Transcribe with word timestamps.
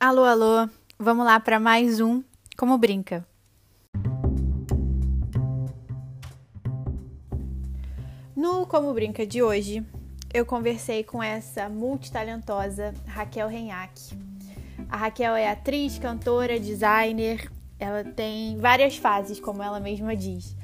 Alô, 0.00 0.22
alô, 0.22 0.68
vamos 0.96 1.26
lá 1.26 1.40
para 1.40 1.58
mais 1.58 1.98
um 1.98 2.22
Como 2.56 2.78
Brinca. 2.78 3.26
No 8.36 8.64
Como 8.64 8.94
Brinca 8.94 9.26
de 9.26 9.42
hoje, 9.42 9.84
eu 10.32 10.46
conversei 10.46 11.02
com 11.02 11.20
essa 11.20 11.68
multitalentosa 11.68 12.94
Raquel 13.08 13.48
Renhac. 13.48 14.00
A 14.88 14.96
Raquel 14.96 15.34
é 15.34 15.50
atriz, 15.50 15.98
cantora, 15.98 16.60
designer, 16.60 17.50
ela 17.76 18.04
tem 18.04 18.56
várias 18.56 18.96
fases, 18.96 19.40
como 19.40 19.64
ela 19.64 19.80
mesma 19.80 20.14
diz. 20.14 20.54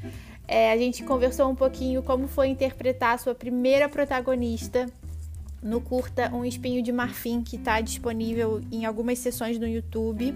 É, 0.46 0.70
a 0.70 0.76
gente 0.76 1.02
conversou 1.02 1.50
um 1.50 1.56
pouquinho 1.56 2.04
como 2.04 2.28
foi 2.28 2.46
interpretar 2.46 3.16
a 3.16 3.18
sua 3.18 3.34
primeira 3.34 3.88
protagonista 3.88 4.86
no 5.64 5.80
curta 5.80 6.30
Um 6.30 6.44
Espinho 6.44 6.82
de 6.82 6.92
Marfim, 6.92 7.42
que 7.42 7.56
está 7.56 7.80
disponível 7.80 8.60
em 8.70 8.84
algumas 8.84 9.18
sessões 9.18 9.58
no 9.58 9.66
YouTube. 9.66 10.34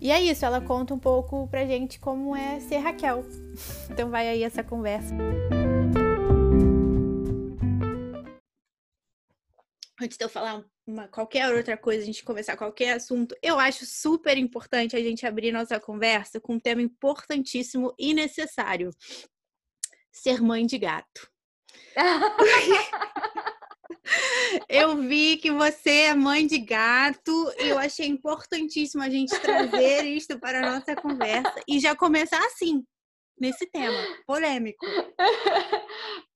E 0.00 0.10
é 0.10 0.20
isso, 0.20 0.44
ela 0.44 0.60
conta 0.60 0.92
um 0.92 0.98
pouco 0.98 1.46
pra 1.46 1.64
gente 1.64 2.00
como 2.00 2.34
é 2.34 2.58
ser 2.58 2.78
Raquel. 2.78 3.24
Então 3.88 4.10
vai 4.10 4.26
aí 4.26 4.42
essa 4.42 4.64
conversa. 4.64 5.14
Antes 10.00 10.16
de 10.16 10.24
eu 10.24 10.28
falar 10.28 10.64
uma, 10.84 11.06
qualquer 11.06 11.54
outra 11.54 11.76
coisa, 11.76 12.02
a 12.02 12.06
gente 12.06 12.24
conversar 12.24 12.56
qualquer 12.56 12.94
assunto, 12.94 13.36
eu 13.42 13.60
acho 13.60 13.84
super 13.86 14.36
importante 14.38 14.96
a 14.96 15.00
gente 15.00 15.26
abrir 15.26 15.52
nossa 15.52 15.78
conversa 15.78 16.40
com 16.40 16.54
um 16.54 16.60
tema 16.60 16.80
importantíssimo 16.82 17.94
e 17.98 18.14
necessário: 18.14 18.90
ser 20.10 20.40
mãe 20.40 20.66
de 20.66 20.78
gato. 20.78 21.30
Eu 24.68 24.96
vi 24.96 25.36
que 25.36 25.50
você 25.50 25.90
é 25.90 26.14
mãe 26.14 26.46
de 26.46 26.58
gato 26.58 27.32
e 27.58 27.68
eu 27.68 27.78
achei 27.78 28.06
importantíssimo 28.06 29.02
a 29.02 29.08
gente 29.08 29.38
trazer 29.40 30.04
isso 30.04 30.38
para 30.38 30.58
a 30.58 30.72
nossa 30.72 30.94
conversa 30.94 31.54
e 31.68 31.80
já 31.80 31.96
começar 31.96 32.44
assim, 32.46 32.84
nesse 33.38 33.66
tema 33.66 33.98
polêmico. 34.26 34.84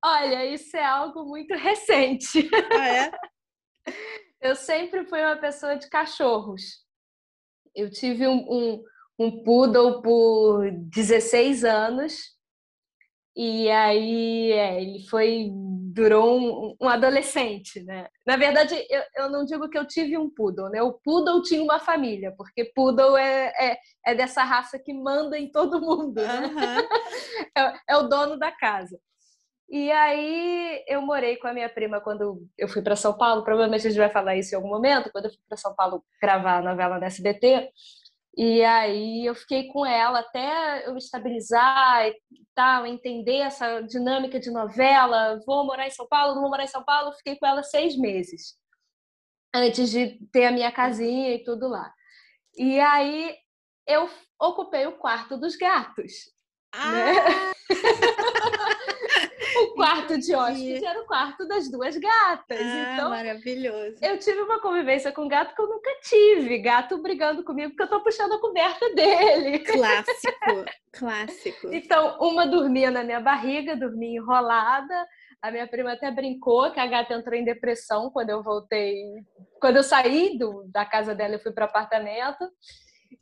Olha, 0.05 0.47
isso 0.47 0.77
é 0.77 0.85
algo 0.85 1.25
muito 1.25 1.55
recente. 1.55 2.49
Ah, 2.73 2.89
é? 2.89 3.11
Eu 4.41 4.55
sempre 4.55 5.05
fui 5.05 5.21
uma 5.21 5.37
pessoa 5.37 5.77
de 5.77 5.89
cachorros. 5.89 6.85
Eu 7.75 7.91
tive 7.91 8.27
um, 8.27 8.45
um, 8.49 8.85
um 9.19 9.43
poodle 9.43 10.03
por 10.03 10.71
16 10.71 11.65
anos 11.65 12.37
e 13.37 13.69
aí 13.71 14.53
é, 14.53 14.83
ele 14.83 15.07
foi 15.09 15.51
durou 15.97 16.39
um, 16.39 16.77
um, 16.79 16.89
adolescente, 16.91 17.83
né? 17.83 18.07
Na 18.27 18.37
verdade, 18.37 18.75
eu, 18.91 19.03
eu, 19.17 19.31
não 19.31 19.47
digo 19.47 19.67
que 19.71 19.79
eu 19.79 19.87
tive 19.87 20.19
um 20.19 20.29
poodle, 20.29 20.69
né? 20.69 20.83
O 20.83 20.93
poodle 20.93 21.41
tinha 21.41 21.63
uma 21.63 21.81
família, 21.81 22.35
porque 22.37 22.67
poodle 22.67 23.17
é, 23.17 23.47
é, 23.59 23.79
é 24.05 24.15
dessa 24.15 24.45
raça 24.45 24.79
que 24.79 24.93
manda 24.93 25.39
em 25.39 25.51
todo 25.51 25.81
mundo, 25.81 26.21
né? 26.21 26.47
Uhum. 26.49 26.89
é, 27.57 27.95
é, 27.95 27.97
o 27.97 28.03
dono 28.03 28.39
da 28.39 28.53
casa. 28.53 29.01
E 29.71 29.91
aí 29.91 30.85
eu 30.87 31.01
morei 31.01 31.39
com 31.39 31.49
a 31.49 31.55
minha 31.55 31.69
prima 31.69 31.99
quando 31.99 32.47
eu 32.59 32.69
fui 32.69 32.83
para 32.83 32.95
São 32.95 33.17
Paulo. 33.17 33.43
Provavelmente 33.43 33.87
a 33.87 33.91
gente 33.91 33.99
vai 33.99 34.11
falar 34.11 34.37
isso 34.37 34.55
em 34.55 34.57
algum 34.57 34.69
momento. 34.69 35.11
Quando 35.11 35.25
eu 35.25 35.31
fui 35.31 35.41
para 35.49 35.57
São 35.57 35.75
Paulo 35.75 36.05
gravar 36.21 36.59
a 36.59 36.63
novela 36.63 36.99
da 36.99 37.07
SBT, 37.07 37.71
e 38.37 38.63
aí 38.63 39.25
eu 39.25 39.35
fiquei 39.35 39.69
com 39.69 39.87
ela 39.87 40.19
até 40.19 40.87
eu 40.87 40.97
estabilizar 40.97 42.07
e 42.07 42.15
tal, 42.55 42.87
entender 42.87 43.39
essa 43.39 43.81
dinâmica 43.81 44.39
de 44.39 44.51
novela. 44.51 45.41
Vou 45.47 45.65
morar 45.65 45.87
em 45.87 45.91
São 45.91 46.07
Paulo, 46.07 46.35
não 46.35 46.43
vou 46.43 46.51
morar 46.51 46.65
em 46.65 46.69
São 46.69 46.85
Paulo. 46.85 47.13
Fiquei 47.15 47.37
com 47.37 47.47
ela 47.47 47.63
seis 47.63 47.97
meses 47.97 48.55
antes 49.55 49.91
de 49.91 50.19
ter 50.31 50.47
a 50.47 50.53
minha 50.53 50.71
casinha 50.71 51.35
e 51.35 51.43
tudo 51.43 51.67
lá. 51.67 51.91
E 52.55 52.79
aí 52.79 53.35
eu 53.87 54.09
ocupei 54.39 54.87
o 54.87 54.99
quarto 54.99 55.39
dos 55.39 55.57
gatos. 55.57 56.13
Ah! 56.73 56.93
Né? 56.93 57.15
o 59.63 59.75
quarto 59.75 60.19
de 60.19 60.35
hóspede 60.35 60.85
era 60.85 61.01
o 61.01 61.07
quarto 61.07 61.47
das 61.47 61.71
duas 61.71 61.97
gatas. 61.97 62.59
Ah, 62.61 62.95
então, 62.95 63.11
maravilhoso. 63.11 63.97
Eu 64.03 64.19
tive 64.19 64.41
uma 64.41 64.61
convivência 64.61 65.13
com 65.13 65.29
gato 65.29 65.55
que 65.55 65.61
eu 65.61 65.69
nunca 65.69 65.91
tive. 66.03 66.59
Gato 66.59 66.99
brigando 66.99 67.43
comigo 67.45 67.71
porque 67.71 67.83
eu 67.83 67.89
tô 67.89 68.03
puxando 68.03 68.33
a 68.33 68.41
coberta 68.41 68.95
dele. 68.95 69.59
Clássico, 69.67 70.65
clássico. 70.93 71.69
Então, 71.73 72.19
uma 72.21 72.47
dormia 72.47 72.91
na 72.91 73.03
minha 73.03 73.21
barriga, 73.21 73.77
dormia 73.77 74.19
enrolada. 74.19 75.07
A 75.43 75.51
minha 75.51 75.67
prima 75.69 75.93
até 75.93 76.11
brincou 76.11 76.71
que 76.73 76.81
a 76.81 76.87
gata 76.87 77.15
entrou 77.15 77.35
em 77.35 77.45
depressão 77.45 78.11
quando 78.11 78.31
eu 78.31 78.43
voltei, 78.43 78.97
quando 79.61 79.77
eu 79.77 79.83
saí 79.83 80.37
do, 80.39 80.65
da 80.73 80.85
casa 80.85 81.15
dela 81.15 81.37
e 81.37 81.39
fui 81.39 81.53
para 81.53 81.67
o 81.67 81.69
apartamento. 81.69 82.49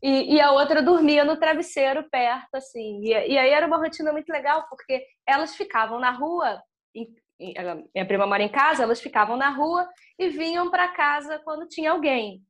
E, 0.03 0.35
e, 0.35 0.41
a 0.41 0.53
outra 0.53 0.83
dormia 0.83 1.25
no 1.25 1.39
travesseiro 1.39 2.09
perto, 2.11 2.55
assim. 2.55 3.01
E, 3.03 3.09
e, 3.11 3.39
aí 3.39 3.51
era 3.51 3.67
uma 3.67 3.79
rotina 3.79 4.13
muito 4.13 4.31
legal, 4.31 4.67
porque 4.69 5.05
elas 5.27 5.57
ficavam 5.57 5.99
na 5.99 6.11
rua, 6.11 6.63
em, 6.95 7.09
em, 7.41 7.55
minha 7.95 8.07
prima 8.07 8.27
mora 8.27 8.43
em 8.43 8.49
casa, 8.49 8.83
elas 8.83 9.01
ficavam 9.01 9.37
na 9.37 9.51
rua 9.51 9.89
e 10.19 10.29
vinham 10.29 10.71
para 10.71 10.89
casa 10.89 11.41
quando 11.45 11.69
tinha 11.69 11.91
alguém. 11.91 12.43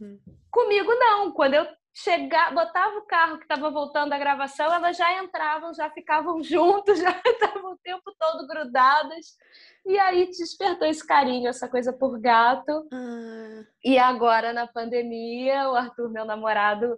Uhum. 0.00 0.18
Comigo 0.50 0.92
não, 0.94 1.32
quando 1.32 1.54
eu 1.54 1.66
chegava, 1.94 2.54
botava 2.54 2.98
o 2.98 3.06
carro 3.06 3.38
que 3.38 3.44
estava 3.44 3.70
voltando 3.70 4.10
da 4.10 4.18
gravação, 4.18 4.72
elas 4.72 4.96
já 4.96 5.22
entravam, 5.22 5.74
já 5.74 5.90
ficavam 5.90 6.42
juntos, 6.44 6.98
já 6.98 7.10
estavam 7.24 7.72
o 7.72 7.78
tempo 7.78 8.14
todo 8.18 8.46
grudadas. 8.46 9.36
E 9.84 9.98
aí 9.98 10.26
despertou 10.26 10.86
esse 10.86 11.06
carinho, 11.06 11.48
essa 11.48 11.68
coisa 11.68 11.92
por 11.92 12.20
gato. 12.20 12.88
Ah. 12.92 13.64
E 13.84 13.98
agora, 13.98 14.52
na 14.52 14.66
pandemia, 14.66 15.68
o 15.68 15.74
Arthur, 15.74 16.10
meu 16.10 16.24
namorado, 16.24 16.96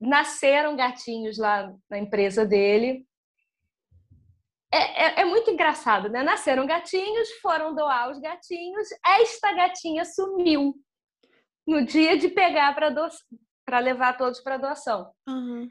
nasceram 0.00 0.76
gatinhos 0.76 1.38
lá 1.38 1.72
na 1.88 1.98
empresa 1.98 2.46
dele. 2.46 3.06
É, 4.72 4.78
é, 4.78 5.20
é, 5.22 5.24
muito 5.24 5.50
engraçado, 5.50 6.08
né? 6.08 6.22
Nasceram 6.22 6.64
gatinhos, 6.64 7.28
foram 7.42 7.74
doar 7.74 8.10
os 8.10 8.20
gatinhos. 8.20 8.88
Esta 9.04 9.52
gatinha 9.52 10.04
sumiu 10.04 10.74
no 11.66 11.84
dia 11.84 12.16
de 12.16 12.28
pegar 12.28 12.72
para 12.74 12.88
do... 13.78 13.84
levar 13.84 14.16
todos 14.16 14.40
para 14.40 14.56
doação. 14.56 15.10
Uhum. 15.28 15.68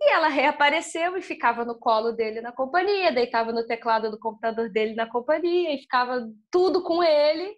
E 0.00 0.12
ela 0.12 0.28
reapareceu 0.28 1.16
e 1.16 1.22
ficava 1.22 1.64
no 1.64 1.78
colo 1.78 2.12
dele 2.12 2.40
na 2.40 2.52
companhia, 2.52 3.12
deitava 3.12 3.52
no 3.52 3.66
teclado 3.66 4.10
do 4.10 4.18
computador 4.18 4.70
dele 4.70 4.94
na 4.94 5.08
companhia 5.08 5.74
e 5.74 5.78
ficava 5.78 6.28
tudo 6.50 6.82
com 6.82 7.02
ele. 7.02 7.56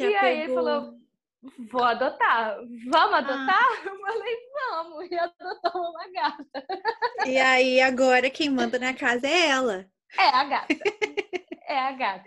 e 0.00 0.16
aí 0.16 0.40
ele 0.40 0.54
falou: 0.54 0.94
Vou 1.70 1.84
adotar. 1.84 2.56
Vamos 2.88 3.14
adotar? 3.14 3.48
Ah. 3.48 3.82
Eu 3.84 3.98
falei: 3.98 4.36
Vamos. 4.54 5.10
E 5.10 5.18
adotou 5.18 5.82
uma 5.82 6.08
gata. 6.10 6.66
E 7.26 7.38
aí 7.38 7.80
agora 7.80 8.30
quem 8.30 8.48
manda 8.48 8.78
na 8.78 8.94
casa 8.94 9.26
é 9.26 9.48
ela. 9.48 9.86
É 10.18 10.28
a 10.28 10.44
gata. 10.44 10.74
É 11.66 11.78
a 11.78 11.92
gata. 11.92 12.24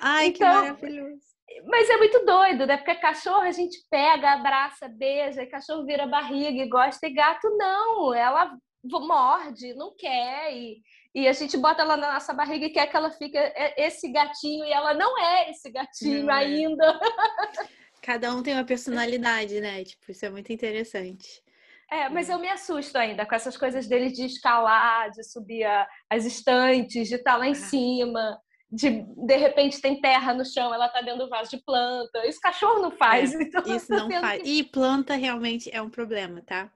Ai, 0.00 0.26
então, 0.26 0.48
que 0.48 0.68
maravilhoso. 0.68 1.31
Mas 1.66 1.88
é 1.88 1.96
muito 1.96 2.24
doido, 2.24 2.66
né? 2.66 2.76
Porque 2.76 2.94
cachorro 2.94 3.42
a 3.42 3.52
gente 3.52 3.78
pega, 3.90 4.32
abraça, 4.32 4.88
beija, 4.88 5.42
e 5.42 5.46
cachorro 5.46 5.84
vira 5.84 6.06
barriga 6.06 6.62
e 6.62 6.68
gosta, 6.68 7.06
e 7.06 7.12
gato 7.12 7.48
não, 7.56 8.14
ela 8.14 8.56
morde, 8.84 9.74
não 9.74 9.94
quer, 9.96 10.52
e, 10.52 10.82
e 11.14 11.28
a 11.28 11.32
gente 11.32 11.56
bota 11.56 11.82
ela 11.82 11.96
na 11.96 12.14
nossa 12.14 12.32
barriga 12.32 12.66
e 12.66 12.70
quer 12.70 12.86
que 12.86 12.96
ela 12.96 13.10
fique 13.10 13.38
esse 13.76 14.10
gatinho, 14.10 14.64
e 14.64 14.72
ela 14.72 14.92
não 14.94 15.18
é 15.18 15.50
esse 15.50 15.70
gatinho 15.70 16.26
não 16.26 16.34
é. 16.34 16.38
ainda. 16.38 17.00
É. 17.60 17.66
Cada 18.02 18.34
um 18.34 18.42
tem 18.42 18.54
uma 18.54 18.64
personalidade, 18.64 19.60
né? 19.60 19.84
Tipo, 19.84 20.10
isso 20.10 20.26
é 20.26 20.30
muito 20.30 20.52
interessante. 20.52 21.40
É, 21.88 22.08
mas 22.08 22.28
eu 22.28 22.38
me 22.38 22.48
assusto 22.48 22.98
ainda 22.98 23.24
com 23.24 23.34
essas 23.34 23.56
coisas 23.56 23.86
dele 23.86 24.10
de 24.10 24.24
escalar, 24.24 25.10
de 25.10 25.22
subir 25.22 25.62
a, 25.62 25.86
as 26.10 26.24
estantes, 26.24 27.08
de 27.08 27.16
estar 27.16 27.36
lá 27.36 27.46
em 27.46 27.52
ah. 27.52 27.54
cima 27.54 28.40
de 28.72 29.04
de 29.04 29.36
repente 29.36 29.80
tem 29.82 30.00
terra 30.00 30.32
no 30.32 30.46
chão, 30.46 30.72
ela 30.72 30.88
tá 30.88 31.02
dentro 31.02 31.24
do 31.24 31.28
vaso 31.28 31.50
de 31.50 31.62
planta. 31.62 32.26
Isso 32.26 32.40
cachorro 32.40 32.80
não 32.80 32.90
faz. 32.90 33.34
É, 33.34 33.42
então 33.42 33.76
isso 33.76 33.90
não 33.90 34.10
faz. 34.10 34.42
Que... 34.42 34.48
E 34.48 34.64
planta 34.64 35.14
realmente 35.14 35.68
é 35.70 35.82
um 35.82 35.90
problema, 35.90 36.40
tá? 36.40 36.72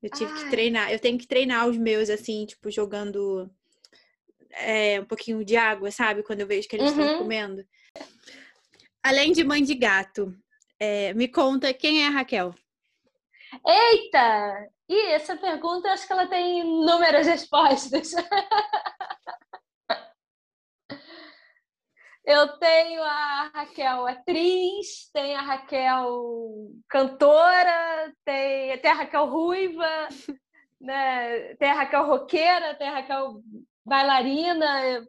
Eu 0.00 0.10
tive 0.10 0.32
Ai. 0.32 0.38
que 0.38 0.50
treinar. 0.50 0.92
Eu 0.92 1.00
tenho 1.00 1.18
que 1.18 1.26
treinar 1.26 1.68
os 1.68 1.76
meus 1.76 2.08
assim, 2.08 2.46
tipo, 2.46 2.70
jogando 2.70 3.50
é, 4.52 5.00
um 5.00 5.04
pouquinho 5.04 5.44
de 5.44 5.56
água, 5.56 5.90
sabe? 5.90 6.22
Quando 6.22 6.40
eu 6.40 6.46
vejo 6.46 6.68
que 6.68 6.76
eles 6.76 6.90
estão 6.90 7.06
uhum. 7.06 7.18
comendo. 7.18 7.64
Além 9.02 9.32
de 9.32 9.42
mãe 9.42 9.64
de 9.64 9.74
gato, 9.74 10.32
é, 10.78 11.12
me 11.14 11.26
conta 11.26 11.74
quem 11.74 12.04
é 12.04 12.06
a 12.06 12.10
Raquel. 12.10 12.54
Eita! 13.66 14.68
E 14.88 15.06
essa 15.12 15.36
pergunta, 15.36 15.90
acho 15.90 16.06
que 16.06 16.12
ela 16.12 16.26
tem 16.26 16.60
inúmeras 16.60 17.26
respostas. 17.26 18.12
Eu 22.24 22.56
tenho 22.58 23.02
a 23.02 23.50
Raquel 23.52 24.06
atriz, 24.06 25.10
tem 25.12 25.34
a 25.34 25.42
Raquel 25.42 26.70
cantora, 26.88 28.14
tem, 28.24 28.78
tem 28.78 28.90
a 28.90 28.94
Raquel 28.94 29.26
ruiva, 29.26 30.08
né? 30.80 31.54
tem 31.56 31.70
a 31.70 31.74
Raquel 31.74 32.06
roqueira, 32.06 32.76
tem 32.76 32.88
a 32.88 32.94
Raquel 32.94 33.42
bailarina. 33.84 35.04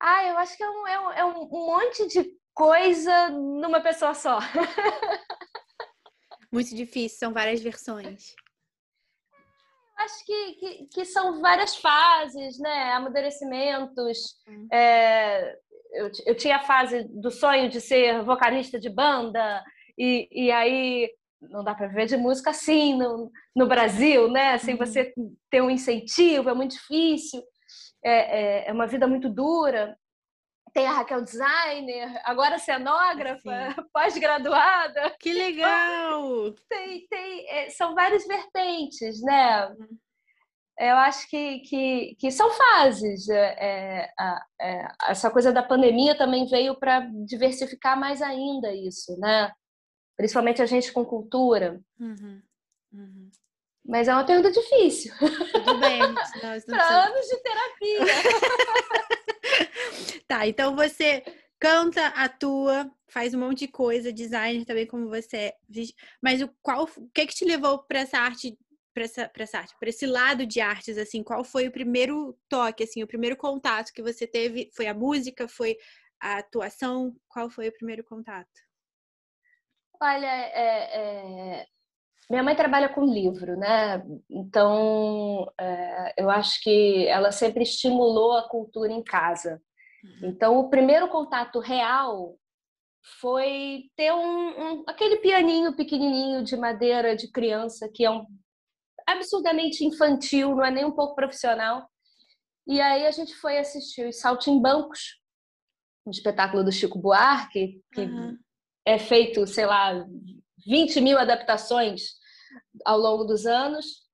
Ah, 0.00 0.24
eu 0.24 0.38
acho 0.38 0.56
que 0.56 0.62
é 0.62 0.70
um, 0.70 0.86
é 0.86 1.00
um, 1.00 1.12
é 1.12 1.24
um 1.24 1.48
monte 1.48 2.06
de 2.08 2.34
coisa 2.54 3.28
numa 3.28 3.80
pessoa 3.80 4.14
só. 4.14 4.38
Muito 6.50 6.74
difícil, 6.74 7.18
são 7.18 7.34
várias 7.34 7.60
versões. 7.60 8.34
Acho 9.96 10.26
que, 10.26 10.52
que, 10.54 10.86
que 10.86 11.04
são 11.06 11.40
várias 11.40 11.76
fases, 11.76 12.58
né? 12.58 12.92
Amadurecimentos. 12.92 14.36
Hum. 14.46 14.68
É, 14.70 15.58
eu, 15.96 16.10
eu 16.26 16.34
tinha 16.34 16.56
a 16.56 16.62
fase 16.62 17.04
do 17.04 17.30
sonho 17.30 17.68
de 17.68 17.80
ser 17.80 18.22
vocalista 18.22 18.78
de 18.78 18.88
banda, 18.90 19.62
e, 19.98 20.28
e 20.30 20.50
aí 20.50 21.10
não 21.40 21.64
dá 21.64 21.74
para 21.74 21.86
viver 21.86 22.06
de 22.06 22.16
música 22.16 22.50
assim 22.50 22.96
no, 22.96 23.30
no 23.54 23.66
Brasil, 23.66 24.30
né? 24.30 24.58
Sem 24.58 24.74
uhum. 24.74 24.78
você 24.78 25.12
ter 25.50 25.62
um 25.62 25.70
incentivo, 25.70 26.50
é 26.50 26.54
muito 26.54 26.72
difícil, 26.72 27.42
é, 28.04 28.10
é, 28.12 28.68
é, 28.68 28.72
uma 28.72 28.86
vida 28.86 29.06
muito 29.06 29.28
dura. 29.28 29.96
Tem 30.72 30.86
a 30.86 30.92
Raquel 30.92 31.22
Designer, 31.22 32.20
agora 32.24 32.58
cenógrafa, 32.58 33.74
pós-graduada. 33.92 35.16
Que 35.18 35.32
legal! 35.32 36.52
Tem, 36.68 37.06
tem, 37.08 37.48
é, 37.48 37.70
são 37.70 37.94
várias 37.94 38.26
vertentes, 38.26 39.22
né? 39.22 39.74
Eu 40.78 40.96
acho 40.96 41.28
que, 41.30 41.60
que, 41.60 42.16
que 42.18 42.30
são 42.30 42.50
fases. 42.50 43.28
É, 43.28 44.10
é, 44.60 44.88
essa 45.08 45.30
coisa 45.30 45.52
da 45.52 45.62
pandemia 45.62 46.16
também 46.16 46.46
veio 46.46 46.74
para 46.74 47.00
diversificar 47.26 47.98
mais 47.98 48.20
ainda 48.20 48.74
isso, 48.74 49.18
né? 49.18 49.50
principalmente 50.16 50.62
a 50.62 50.66
gente 50.66 50.92
com 50.92 51.04
cultura. 51.04 51.80
Uhum. 52.00 52.42
Uhum. 52.92 53.30
Mas 53.84 54.08
é 54.08 54.14
uma 54.14 54.24
pergunta 54.24 54.50
difícil. 54.50 55.14
Tudo 55.18 55.78
bem. 55.78 56.00
Para 56.66 57.06
anos 57.06 57.26
de 57.26 57.36
terapia. 57.42 58.00
tá, 60.26 60.46
então 60.46 60.74
você 60.74 61.22
canta, 61.58 62.06
atua, 62.08 62.90
faz 63.06 63.32
um 63.32 63.38
monte 63.38 63.60
de 63.60 63.68
coisa, 63.68 64.12
designer 64.12 64.64
também 64.64 64.86
como 64.86 65.08
você 65.08 65.36
é. 65.36 65.56
Mas 66.20 66.42
o 66.42 66.48
qual, 66.62 66.88
o 66.96 67.08
que 67.10 67.26
que 67.26 67.34
te 67.34 67.44
levou 67.44 67.78
para 67.78 68.00
essa 68.00 68.18
arte, 68.18 68.58
para 68.96 69.04
essa, 69.04 69.30
essa 69.36 69.58
arte, 69.58 69.76
para 69.78 69.90
esse 69.90 70.06
lado 70.06 70.46
de 70.46 70.58
artes 70.58 70.96
assim? 70.96 71.22
Qual 71.22 71.44
foi 71.44 71.68
o 71.68 71.70
primeiro 71.70 72.34
toque 72.48 72.82
assim, 72.82 73.02
o 73.02 73.06
primeiro 73.06 73.36
contato 73.36 73.92
que 73.92 74.02
você 74.02 74.26
teve? 74.26 74.70
Foi 74.74 74.86
a 74.86 74.94
música, 74.94 75.46
foi 75.46 75.76
a 76.18 76.38
atuação? 76.38 77.14
Qual 77.28 77.50
foi 77.50 77.68
o 77.68 77.72
primeiro 77.72 78.02
contato? 78.02 78.48
Olha, 80.00 80.26
é, 80.26 81.58
é... 81.60 81.66
minha 82.30 82.42
mãe 82.42 82.56
trabalha 82.56 82.88
com 82.88 83.04
livro, 83.04 83.54
né? 83.58 84.02
Então, 84.30 85.52
é, 85.60 86.14
eu 86.16 86.30
acho 86.30 86.62
que 86.62 87.06
ela 87.06 87.30
sempre 87.30 87.64
estimulou 87.64 88.32
a 88.32 88.48
cultura 88.48 88.90
em 88.90 89.04
casa. 89.04 89.60
Uhum. 90.02 90.30
Então, 90.30 90.58
o 90.58 90.70
primeiro 90.70 91.08
contato 91.08 91.58
real 91.58 92.38
foi 93.20 93.90
ter 93.94 94.10
um, 94.12 94.48
um, 94.48 94.84
aquele 94.86 95.18
pianinho 95.18 95.76
pequenininho 95.76 96.42
de 96.42 96.56
madeira 96.56 97.14
de 97.14 97.30
criança 97.30 97.90
que 97.92 98.02
é 98.02 98.10
um 98.10 98.26
absurdamente 99.06 99.84
infantil, 99.84 100.54
não 100.56 100.64
é 100.64 100.70
nem 100.70 100.84
um 100.84 100.92
pouco 100.92 101.14
profissional. 101.14 101.88
E 102.66 102.80
aí 102.80 103.06
a 103.06 103.10
gente 103.10 103.34
foi 103.36 103.58
assistir 103.58 104.08
os 104.08 104.18
Saltimbancos, 104.18 105.20
um 106.06 106.10
espetáculo 106.10 106.64
do 106.64 106.72
Chico 106.72 106.98
Buarque, 106.98 107.80
que 107.92 108.00
uhum 108.00 108.36
é 108.86 108.98
feito, 108.98 109.44
sei 109.48 109.66
lá, 109.66 110.06
20 110.64 111.00
mil 111.00 111.18
adaptações 111.18 112.12
ao 112.84 112.96
longo 112.96 113.24
dos 113.24 113.44
anos. 113.44 114.06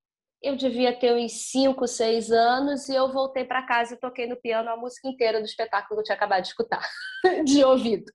Eu 0.42 0.56
devia 0.56 0.98
ter 0.98 1.14
uns 1.14 1.50
5, 1.50 1.86
6 1.86 2.32
anos 2.32 2.88
e 2.88 2.94
eu 2.94 3.12
voltei 3.12 3.44
para 3.44 3.64
casa 3.66 3.94
e 3.94 4.00
toquei 4.00 4.26
no 4.26 4.40
piano 4.40 4.70
a 4.70 4.76
música 4.76 5.06
inteira 5.06 5.38
do 5.38 5.44
espetáculo 5.44 5.96
que 5.96 6.00
eu 6.00 6.04
tinha 6.04 6.16
acabado 6.16 6.42
de 6.42 6.48
escutar, 6.48 6.82
de 7.44 7.62
ouvido. 7.62 8.10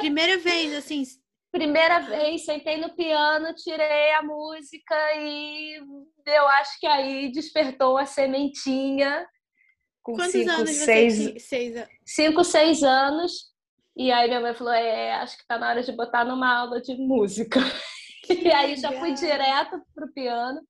Primeira 0.00 0.38
vez, 0.38 0.74
assim? 0.74 1.04
Primeira 1.50 2.00
vez, 2.00 2.44
sentei 2.44 2.76
no 2.76 2.94
piano, 2.94 3.54
tirei 3.54 4.12
a 4.12 4.22
música 4.22 4.94
e 5.16 5.80
eu 6.26 6.48
acho 6.48 6.78
que 6.78 6.86
aí 6.86 7.32
despertou 7.32 7.96
a 7.96 8.04
sementinha. 8.04 9.26
Com 10.02 10.14
Quantos 10.14 10.32
cinco, 10.32 10.50
anos 10.50 10.70
seis. 10.70 11.48
Cinco, 12.04 12.44
seis 12.44 12.82
anos. 12.82 13.32
E 13.96 14.12
aí 14.12 14.28
minha 14.28 14.40
mãe 14.40 14.54
falou: 14.54 14.72
é, 14.72 15.14
acho 15.14 15.38
que 15.38 15.46
tá 15.46 15.58
na 15.58 15.70
hora 15.70 15.82
de 15.82 15.92
botar 15.92 16.24
numa 16.24 16.54
aula 16.54 16.80
de 16.80 16.94
música. 16.96 17.60
Que 18.24 18.34
e 18.34 18.52
aí 18.52 18.74
legal. 18.74 18.92
já 18.92 19.00
fui 19.00 19.14
direto 19.14 19.80
pro 19.94 20.12
piano. 20.12 20.60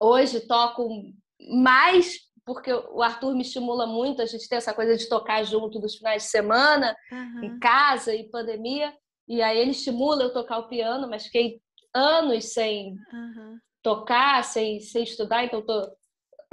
Hoje 0.00 0.40
toco 0.40 0.88
mais 1.50 2.18
porque 2.46 2.72
o 2.72 3.02
Arthur 3.02 3.34
me 3.34 3.42
estimula 3.42 3.86
muito, 3.86 4.20
a 4.20 4.26
gente 4.26 4.48
tem 4.48 4.58
essa 4.58 4.74
coisa 4.74 4.96
de 4.96 5.08
tocar 5.08 5.42
junto 5.44 5.78
dos 5.78 5.96
finais 5.96 6.24
de 6.24 6.28
semana, 6.28 6.94
uhum. 7.10 7.44
em 7.44 7.58
casa 7.58 8.14
e 8.14 8.28
pandemia. 8.30 8.94
E 9.28 9.42
aí 9.42 9.58
ele 9.58 9.70
estimula 9.70 10.24
eu 10.24 10.32
tocar 10.32 10.58
o 10.58 10.68
piano, 10.68 11.08
mas 11.08 11.24
fiquei 11.24 11.60
anos 11.94 12.52
sem 12.52 12.96
uhum. 13.12 13.58
tocar, 13.82 14.42
sem, 14.44 14.80
sem 14.80 15.04
estudar, 15.04 15.44
então 15.44 15.64
tô 15.64 15.92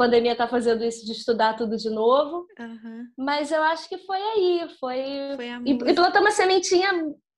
pandemia 0.02 0.32
está 0.32 0.48
fazendo 0.48 0.84
isso 0.84 1.06
de 1.06 1.12
estudar 1.12 1.56
tudo 1.56 1.78
de 1.78 1.90
novo. 1.90 2.48
Uhum. 2.60 3.06
Mas 3.16 3.52
eu 3.52 3.62
acho 3.62 3.88
que 3.88 4.00
foi 4.00 4.18
aí, 4.18 4.68
foi, 4.80 5.36
foi 5.36 5.48
e, 5.64 5.72
e 5.72 5.94
plantou 5.94 6.22
uma 6.22 6.32
sementinha 6.32 6.90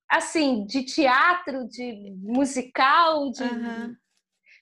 assim 0.10 0.66
de 0.66 0.84
teatro, 0.84 1.68
de 1.68 2.16
musical, 2.22 3.30
de 3.32 3.44
uhum. 3.44 3.96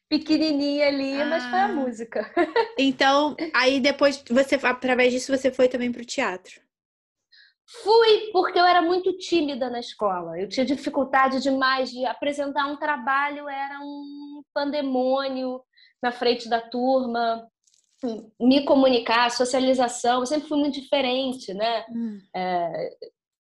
pequenininha 0.09 0.87
ali, 0.87 1.21
ah. 1.21 1.25
mas 1.25 1.43
foi 1.43 1.59
a 1.59 1.65
ah. 1.65 1.73
música. 1.73 2.33
Então, 2.79 3.35
aí 3.53 3.79
depois 3.79 4.23
você 4.27 4.55
através 4.63 5.13
disso 5.13 5.35
você 5.35 5.51
foi 5.51 5.67
também 5.67 5.91
para 5.91 6.01
o 6.01 6.05
teatro. 6.05 6.59
Fui 7.83 8.29
porque 8.31 8.59
eu 8.59 8.65
era 8.65 8.81
muito 8.81 9.17
tímida 9.17 9.69
na 9.69 9.79
escola. 9.79 10.39
Eu 10.39 10.49
tinha 10.49 10.65
dificuldade 10.65 11.39
demais 11.41 11.89
de 11.89 12.05
apresentar 12.05 12.67
um 12.67 12.75
trabalho, 12.75 13.47
era 13.47 13.79
um 13.81 14.43
pandemônio 14.53 15.61
na 16.01 16.11
frente 16.11 16.49
da 16.49 16.59
turma 16.59 17.47
me 18.39 18.65
comunicar, 18.65 19.29
socialização, 19.29 20.21
eu 20.21 20.25
sempre 20.25 20.47
fui 20.47 20.57
muito 20.57 20.79
diferente, 20.79 21.53
né? 21.53 21.85
Hum. 21.89 22.19
É, 22.35 22.89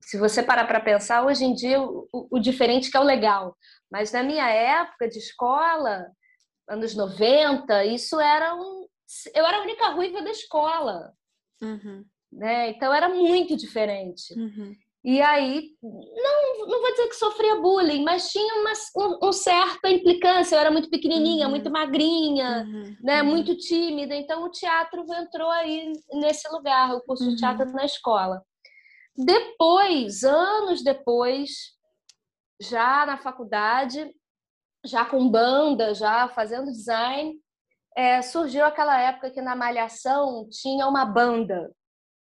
se 0.01 0.19
você 0.19 0.43
parar 0.43 0.67
para 0.67 0.81
pensar, 0.81 1.25
hoje 1.25 1.45
em 1.45 1.55
dia 1.55 1.81
o, 1.81 2.09
o, 2.13 2.39
diferente 2.39 2.91
que 2.91 2.97
é 2.97 3.01
o 3.01 3.05
legal. 3.05 3.57
Mas 3.91 4.11
na 4.11 4.23
minha 4.23 4.49
época 4.49 5.09
de 5.09 5.19
escola, 5.19 6.11
anos 6.69 6.95
90, 6.95 7.85
isso 7.85 8.19
era 8.19 8.55
um. 8.55 8.87
Eu 9.35 9.47
era 9.47 9.59
a 9.59 9.63
única 9.63 9.91
ruiva 9.91 10.23
da 10.23 10.31
escola. 10.31 11.13
Uhum. 11.63 12.05
Né? 12.33 12.71
Então 12.71 12.93
era 12.93 13.09
muito 13.09 13.57
diferente. 13.57 14.35
Uhum. 14.35 14.75
E 15.05 15.23
aí, 15.23 15.71
não, 15.83 16.67
não 16.67 16.81
vou 16.81 16.91
dizer 16.91 17.09
que 17.09 17.15
sofria 17.15 17.57
bullying, 17.57 18.03
mas 18.03 18.31
tinha 18.31 18.55
uma 18.61 18.73
um, 18.97 19.29
um 19.29 19.33
certa 19.33 19.89
implicância. 19.89 20.57
Eu 20.57 20.61
era 20.61 20.71
muito 20.71 20.91
pequenininha, 20.91 21.47
uhum. 21.47 21.51
muito 21.51 21.71
magrinha, 21.71 22.67
uhum. 22.67 22.97
né, 23.01 23.23
uhum. 23.23 23.29
muito 23.29 23.57
tímida. 23.57 24.15
Então, 24.15 24.45
o 24.45 24.51
teatro 24.51 25.05
entrou 25.15 25.51
aí 25.51 25.93
nesse 26.13 26.49
lugar, 26.51 26.95
o 26.95 27.01
curso 27.01 27.29
de 27.29 27.37
teatro 27.37 27.67
uhum. 27.67 27.73
na 27.73 27.85
escola. 27.85 28.43
Depois, 29.17 30.25
anos 30.25 30.83
depois, 30.83 31.75
já 32.61 33.07
na 33.07 33.17
faculdade, 33.17 34.13
já 34.85 35.05
com 35.05 35.29
banda, 35.29 35.95
já 35.95 36.29
fazendo 36.29 36.71
design, 36.71 37.35
é, 37.97 38.21
surgiu 38.21 38.65
aquela 38.65 39.01
época 39.01 39.31
que 39.31 39.41
na 39.41 39.57
Malhação 39.57 40.49
tinha 40.51 40.87
uma 40.87 41.05
banda 41.05 41.73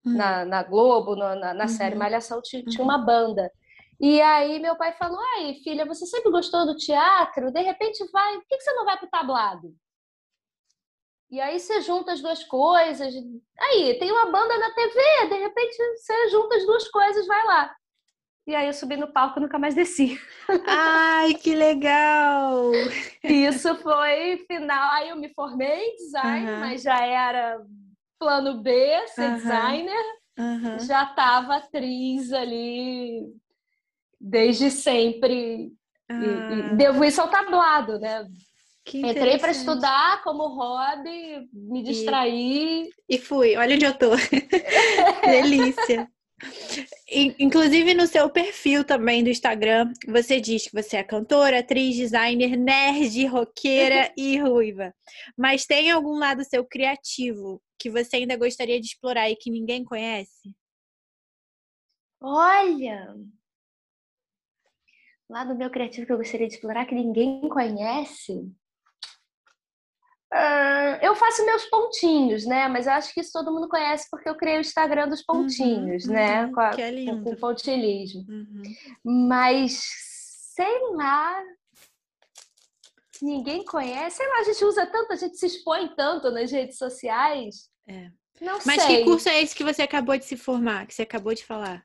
na, 0.06 0.44
uhum. 0.44 0.50
na 0.50 0.64
Globo, 0.64 1.16
na, 1.16 1.36
na, 1.36 1.54
na 1.54 1.64
uhum. 1.64 1.70
série 1.70 1.96
Malhação, 1.96 2.42
tinha, 2.42 2.64
tinha 2.64 2.84
uhum. 2.84 2.90
uma 2.90 2.98
banda. 2.98 3.52
E 4.00 4.22
aí 4.22 4.60
meu 4.60 4.76
pai 4.76 4.94
falou: 4.94 5.20
Ai, 5.38 5.56
filha, 5.64 5.86
você 5.86 6.06
sempre 6.06 6.32
gostou 6.32 6.66
do 6.66 6.76
teatro? 6.76 7.52
De 7.52 7.62
repente 7.62 8.06
vai, 8.12 8.36
por 8.36 8.48
que 8.48 8.60
você 8.60 8.74
não 8.74 8.86
vai 8.86 8.98
para 8.98 9.08
o 9.08 9.10
tablado? 9.10 9.76
E 11.32 11.42
aí 11.42 11.60
você 11.60 11.82
junta 11.82 12.14
as 12.14 12.22
duas 12.22 12.44
coisas. 12.44 13.14
Aí, 13.60 13.98
tem 14.00 14.12
uma 14.12 14.32
banda 14.32 14.58
na 14.58 14.72
TV, 14.72 15.28
de 15.28 15.40
repente 15.40 15.76
você 15.98 16.30
junta 16.30 16.56
as 16.56 16.66
duas 16.66 16.88
coisas, 16.88 17.26
vai 17.26 17.46
lá. 17.46 17.76
E 18.48 18.54
aí 18.54 18.68
eu 18.68 18.74
subi 18.74 18.96
no 18.96 19.12
palco 19.12 19.40
e 19.40 19.42
nunca 19.42 19.58
mais 19.58 19.74
desci. 19.74 20.20
Ai, 20.68 21.34
que 21.34 21.56
legal! 21.56 22.72
Isso 23.24 23.76
foi 23.78 24.46
final. 24.46 24.92
Aí 24.94 25.10
eu 25.10 25.16
me 25.16 25.34
formei 25.34 25.88
em 25.88 25.96
design, 25.96 26.52
uhum. 26.52 26.60
mas 26.60 26.84
já 26.84 27.04
era 27.04 27.60
plano 28.20 28.62
B, 28.62 29.08
ser 29.08 29.30
uhum. 29.30 29.36
designer, 29.36 30.06
uhum. 30.38 30.80
já 30.80 31.04
estava 31.04 31.58
atriz 31.58 32.32
ali 32.32 33.22
desde 34.20 34.72
sempre. 34.72 35.72
Ah. 36.10 36.14
E, 36.14 36.74
e 36.74 36.76
devo 36.76 37.04
isso 37.04 37.22
ao 37.22 37.30
tablado, 37.30 38.00
né? 38.00 38.26
Entrei 38.94 39.40
para 39.40 39.52
estudar 39.52 40.22
como 40.24 40.48
hobby, 40.48 41.50
me 41.52 41.82
distraí. 41.82 42.88
E, 43.10 43.16
e 43.16 43.18
fui, 43.18 43.58
olha 43.58 43.76
onde 43.76 43.86
eu 43.86 43.94
tô. 43.98 44.12
Delícia. 45.26 46.08
Inclusive 47.40 47.94
no 47.94 48.06
seu 48.06 48.30
perfil 48.30 48.84
também 48.84 49.24
do 49.24 49.30
Instagram, 49.30 49.92
você 50.08 50.40
diz 50.40 50.68
que 50.68 50.74
você 50.74 50.98
é 50.98 51.04
cantora, 51.04 51.60
atriz, 51.60 51.96
designer, 51.96 52.56
nerd, 52.58 53.26
roqueira 53.26 54.12
e 54.16 54.38
ruiva. 54.38 54.94
Mas 55.38 55.66
tem 55.66 55.90
algum 55.90 56.20
lado 56.20 56.44
seu 56.44 56.64
criativo 56.64 57.62
que 57.80 57.90
você 57.90 58.18
ainda 58.18 58.38
gostaria 58.38 58.80
de 58.80 58.88
explorar 58.88 59.30
e 59.30 59.36
que 59.36 59.50
ninguém 59.52 59.84
conhece? 59.84 60.56
Olha, 62.22 63.16
lado 65.30 65.56
meu 65.56 65.70
criativo 65.70 66.06
que 66.06 66.14
eu 66.14 66.18
gostaria 66.18 66.48
de 66.48 66.56
explorar, 66.56 66.86
que 66.86 66.96
ninguém 66.96 67.48
conhece. 67.50 68.34
Uh, 70.34 70.98
eu 71.02 71.16
faço 71.16 71.46
meus 71.46 71.66
pontinhos, 71.66 72.46
né? 72.46 72.68
Mas 72.68 72.88
eu 72.88 72.94
acho 72.94 73.14
que 73.14 73.22
isso 73.22 73.32
todo 73.32 73.54
mundo 73.54 73.70
conhece 73.70 74.08
porque 74.10 74.28
eu 74.28 74.36
criei 74.36 74.58
o 74.58 74.62
Instagram 74.62 75.08
dos 75.08 75.20
uhum, 75.20 75.26
pontinhos, 75.28 76.06
uhum, 76.06 76.14
né? 76.14 76.46
Uhum, 76.46 76.52
com, 76.52 76.60
a, 76.60 76.70
que 76.72 76.82
é 76.82 76.92
lindo. 76.92 77.24
com, 77.24 77.24
com 77.24 77.36
pontilismo. 77.36 78.26
Uhum. 78.28 78.64
Mas, 79.30 79.80
sei 80.56 80.80
lá, 80.94 81.42
ninguém 83.22 83.64
conhece. 83.66 84.18
Sei 84.18 84.28
lá, 84.28 84.40
a 84.40 84.44
gente 84.44 84.66
usa 84.66 84.86
tanto, 84.86 85.14
a 85.14 85.16
gente 85.16 85.38
se 85.38 85.46
expõe 85.46 85.88
tanto 85.96 86.32
nas 86.32 86.52
redes 86.52 86.78
sociais. 86.78 87.70
É. 87.88 88.10
Não 88.42 88.60
Mas 88.66 88.82
sei. 88.82 88.98
que 88.98 89.04
curso 89.06 89.30
é 89.30 89.42
esse 89.42 89.56
que 89.56 89.64
você 89.64 89.84
acabou 89.84 90.18
de 90.18 90.26
se 90.26 90.36
formar, 90.36 90.86
que 90.86 90.94
você 90.94 91.04
acabou 91.04 91.34
de 91.34 91.46
falar? 91.46 91.84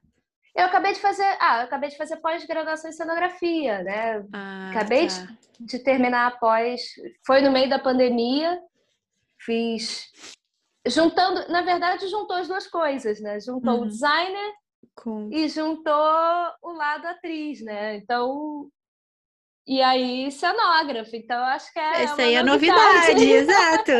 Eu 0.55 0.65
acabei 0.65 0.93
de 0.93 1.01
fazer, 1.01 1.37
ah, 1.41 1.59
eu 1.59 1.65
acabei 1.65 1.91
de 1.91 1.97
fazer 1.97 2.17
pós-graduação 2.17 2.91
em 2.91 2.93
cenografia, 2.93 3.83
né? 3.85 4.25
Ah, 4.33 4.71
acabei 4.71 5.07
tá. 5.07 5.29
de, 5.59 5.67
de, 5.67 5.79
terminar 5.79 6.27
a 6.27 6.31
pós, 6.33 6.83
foi 7.25 7.41
no 7.41 7.53
meio 7.53 7.71
da 7.71 7.79
pandemia, 7.79 8.61
fiz 9.39 10.11
juntando, 10.87 11.49
na 11.49 11.63
verdade, 11.63 12.09
juntou 12.09 12.37
as 12.37 12.49
duas 12.49 12.67
coisas, 12.67 13.21
né? 13.21 13.39
Juntou 13.39 13.75
uhum. 13.75 13.83
o 13.83 13.87
designer 13.87 14.53
Com... 14.97 15.29
e 15.33 15.49
juntou 15.49 15.95
o 16.63 16.73
lado 16.73 17.07
atriz, 17.07 17.61
né? 17.61 17.97
Então, 17.97 18.69
e 19.67 19.81
aí 19.81 20.31
cenógrafo. 20.31 21.15
Então, 21.15 21.39
acho 21.45 21.73
que 21.73 21.79
é 21.79 22.03
Essa 22.03 22.23
aí 22.23 22.35
é 22.35 22.43
novidade, 22.43 23.15
novidade 23.15 23.25
exato. 23.31 23.93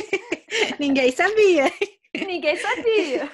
Ninguém 0.78 1.10
sabia. 1.12 1.64
Ninguém 2.14 2.56
sabia. 2.56 3.30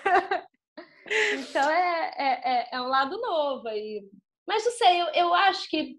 Então 1.38 1.68
é, 1.68 2.12
é, 2.16 2.40
é, 2.44 2.68
é, 2.72 2.80
um 2.80 2.86
lado 2.86 3.20
novo 3.20 3.68
aí. 3.68 4.02
Mas 4.46 4.64
não 4.64 4.72
sei, 4.72 5.02
eu, 5.02 5.06
eu 5.08 5.34
acho 5.34 5.68
que 5.68 5.96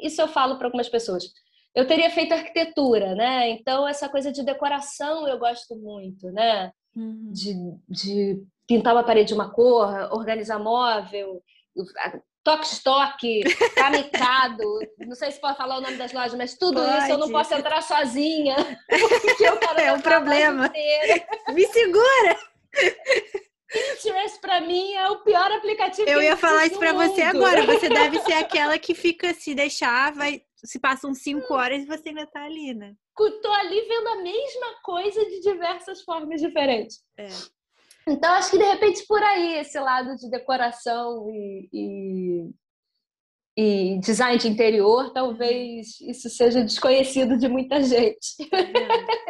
isso 0.00 0.20
eu 0.20 0.28
falo 0.28 0.56
para 0.56 0.66
algumas 0.66 0.88
pessoas. 0.88 1.24
Eu 1.74 1.86
teria 1.86 2.10
feito 2.10 2.32
arquitetura, 2.32 3.14
né? 3.14 3.50
Então 3.50 3.86
essa 3.86 4.08
coisa 4.08 4.32
de 4.32 4.44
decoração 4.44 5.28
eu 5.28 5.38
gosto 5.38 5.76
muito, 5.76 6.30
né? 6.32 6.72
Uhum. 6.96 7.30
De, 7.32 7.54
de 7.88 8.42
pintar 8.66 8.94
uma 8.94 9.04
parede 9.04 9.28
de 9.28 9.34
uma 9.34 9.52
cor, 9.52 9.88
organizar 10.12 10.58
móvel, 10.58 11.42
toque-estoque, 12.44 13.42
camicado, 13.74 14.78
não 15.00 15.16
sei 15.16 15.32
se 15.32 15.40
pode 15.40 15.56
falar 15.56 15.78
o 15.78 15.80
nome 15.80 15.96
das 15.96 16.12
lojas, 16.12 16.34
mas 16.34 16.54
tudo 16.56 16.80
pode. 16.80 16.98
isso 16.98 17.10
eu 17.12 17.18
não 17.18 17.30
posso 17.30 17.54
entrar 17.54 17.82
sozinha. 17.82 18.54
Porque 18.86 19.44
eu 19.44 19.56
quero 19.56 19.80
é 19.80 19.92
um 19.92 20.00
problema. 20.00 20.70
Me 21.52 21.66
segura! 21.68 22.38
Pinterest 23.72 24.40
para 24.40 24.60
mim 24.60 24.92
é 24.92 25.08
o 25.10 25.22
pior 25.24 25.50
aplicativo. 25.50 26.08
Eu 26.08 26.22
ia 26.22 26.36
falar 26.36 26.66
isso 26.66 26.78
para 26.78 26.92
você 26.92 27.22
agora. 27.22 27.64
Você 27.64 27.88
deve 27.88 28.20
ser 28.20 28.34
aquela 28.34 28.78
que 28.78 28.94
fica 28.94 29.34
se 29.34 29.54
deixar, 29.54 30.12
vai 30.12 30.42
se 30.64 30.78
passam 30.78 31.12
cinco 31.12 31.52
hum. 31.52 31.56
horas 31.56 31.82
e 31.82 31.86
você 31.86 32.08
ainda 32.08 32.26
tá 32.26 32.44
ali, 32.44 32.72
né? 32.72 32.94
Tô 33.16 33.52
ali 33.52 33.80
vendo 33.82 34.08
a 34.08 34.22
mesma 34.22 34.80
coisa 34.82 35.24
de 35.26 35.40
diversas 35.40 36.02
formas 36.02 36.40
diferentes. 36.40 37.00
É. 37.18 37.28
Então 38.06 38.32
acho 38.34 38.50
que 38.50 38.58
de 38.58 38.64
repente 38.64 39.06
por 39.06 39.22
aí 39.22 39.58
esse 39.58 39.78
lado 39.78 40.16
de 40.16 40.30
decoração 40.30 41.28
e, 41.30 41.68
e 41.72 42.50
e 43.56 43.98
design 44.00 44.36
de 44.36 44.48
interior, 44.48 45.12
talvez 45.12 46.00
isso 46.00 46.28
seja 46.28 46.64
desconhecido 46.64 47.38
de 47.38 47.48
muita 47.48 47.82
gente. 47.82 48.36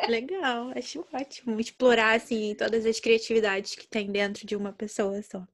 Legal, 0.09 0.73
acho 0.75 1.05
ótimo 1.13 1.61
explorar 1.61 2.17
assim 2.17 2.55
todas 2.55 2.87
as 2.87 2.99
criatividades 2.99 3.75
que 3.75 3.87
tem 3.87 4.11
dentro 4.11 4.47
de 4.47 4.57
uma 4.57 4.73
pessoa 4.73 5.21
só. 5.23 5.47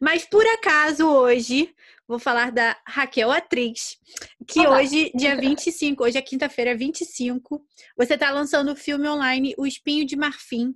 Mas 0.00 0.24
por 0.24 0.44
acaso 0.46 1.06
hoje 1.06 1.72
vou 2.08 2.18
falar 2.18 2.50
da 2.50 2.76
Raquel 2.84 3.30
Atriz, 3.30 3.96
que 4.46 4.60
Olá. 4.60 4.78
hoje, 4.78 5.12
dia 5.14 5.36
25, 5.36 6.02
hoje 6.02 6.18
é 6.18 6.22
quinta-feira, 6.22 6.74
25, 6.74 7.64
você 7.96 8.14
está 8.14 8.32
lançando 8.32 8.72
o 8.72 8.76
filme 8.76 9.08
online 9.08 9.54
O 9.56 9.66
Espinho 9.66 10.04
de 10.04 10.16
Marfim, 10.16 10.74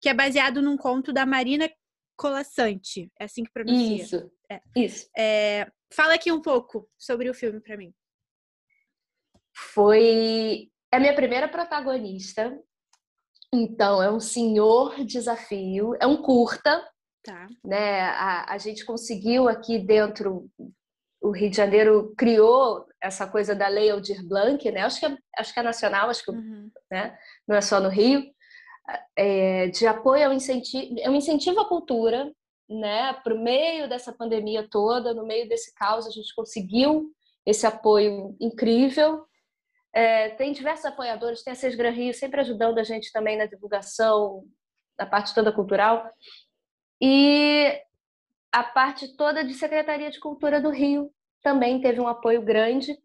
que 0.00 0.08
é 0.08 0.14
baseado 0.14 0.62
num 0.62 0.76
conto 0.76 1.12
da 1.12 1.26
Marina 1.26 1.70
Colassante. 2.16 3.10
É 3.18 3.24
assim 3.24 3.44
que 3.44 3.52
pronuncia. 3.52 4.02
Isso. 4.02 4.30
É. 4.50 4.60
Isso. 4.76 5.08
É, 5.16 5.70
fala 5.92 6.14
aqui 6.14 6.32
um 6.32 6.40
pouco 6.40 6.88
sobre 6.98 7.28
o 7.30 7.34
filme 7.34 7.60
para 7.60 7.76
mim. 7.76 7.92
Foi 9.54 10.68
a 10.92 10.98
minha 10.98 11.14
primeira 11.14 11.48
protagonista. 11.48 12.58
Então, 13.52 14.02
é 14.02 14.10
um 14.10 14.20
senhor 14.20 15.04
desafio. 15.04 15.94
É 16.00 16.06
um 16.06 16.22
curta. 16.22 16.86
Tá. 17.22 17.46
Né? 17.64 18.02
A, 18.02 18.52
a 18.52 18.58
gente 18.58 18.84
conseguiu 18.84 19.48
aqui 19.48 19.78
dentro 19.78 20.50
o 21.20 21.30
Rio 21.30 21.50
de 21.50 21.56
Janeiro 21.56 22.14
criou 22.16 22.86
essa 23.02 23.26
coisa 23.26 23.54
da 23.54 23.68
Lei 23.68 23.90
Aldir 23.90 24.26
Blanc, 24.26 24.70
né? 24.70 24.82
Acho 24.82 25.00
que 25.00 25.06
é, 25.06 25.18
acho 25.38 25.52
que 25.52 25.60
é 25.60 25.62
nacional, 25.62 26.10
acho 26.10 26.24
que 26.24 26.30
uhum. 26.30 26.70
né? 26.90 27.16
não 27.46 27.56
é 27.56 27.60
só 27.60 27.80
no 27.80 27.88
Rio, 27.88 28.22
é, 29.16 29.68
de 29.68 29.86
apoio 29.86 30.26
ao 30.26 30.32
incentivo, 30.32 30.94
um 31.06 31.14
incentivo 31.14 31.60
à 31.60 31.68
cultura, 31.68 32.32
né, 32.68 33.20
o 33.26 33.38
meio 33.38 33.88
dessa 33.88 34.12
pandemia 34.12 34.66
toda, 34.68 35.14
no 35.14 35.24
meio 35.24 35.48
desse 35.48 35.74
caos, 35.74 36.06
a 36.06 36.10
gente 36.10 36.34
conseguiu 36.34 37.12
esse 37.46 37.66
apoio 37.66 38.36
incrível. 38.40 39.24
É, 39.92 40.30
tem 40.30 40.52
diversos 40.52 40.84
apoiadores, 40.84 41.42
tem 41.42 41.52
a 41.52 41.56
Sesgra 41.56 41.90
Rio 41.90 42.12
sempre 42.12 42.40
ajudando 42.40 42.78
a 42.78 42.82
gente 42.82 43.10
também 43.10 43.38
na 43.38 43.46
divulgação, 43.46 44.44
na 44.98 45.06
parte 45.06 45.34
toda 45.34 45.52
cultural. 45.52 46.10
E 47.00 47.80
a 48.52 48.62
parte 48.62 49.16
toda 49.16 49.42
de 49.42 49.54
Secretaria 49.54 50.10
de 50.10 50.20
Cultura 50.20 50.60
do 50.60 50.70
Rio 50.70 51.10
também 51.42 51.80
teve 51.80 52.00
um 52.00 52.08
apoio 52.08 52.42
grande 52.42 52.98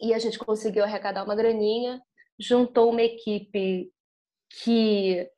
e 0.00 0.12
a 0.12 0.18
gente 0.18 0.38
conseguiu 0.38 0.82
arrecadar 0.82 1.22
uma 1.22 1.36
graninha, 1.36 2.02
juntou 2.38 2.90
uma 2.90 3.02
equipe 3.02 3.92
que 4.62 5.28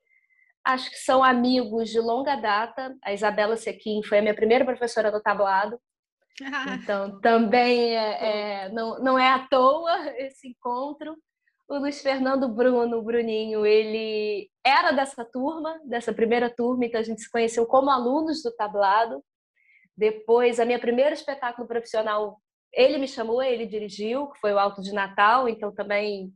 acho 0.64 0.90
que 0.90 0.96
são 0.96 1.22
amigos 1.22 1.90
de 1.90 2.00
longa 2.00 2.36
data. 2.36 2.96
A 3.02 3.12
Isabela 3.12 3.56
Sequim 3.56 4.02
foi 4.02 4.18
a 4.18 4.22
minha 4.22 4.34
primeira 4.34 4.64
professora 4.64 5.10
no 5.10 5.20
tablado. 5.20 5.78
Ah. 6.42 6.74
Então, 6.74 7.20
também 7.20 7.96
é, 7.96 8.64
é, 8.64 8.68
não, 8.70 8.98
não 8.98 9.18
é 9.18 9.28
à 9.28 9.46
toa 9.46 10.08
esse 10.16 10.48
encontro. 10.48 11.16
O 11.68 11.78
Luiz 11.78 12.02
Fernando 12.02 12.48
Bruno, 12.48 13.02
Bruninho, 13.02 13.64
ele 13.64 14.50
era 14.64 14.92
dessa 14.92 15.24
turma, 15.24 15.80
dessa 15.84 16.12
primeira 16.12 16.50
turma, 16.50 16.84
então 16.84 17.00
a 17.00 17.04
gente 17.04 17.22
se 17.22 17.30
conheceu 17.30 17.64
como 17.66 17.90
alunos 17.90 18.42
do 18.42 18.54
tablado. 18.54 19.22
Depois, 19.96 20.60
a 20.60 20.64
minha 20.64 20.78
primeira 20.78 21.14
espetáculo 21.14 21.66
profissional, 21.66 22.38
ele 22.72 22.98
me 22.98 23.08
chamou, 23.08 23.42
ele 23.42 23.64
dirigiu, 23.64 24.28
que 24.28 24.40
foi 24.40 24.52
o 24.52 24.58
Alto 24.58 24.82
de 24.82 24.92
Natal, 24.92 25.48
então 25.48 25.72
também 25.72 26.34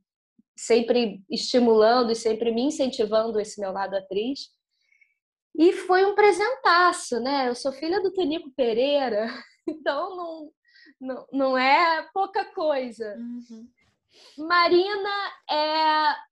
sempre 0.59 1.23
estimulando 1.31 2.11
e 2.11 2.17
sempre 2.17 2.51
me 2.51 2.63
incentivando 2.63 3.39
esse 3.39 3.61
meu 3.61 3.71
lado 3.71 3.95
atriz. 3.95 4.51
E 5.57 5.73
foi 5.73 6.05
um 6.05 6.17
presentaço, 6.17 7.21
né? 7.21 7.49
Eu 7.49 7.55
sou 7.55 7.73
filha 7.73 8.03
do 8.03 8.13
Tonico 8.13 8.51
Pereira, 8.57 9.29
então 9.69 10.17
não, 10.17 10.53
não, 11.01 11.27
não 11.33 11.59
é 11.59 12.09
pouca 12.13 12.45
coisa. 12.47 13.15
Uhum. 13.17 13.69
Marina 14.37 15.33
é. 15.49 16.29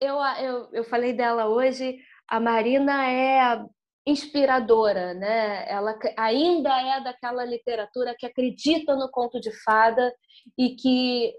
Eu, 0.00 0.16
eu, 0.40 0.68
eu 0.72 0.84
falei 0.84 1.12
dela 1.12 1.48
hoje, 1.48 1.98
a 2.28 2.38
Marina 2.38 3.04
é 3.10 3.64
inspiradora, 4.06 5.12
né? 5.12 5.68
Ela 5.68 5.98
ainda 6.16 6.70
é 6.80 7.02
daquela 7.02 7.44
literatura 7.44 8.14
que 8.16 8.24
acredita 8.24 8.94
no 8.94 9.10
conto 9.10 9.40
de 9.40 9.50
fada 9.64 10.14
e 10.56 10.76
que 10.76 11.34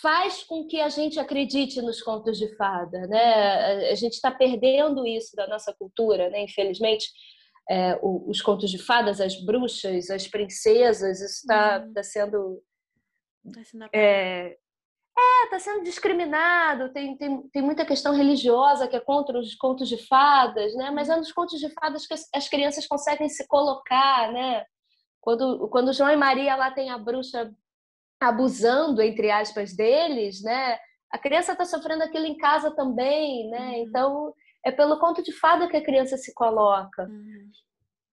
faz 0.00 0.42
com 0.42 0.66
que 0.66 0.80
a 0.80 0.88
gente 0.88 1.18
acredite 1.18 1.80
nos 1.80 2.02
contos 2.02 2.38
de 2.38 2.54
fada, 2.56 3.06
né? 3.06 3.90
A 3.90 3.94
gente 3.94 4.14
está 4.14 4.30
perdendo 4.30 5.06
isso 5.06 5.36
da 5.36 5.46
nossa 5.46 5.72
cultura, 5.72 6.28
né? 6.28 6.42
Infelizmente, 6.42 7.08
é, 7.68 7.98
os 8.02 8.40
contos 8.40 8.70
de 8.70 8.78
fadas, 8.78 9.20
as 9.20 9.36
bruxas, 9.44 10.10
as 10.10 10.26
princesas, 10.26 11.20
isso 11.20 11.40
está 11.40 11.84
uhum. 11.84 11.92
tá 11.92 12.02
sendo 12.02 12.62
tá 13.52 13.88
é, 13.92 14.56
é, 15.18 15.46
tá 15.50 15.58
sendo 15.58 15.82
discriminado. 15.82 16.92
Tem, 16.92 17.16
tem, 17.16 17.48
tem 17.48 17.62
muita 17.62 17.86
questão 17.86 18.14
religiosa 18.14 18.88
que 18.88 18.96
é 18.96 19.00
contra 19.00 19.38
os 19.38 19.54
contos 19.54 19.88
de 19.88 19.96
fadas, 20.06 20.74
né? 20.74 20.90
Mas 20.90 21.08
é 21.08 21.16
nos 21.16 21.32
contos 21.32 21.58
de 21.58 21.68
fadas 21.70 22.06
que 22.06 22.14
as, 22.14 22.28
as 22.34 22.48
crianças 22.48 22.86
conseguem 22.86 23.28
se 23.28 23.46
colocar, 23.46 24.32
né? 24.32 24.64
Quando, 25.20 25.68
quando 25.68 25.92
João 25.92 26.10
e 26.10 26.16
Maria 26.16 26.54
lá 26.54 26.70
tem 26.70 26.90
a 26.90 26.98
bruxa 26.98 27.52
abusando, 28.20 29.02
entre 29.02 29.30
aspas, 29.30 29.74
deles, 29.74 30.42
né? 30.42 30.78
A 31.10 31.18
criança 31.18 31.52
está 31.52 31.64
sofrendo 31.64 32.02
aquilo 32.02 32.26
em 32.26 32.36
casa 32.36 32.74
também, 32.74 33.48
né? 33.50 33.68
Uhum. 33.68 33.74
Então, 33.82 34.34
é 34.64 34.70
pelo 34.70 34.98
conto 34.98 35.22
de 35.22 35.32
fada 35.32 35.68
que 35.68 35.76
a 35.76 35.84
criança 35.84 36.16
se 36.16 36.34
coloca. 36.34 37.04
Uhum. 37.04 37.50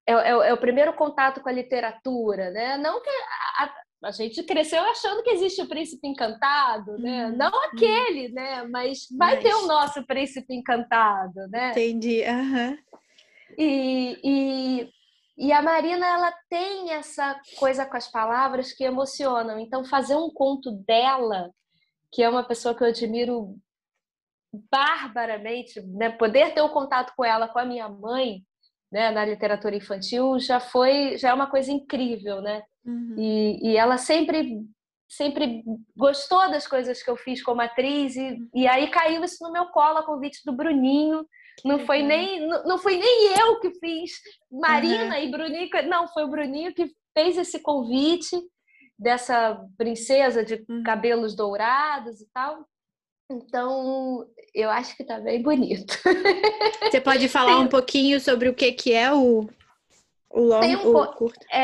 É, 0.06 0.14
é, 0.14 0.30
é, 0.30 0.54
o 0.54 0.58
primeiro 0.58 0.94
contato 0.94 1.42
com 1.42 1.50
a 1.50 1.54
literatura, 1.54 2.52
né? 2.52 2.78
Não 2.78 3.02
que 3.02 3.10
a, 3.10 3.64
a, 3.64 3.74
a, 4.04 4.12
gente 4.12 4.44
cresceu 4.44 4.84
achando 4.84 5.24
que 5.24 5.32
existe 5.32 5.62
o 5.62 5.68
príncipe 5.68 6.06
encantado, 6.08 6.98
né? 7.00 7.28
Uhum. 7.28 7.38
Não 7.38 7.64
aquele, 7.64 8.30
né? 8.30 8.64
Mas 8.70 9.08
vai 9.18 9.36
Mas... 9.36 9.44
ter 9.44 9.56
o 9.56 9.66
nosso 9.66 10.06
príncipe 10.06 10.54
encantado, 10.54 11.48
né? 11.50 11.72
Entendi. 11.72 12.22
Uhum. 12.22 12.78
E, 13.58 14.20
e 14.24 14.90
E 15.38 15.52
a 15.52 15.62
Marina, 15.62 16.06
ela 16.06 16.32
tem 16.50 16.92
essa 16.92 17.40
coisa 17.58 17.86
com 17.86 17.98
as 17.98 18.08
palavras 18.08 18.72
que 18.72 18.84
emocionam. 18.84 19.60
Então, 19.60 19.84
fazer 19.84 20.16
um 20.16 20.30
conto 20.30 20.72
dela, 20.86 21.50
que 22.12 22.22
é 22.22 22.30
uma 22.30 22.44
pessoa 22.44 22.76
que 22.76 22.84
eu 22.84 22.88
admiro 22.88 23.56
barbaramente, 24.72 25.82
né? 25.82 26.12
poder 26.12 26.54
ter 26.54 26.62
o 26.62 26.68
um 26.68 26.70
contato 26.70 27.14
com 27.18 27.26
ela, 27.26 27.48
com 27.48 27.58
a 27.58 27.66
minha 27.66 27.90
mãe, 27.90 28.44
né? 28.92 29.10
na 29.10 29.26
literatura 29.26 29.76
infantil, 29.76 30.40
já 30.40 30.60
foi, 30.60 31.18
já 31.18 31.30
é 31.30 31.34
uma 31.34 31.50
coisa 31.50 31.72
incrível, 31.72 32.40
né? 32.40 32.62
Uhum. 32.86 33.16
E, 33.18 33.72
e 33.72 33.78
ela 33.78 33.98
sempre 33.98 34.62
sempre 35.10 35.64
gostou 35.96 36.50
das 36.50 36.68
coisas 36.68 37.04
que 37.04 37.10
eu 37.10 37.16
fiz 37.16 37.42
como 37.44 37.62
atriz 37.62 38.16
e, 38.16 38.32
uhum. 38.32 38.50
e 38.56 38.68
aí 38.68 38.90
caiu 38.90 39.24
isso 39.24 39.44
no 39.44 39.52
meu 39.52 39.68
colo 39.68 40.00
a 40.00 40.06
convite 40.06 40.42
do 40.44 40.52
Bruninho 40.52 41.26
não 41.64 41.86
foi 41.86 42.02
nem 42.02 42.46
não, 42.48 42.64
não 42.66 42.78
foi 42.78 42.98
nem 42.98 43.38
eu 43.38 43.60
que 43.60 43.72
fiz 43.80 44.12
Marina 44.52 45.18
uhum. 45.18 45.24
e 45.24 45.32
Bruninho, 45.32 45.70
não, 45.88 46.08
foi 46.08 46.24
o 46.24 46.30
Bruninho 46.30 46.74
que 46.74 46.92
fez 47.14 47.38
esse 47.38 47.60
convite 47.60 48.36
dessa 48.98 49.60
princesa 49.78 50.44
de 50.44 50.66
uhum. 50.70 50.84
cabelos 50.84 51.36
dourados 51.36 52.22
e 52.22 52.28
tal. 52.34 52.66
Então, 53.32 54.28
eu 54.54 54.70
acho 54.70 54.96
que 54.96 55.04
tá 55.04 55.20
bem 55.20 55.42
bonito. 55.42 55.98
Você 56.92 57.02
pode 57.02 57.28
falar 57.28 57.56
Tem... 57.56 57.64
um 57.64 57.68
pouquinho 57.68 58.20
sobre 58.20 58.50
o 58.50 58.54
que 58.54 58.72
que 58.72 58.94
é 58.94 59.12
o 59.14 59.48
o 60.30 60.42
longo, 60.42 60.90
um, 60.90 60.98
o 60.98 61.14
curto? 61.14 61.46
É, 61.52 61.60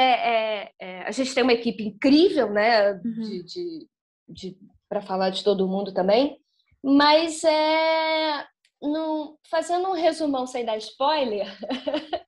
é, 0.61 0.71
é, 0.79 1.01
a 1.01 1.11
gente 1.11 1.33
tem 1.33 1.41
uma 1.41 1.53
equipe 1.53 1.83
incrível, 1.83 2.51
né, 2.51 2.93
uhum. 2.93 3.01
de, 3.01 3.43
de, 3.43 3.87
de 4.27 4.57
para 4.87 5.01
falar 5.01 5.31
de 5.31 5.43
todo 5.43 5.67
mundo 5.67 5.91
também, 5.91 6.39
mas 6.83 7.43
é 7.43 8.45
fazendo 9.49 9.89
um 9.89 9.93
resumão 9.93 10.47
sem 10.47 10.65
dar 10.65 10.77
spoiler, 10.77 11.47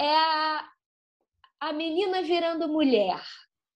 é 0.00 0.14
a, 0.14 0.68
a 1.60 1.72
menina 1.72 2.22
virando 2.22 2.68
mulher, 2.68 3.22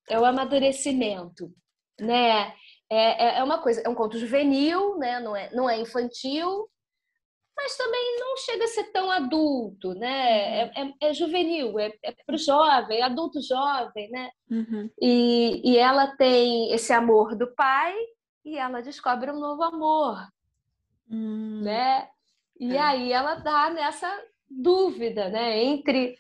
é 0.08 0.18
o 0.18 0.24
amadurecimento, 0.24 1.52
né? 2.00 2.54
É, 2.90 3.26
é, 3.26 3.38
é 3.38 3.44
uma 3.44 3.60
coisa, 3.60 3.82
é 3.84 3.88
um 3.88 3.94
conto 3.94 4.18
juvenil, 4.18 4.96
né? 4.98 5.20
Não 5.20 5.36
é, 5.36 5.50
não 5.54 5.68
é 5.68 5.78
infantil, 5.78 6.68
mas 7.56 7.76
também 7.76 8.16
não 8.20 8.36
chega 8.36 8.64
a 8.64 8.68
ser 8.68 8.84
tão 8.92 9.10
adulto, 9.10 9.92
né? 9.94 10.60
É, 10.60 10.72
é, 10.76 11.08
é 11.08 11.12
juvenil, 11.12 11.78
é, 11.78 11.92
é 12.04 12.12
para 12.24 12.36
o 12.36 12.38
jovem, 12.38 13.02
adulto 13.02 13.40
jovem, 13.42 14.08
né? 14.10 14.30
Uhum. 14.48 14.88
E, 15.02 15.60
e 15.64 15.76
ela 15.76 16.16
tem 16.16 16.72
esse 16.72 16.92
amor 16.92 17.36
do 17.36 17.52
pai 17.54 17.94
e 18.44 18.56
ela 18.56 18.80
descobre 18.80 19.30
um 19.32 19.40
novo 19.40 19.62
amor, 19.64 20.16
hum. 21.10 21.62
né? 21.62 22.08
E 22.58 22.74
é. 22.74 22.80
aí 22.80 23.12
ela 23.12 23.36
dá 23.36 23.70
nessa 23.70 24.10
dúvida, 24.48 25.28
né? 25.28 25.62
Entre 25.62 26.16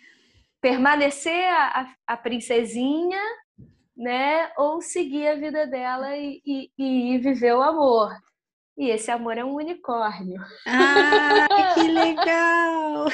permanecer 0.60 1.48
a, 1.48 1.94
a 2.06 2.16
princesinha, 2.16 3.20
né? 3.96 4.50
Ou 4.56 4.80
seguir 4.80 5.28
a 5.28 5.34
vida 5.34 5.66
dela 5.66 6.16
e, 6.16 6.40
e, 6.46 6.70
e 6.78 7.18
viver 7.18 7.54
o 7.54 7.62
amor. 7.62 8.10
E 8.78 8.90
esse 8.90 9.10
amor 9.10 9.36
é 9.36 9.44
um 9.44 9.56
unicórnio. 9.56 10.40
Ah, 10.64 11.48
que 11.74 11.88
legal! 11.88 13.06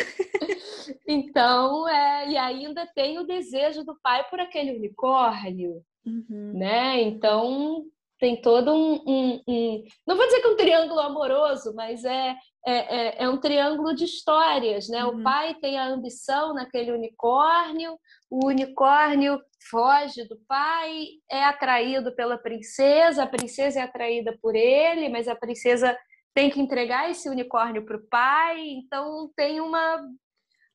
então, 1.09 1.88
é, 1.88 2.31
e 2.31 2.37
ainda 2.37 2.87
tem 2.95 3.19
o 3.19 3.25
desejo 3.25 3.83
do 3.83 3.99
pai 4.02 4.23
por 4.28 4.38
aquele 4.38 4.76
unicórnio, 4.76 5.83
uhum. 6.04 6.52
né? 6.54 7.00
Então, 7.00 7.87
tem 8.18 8.40
todo 8.40 8.73
um, 8.73 9.02
um, 9.06 9.42
um, 9.47 9.85
Não 10.06 10.16
vou 10.16 10.26
dizer 10.26 10.40
que 10.40 10.47
é 10.47 10.50
um 10.50 10.56
triângulo 10.56 11.00
amoroso, 11.00 11.75
mas 11.75 12.04
é, 12.04 12.37
é, 12.66 12.73
é, 12.75 13.25
é 13.25 13.28
um 13.28 13.38
triângulo 13.38 13.94
de 13.94 14.04
histórias, 14.04 14.88
né? 14.88 15.04
Uhum. 15.04 15.21
O 15.21 15.23
pai 15.23 15.54
tem 15.54 15.78
a 15.78 15.87
ambição 15.87 16.54
naquele 16.54 16.92
unicórnio, 16.92 17.99
o 18.30 18.47
unicórnio 18.47 19.40
foge 19.71 20.25
do 20.28 20.38
pai, 20.47 21.06
é 21.30 21.44
atraído 21.44 22.14
pela 22.14 22.38
princesa, 22.38 23.25
a 23.25 23.28
princesa 23.28 23.80
é 23.80 23.83
atraída 23.83 24.37
por 24.40 24.54
ele, 24.54 25.09
mas 25.09 25.29
a 25.29 25.35
princesa 25.35 25.96
tem 26.33 26.50
que 26.50 26.61
entregar 26.61 27.11
esse 27.11 27.29
unicórnio 27.29 27.85
para 27.85 27.96
o 27.96 28.07
pai, 28.09 28.61
então 28.61 29.31
tem 29.37 29.61
uma, 29.61 30.03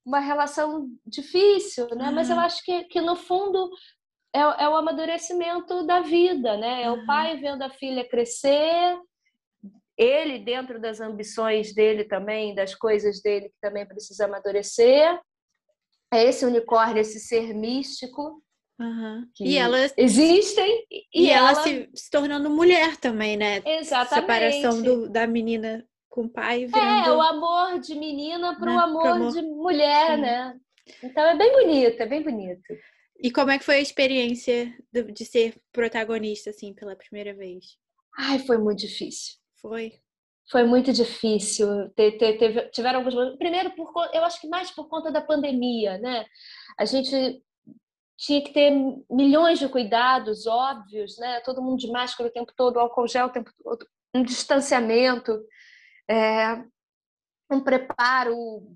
uma 0.06 0.20
relação 0.20 0.88
difícil, 1.06 1.88
né? 1.96 2.10
Uhum. 2.10 2.16
Mas 2.16 2.30
eu 2.30 2.40
acho 2.40 2.64
que, 2.64 2.84
que 2.86 3.02
no 3.02 3.16
fundo 3.16 3.70
é, 4.34 4.40
é 4.40 4.70
o 4.70 4.76
amadurecimento 4.76 5.86
da 5.86 6.02
vida, 6.02 6.58
né? 6.58 6.84
É 6.84 6.92
o 6.92 7.06
pai 7.06 7.38
vendo 7.38 7.64
a 7.64 7.70
filha 7.70 8.08
crescer, 8.08 8.98
ele 9.98 10.40
dentro 10.40 10.80
das 10.80 11.02
ambições 11.02 11.74
dele 11.74 12.06
também, 12.06 12.56
das 12.56 12.74
coisas 12.74 13.22
dele 13.22 13.50
que 13.50 13.60
também 13.62 13.86
precisa 13.86 14.26
amadurecer. 14.26 15.20
É 16.12 16.24
esse 16.24 16.46
unicórnio, 16.46 17.02
esse 17.02 17.20
ser 17.20 17.54
místico. 17.54 18.42
Uhum. 18.82 19.28
e 19.42 19.58
elas 19.58 19.94
existem 19.98 20.86
e, 20.90 21.04
e 21.14 21.30
ela, 21.30 21.52
ela 21.52 21.64
se, 21.64 21.90
se, 21.94 22.10
tornando 22.10 22.50
mulher 22.50 22.96
também, 22.96 23.36
né? 23.36 23.62
Exatamente. 23.66 24.22
Separação 24.22 24.82
do, 24.82 25.10
da 25.10 25.28
menina 25.28 25.86
com 26.08 26.22
o 26.22 26.30
pai. 26.30 26.66
Virando... 26.66 27.10
É, 27.10 27.12
o 27.12 27.22
amor 27.22 27.82
de 27.82 27.94
menina 27.94 28.58
para 28.58 28.72
o 28.72 28.76
né? 28.76 28.82
amor, 28.82 29.08
amor, 29.08 29.34
de 29.34 29.42
mulher, 29.42 30.16
Sim. 30.16 30.22
né? 30.22 30.58
Então 31.04 31.24
é 31.26 31.36
bem 31.36 31.52
bonito, 31.52 32.02
é 32.02 32.06
bem 32.06 32.24
bonito. 32.24 32.74
E 33.22 33.32
como 33.32 33.52
é 33.52 33.60
que 33.60 33.66
foi 33.66 33.76
a 33.76 33.82
experiência 33.82 34.74
de, 34.92 35.26
ser 35.26 35.62
protagonista, 35.74 36.52
assim, 36.52 36.74
pela 36.74 36.96
primeira 36.96 37.34
vez? 37.34 37.78
Ai, 38.18 38.40
foi 38.40 38.58
muito 38.58 38.80
difícil. 38.80 39.36
Foi? 39.62 39.94
Foi 40.50 40.64
muito 40.64 40.94
difícil. 40.94 41.90
Te, 41.90 42.12
te, 42.14 42.34
teve, 42.38 42.70
tiveram 42.70 43.00
alguns... 43.00 43.38
Primeiro, 43.38 43.72
por, 43.76 43.92
eu 44.14 44.24
acho 44.24 44.40
que 44.40 44.48
mais 44.48 44.72
por 44.72 44.88
conta 44.88 45.12
da 45.12 45.22
pandemia, 45.22 45.98
né? 45.98 46.26
A 46.78 46.86
gente 46.86 47.44
tinha 48.18 48.42
que 48.42 48.54
ter 48.54 48.72
milhões 49.10 49.60
de 49.60 49.68
cuidados 49.68 50.48
óbvios, 50.48 51.18
né? 51.18 51.42
Todo 51.42 51.62
mundo 51.62 51.80
de 51.80 51.92
máscara 51.92 52.30
o 52.30 52.34
tempo 52.34 52.54
todo, 52.56 52.80
álcool 52.80 53.08
gel 53.08 53.28
o 53.28 53.32
tempo 53.32 53.52
todo, 53.62 53.86
um 54.14 54.24
distanciamento, 54.24 55.40
é, 56.10 56.64
um 57.52 57.60
preparo 57.62 58.76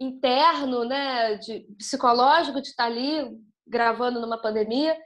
interno, 0.00 0.84
né, 0.84 1.36
de 1.36 1.60
psicológico 1.78 2.60
de 2.60 2.68
estar 2.68 2.86
ali 2.86 3.30
gravando 3.66 4.20
numa 4.20 4.40
pandemia, 4.40 4.96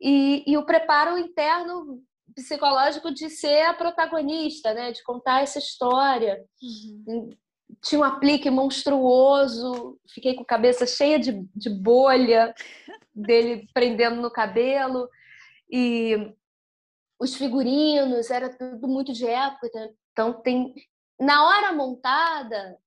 e, 0.00 0.44
e, 0.46 0.56
o 0.58 0.66
preparo 0.66 1.16
interno 1.16 2.02
psicológico 2.34 3.12
de 3.12 3.30
ser 3.30 3.62
a 3.62 3.74
protagonista, 3.74 4.74
né? 4.74 4.92
de 4.92 5.02
contar 5.02 5.42
essa 5.42 5.58
história. 5.58 6.44
Uhum. 6.62 7.30
Tinha 7.82 8.00
um 8.00 8.04
aplique 8.04 8.50
monstruoso, 8.50 9.98
fiquei 10.12 10.34
com 10.34 10.42
a 10.42 10.46
cabeça 10.46 10.86
cheia 10.86 11.18
de, 11.18 11.32
de 11.54 11.70
bolha 11.70 12.54
dele 13.14 13.66
prendendo 13.72 14.20
no 14.20 14.30
cabelo, 14.30 15.08
e 15.70 16.34
os 17.18 17.34
figurinos, 17.34 18.30
era 18.30 18.50
tudo 18.50 18.86
muito 18.86 19.12
de 19.12 19.26
época, 19.26 19.90
então 20.12 20.34
tem 20.42 20.74
na 21.18 21.46
hora 21.46 21.72
montada 21.72 22.78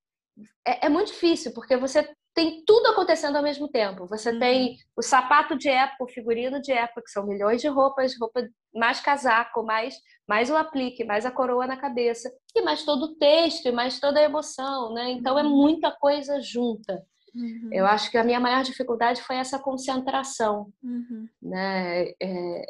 é, 0.66 0.86
é, 0.86 0.90
muito 0.90 1.08
difícil 1.08 1.54
porque 1.54 1.76
você 1.78 2.08
tem 2.34 2.64
tudo 2.66 2.88
acontecendo 2.88 3.36
ao 3.36 3.44
mesmo 3.44 3.68
tempo. 3.68 4.06
Você 4.08 4.32
uhum. 4.32 4.40
tem 4.40 4.78
o 4.96 5.02
sapato 5.02 5.58
de 5.58 5.68
época, 5.68 6.04
o 6.04 6.08
figurino 6.08 6.62
de 6.62 6.72
época, 6.72 7.02
que 7.02 7.12
são 7.12 7.26
milhões 7.26 7.62
de 7.62 7.68
roupas, 7.68 8.18
roupa 8.20 8.48
mais 8.74 9.00
casaco, 9.00 9.64
mais, 9.64 9.96
mais 10.28 10.50
o 10.50 10.56
aplique, 10.56 11.04
mais 11.04 11.26
a 11.26 11.32
coroa 11.32 11.68
na 11.68 11.76
cabeça, 11.76 12.32
e 12.56 12.62
mais 12.62 12.84
todo 12.84 13.04
o 13.04 13.16
texto, 13.16 13.66
e 13.68 13.72
mais 13.72 14.00
toda 14.00 14.20
a 14.20 14.24
emoção, 14.24 14.94
né? 14.94 15.12
Então 15.12 15.38
é 15.38 15.44
uhum. 15.44 15.50
muita 15.50 15.92
coisa 15.92 16.40
junta. 16.40 17.04
Uhum. 17.36 17.70
Eu 17.72 17.86
acho 17.86 18.10
que 18.10 18.18
a 18.18 18.24
minha 18.24 18.40
maior 18.40 18.64
dificuldade 18.64 19.22
foi 19.22 19.36
essa 19.36 19.60
concentração, 19.60 20.72
uhum. 20.84 21.28
né? 21.42 22.10
É, 22.22 22.66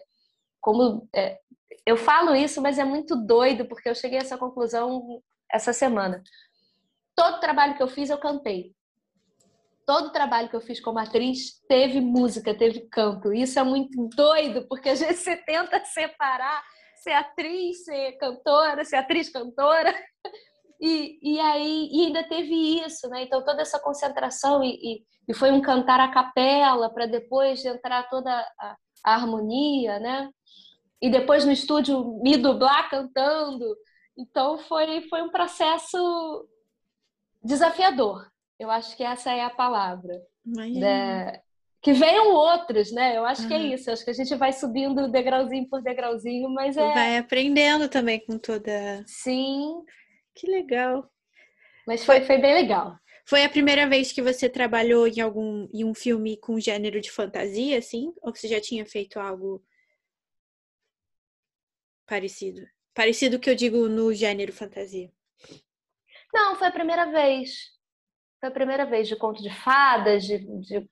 como 0.62 1.08
é, 1.14 1.40
eu 1.86 1.98
falo 1.98 2.36
isso, 2.36 2.62
mas 2.62 2.78
é 2.78 2.84
muito 2.84 3.16
doido 3.16 3.66
porque 3.66 3.90
eu 3.90 3.96
cheguei 3.96 4.20
a 4.20 4.22
essa 4.22 4.38
conclusão 4.38 5.22
essa 5.52 5.74
semana. 5.74 6.22
Todo 7.20 7.40
trabalho 7.40 7.76
que 7.76 7.84
eu 7.84 7.88
fiz 7.88 8.10
eu 8.10 8.18
cantei 8.18 8.74
todo 9.90 10.12
trabalho 10.12 10.48
que 10.48 10.56
eu 10.56 10.62
fiz 10.62 10.80
como 10.80 11.00
atriz 11.00 11.64
teve 11.68 12.00
música, 12.00 12.54
teve 12.54 12.82
canto. 12.92 13.34
Isso 13.34 13.58
é 13.58 13.64
muito 13.64 14.08
doido, 14.16 14.68
porque 14.68 14.90
às 14.90 15.00
vezes 15.00 15.24
você 15.24 15.36
tenta 15.36 15.84
separar 15.84 16.64
ser 17.02 17.14
atriz, 17.14 17.86
ser 17.86 18.12
cantora, 18.20 18.86
ser 18.86 18.98
atriz 18.98 19.30
cantora. 19.30 19.92
E, 20.82 21.20
e 21.22 21.40
aí 21.42 21.90
e 21.92 22.06
ainda 22.06 22.24
teve 22.24 22.56
isso, 22.80 23.10
né? 23.10 23.24
Então 23.24 23.44
toda 23.44 23.62
essa 23.62 23.78
concentração 23.78 24.64
e, 24.64 24.80
e, 24.82 25.04
e 25.28 25.34
foi 25.34 25.52
um 25.52 25.60
cantar 25.60 26.00
a 26.00 26.08
capela 26.08 26.90
para 26.90 27.06
depois 27.06 27.66
entrar 27.66 28.08
toda 28.08 28.32
a, 28.32 28.78
a, 29.04 29.14
harmonia, 29.14 30.00
né? 30.00 30.30
E 31.02 31.10
depois 31.10 31.44
no 31.44 31.52
estúdio 31.52 32.22
me 32.24 32.38
dublar 32.38 32.90
cantando. 32.90 33.76
Então 34.18 34.58
foi 34.58 35.02
foi 35.10 35.22
um 35.22 35.30
processo 35.30 36.48
desafiador, 37.44 38.30
eu 38.60 38.70
acho 38.70 38.96
que 38.96 39.04
essa 39.04 39.32
é 39.32 39.42
a 39.42 39.50
palavra. 39.50 40.22
Né? 40.46 41.42
Que 41.82 41.94
venham 41.94 42.34
outros, 42.34 42.92
né? 42.92 43.16
Eu 43.16 43.26
acho 43.26 43.44
uhum. 43.44 43.48
que 43.48 43.54
é 43.54 43.62
isso. 43.62 43.90
Eu 43.90 43.94
acho 43.94 44.04
que 44.04 44.10
a 44.10 44.14
gente 44.14 44.36
vai 44.36 44.52
subindo 44.52 45.10
degrauzinho 45.10 45.68
por 45.70 45.82
degrauzinho, 45.82 46.50
mas 46.50 46.76
é. 46.76 46.94
Vai 46.94 47.18
aprendendo 47.18 47.88
também 47.88 48.20
com 48.26 48.38
toda. 48.38 49.04
Sim. 49.08 49.82
Que 50.36 50.48
legal. 50.48 51.10
Mas 51.88 52.04
foi, 52.04 52.22
foi 52.22 52.38
bem 52.38 52.54
legal. 52.54 52.98
Foi 53.26 53.44
a 53.44 53.50
primeira 53.50 53.88
vez 53.88 54.12
que 54.12 54.22
você 54.22 54.50
trabalhou 54.50 55.08
em 55.08 55.22
algum 55.22 55.70
em 55.74 55.86
um 55.86 55.94
filme 55.94 56.36
com 56.38 56.60
gênero 56.60 57.00
de 57.00 57.12
fantasia, 57.12 57.78
assim? 57.78 58.14
Ou 58.22 58.36
você 58.36 58.48
já 58.48 58.60
tinha 58.60 58.86
feito 58.86 59.20
algo 59.20 59.64
parecido? 62.06 62.68
Parecido 62.94 63.40
que 63.40 63.50
eu 63.50 63.56
digo 63.56 63.88
no 63.88 64.14
gênero 64.14 64.52
fantasia. 64.52 65.12
Não, 66.34 66.56
foi 66.56 66.68
a 66.68 66.72
primeira 66.72 67.06
vez. 67.12 67.72
Foi 68.40 68.50
a 68.50 68.54
primeira 68.54 68.86
vez 68.86 69.08
de 69.08 69.16
conto 69.16 69.42
de 69.42 69.50
fadas, 69.50 70.24
de, 70.24 70.38
de, 70.38 70.90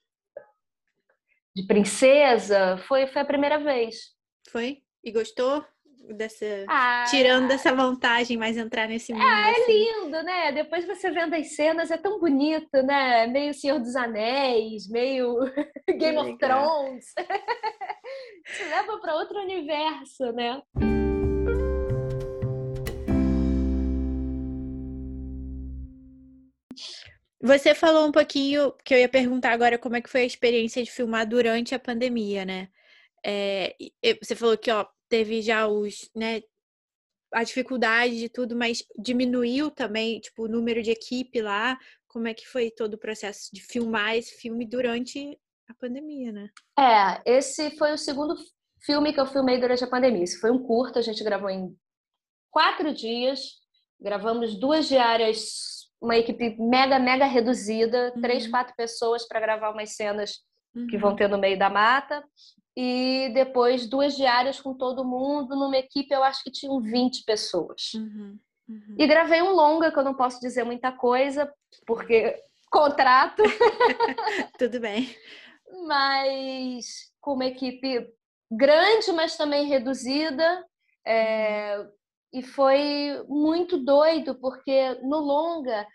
de 1.56 1.68
princesa. 1.68 2.78
Foi, 2.88 3.08
foi 3.08 3.22
a 3.22 3.26
primeira 3.26 3.58
vez. 3.60 4.14
Foi? 4.50 4.82
E 5.04 5.12
gostou? 5.12 5.66
dessa 6.14 6.46
ah, 6.68 7.06
tirando 7.10 7.48
dessa 7.48 7.74
vantagem, 7.74 8.38
mas 8.38 8.58
entrar 8.58 8.88
nesse 8.88 9.14
mundo. 9.14 9.24
Ah, 9.26 9.50
é 9.50 9.52
assim. 9.52 9.72
lindo, 9.72 10.24
né? 10.24 10.52
Depois 10.52 10.86
você 10.86 11.12
vendo 11.12 11.34
as 11.34 11.56
cenas, 11.56 11.92
é 11.92 11.98
tão 11.98 12.20
bonito, 12.20 12.82
né? 12.84 13.28
Meio 13.28 13.54
Senhor 13.54 13.80
dos 13.80 13.96
Anéis, 13.96 14.90
meio 14.90 15.38
Game 15.98 16.18
of 16.18 16.38
Thrones. 16.38 17.06
Te 18.56 18.64
leva 18.64 18.98
para 19.00 19.16
outro 19.16 19.40
universo, 19.40 20.32
né? 20.34 20.62
Você 27.48 27.74
falou 27.74 28.06
um 28.06 28.12
pouquinho 28.12 28.74
que 28.84 28.94
eu 28.94 29.00
ia 29.00 29.08
perguntar 29.08 29.54
agora 29.54 29.80
como 29.80 29.96
é 29.96 30.02
que 30.02 30.10
foi 30.10 30.22
a 30.22 30.26
experiência 30.26 30.84
de 30.84 30.92
filmar 30.92 31.26
durante 31.26 31.74
a 31.74 31.80
pandemia, 31.80 32.44
né? 32.44 32.68
É, 33.26 33.74
você 34.22 34.36
falou 34.36 34.58
que 34.58 34.70
ó, 34.70 34.86
teve 35.08 35.42
já 35.42 35.66
os, 35.66 36.10
né, 36.14 36.42
a 37.34 37.46
dificuldade 37.46 38.20
de 38.20 38.28
tudo, 38.28 38.54
mas 38.54 38.84
diminuiu 38.98 39.72
também, 39.72 40.20
tipo, 40.20 40.44
o 40.44 40.48
número 40.50 40.84
de 40.84 40.92
equipe 40.92 41.42
lá. 41.42 41.80
Como 42.10 42.28
é 42.28 42.34
que 42.34 42.46
foi 42.46 42.70
todo 42.70 42.96
o 42.96 43.00
processo 43.00 43.50
de 43.54 43.62
filmar 43.62 44.18
esse 44.18 44.36
filme 44.36 44.66
durante 44.66 45.40
a 45.70 45.74
pandemia, 45.74 46.34
né? 46.34 46.50
É, 46.78 47.38
esse 47.38 47.72
foi 47.78 47.94
o 47.94 47.98
segundo 47.98 48.36
filme 48.82 49.14
que 49.14 49.22
eu 49.22 49.26
filmei 49.26 49.58
durante 49.58 49.86
a 49.86 49.90
pandemia. 49.90 50.24
Esse 50.24 50.40
foi 50.42 50.52
um 50.52 50.62
curto, 50.62 51.00
a 51.00 51.02
gente 51.02 51.24
gravou 51.24 51.50
em 51.50 51.74
quatro 52.52 52.94
dias, 52.94 53.62
gravamos 54.02 54.60
duas 54.60 54.90
diárias, 54.90 55.77
uma 56.02 56.18
equipe 56.18 56.56
mega, 56.60 57.00
mega 57.00 57.26
reduzida, 57.26 58.14
uhum. 58.16 58.22
três, 58.22 58.48
quatro 58.48 58.76
pessoas 58.76 59.28
para 59.28 59.40
gravar 59.40 59.72
umas 59.72 59.96
cenas 59.96 60.42
uhum. 60.76 60.88
que 60.88 60.98
vão 60.98 61.16
ter 61.16 61.28
no 61.28 61.38
meio 61.38 61.58
da 61.58 61.70
mata 61.70 62.24
e 62.80 63.32
depois 63.34 63.90
duas 63.90 64.16
diárias 64.16 64.62
com 64.62 64.72
todo 64.72 65.04
mundo, 65.04 65.56
numa 65.56 65.78
equipe 65.78 66.14
eu 66.14 66.24
acho 66.24 66.44
que 66.44 66.52
tinham 66.52 66.80
20 66.80 67.24
pessoas. 67.24 67.96
Uhum, 67.96 68.38
uhum. 68.70 68.96
E 69.00 69.08
gravei 69.08 69.42
um 69.42 69.50
longa, 69.50 69.92
que 69.92 69.98
eu 69.98 70.04
não 70.04 70.14
posso 70.14 70.40
dizer 70.40 70.64
muita 70.64 70.92
coisa, 70.92 71.52
porque 71.88 72.40
contrato. 72.70 73.42
Tudo 74.60 74.80
bem. 74.80 75.10
Mas 75.88 77.12
com 77.20 77.34
uma 77.34 77.46
equipe 77.46 78.08
grande, 78.52 79.12
mas 79.12 79.36
também 79.36 79.66
reduzida. 79.66 80.64
É... 81.04 81.84
E 82.34 82.44
foi 82.44 83.24
muito 83.28 83.78
doido, 83.78 84.36
porque 84.40 84.96
no 85.02 85.20
longa 85.20 85.88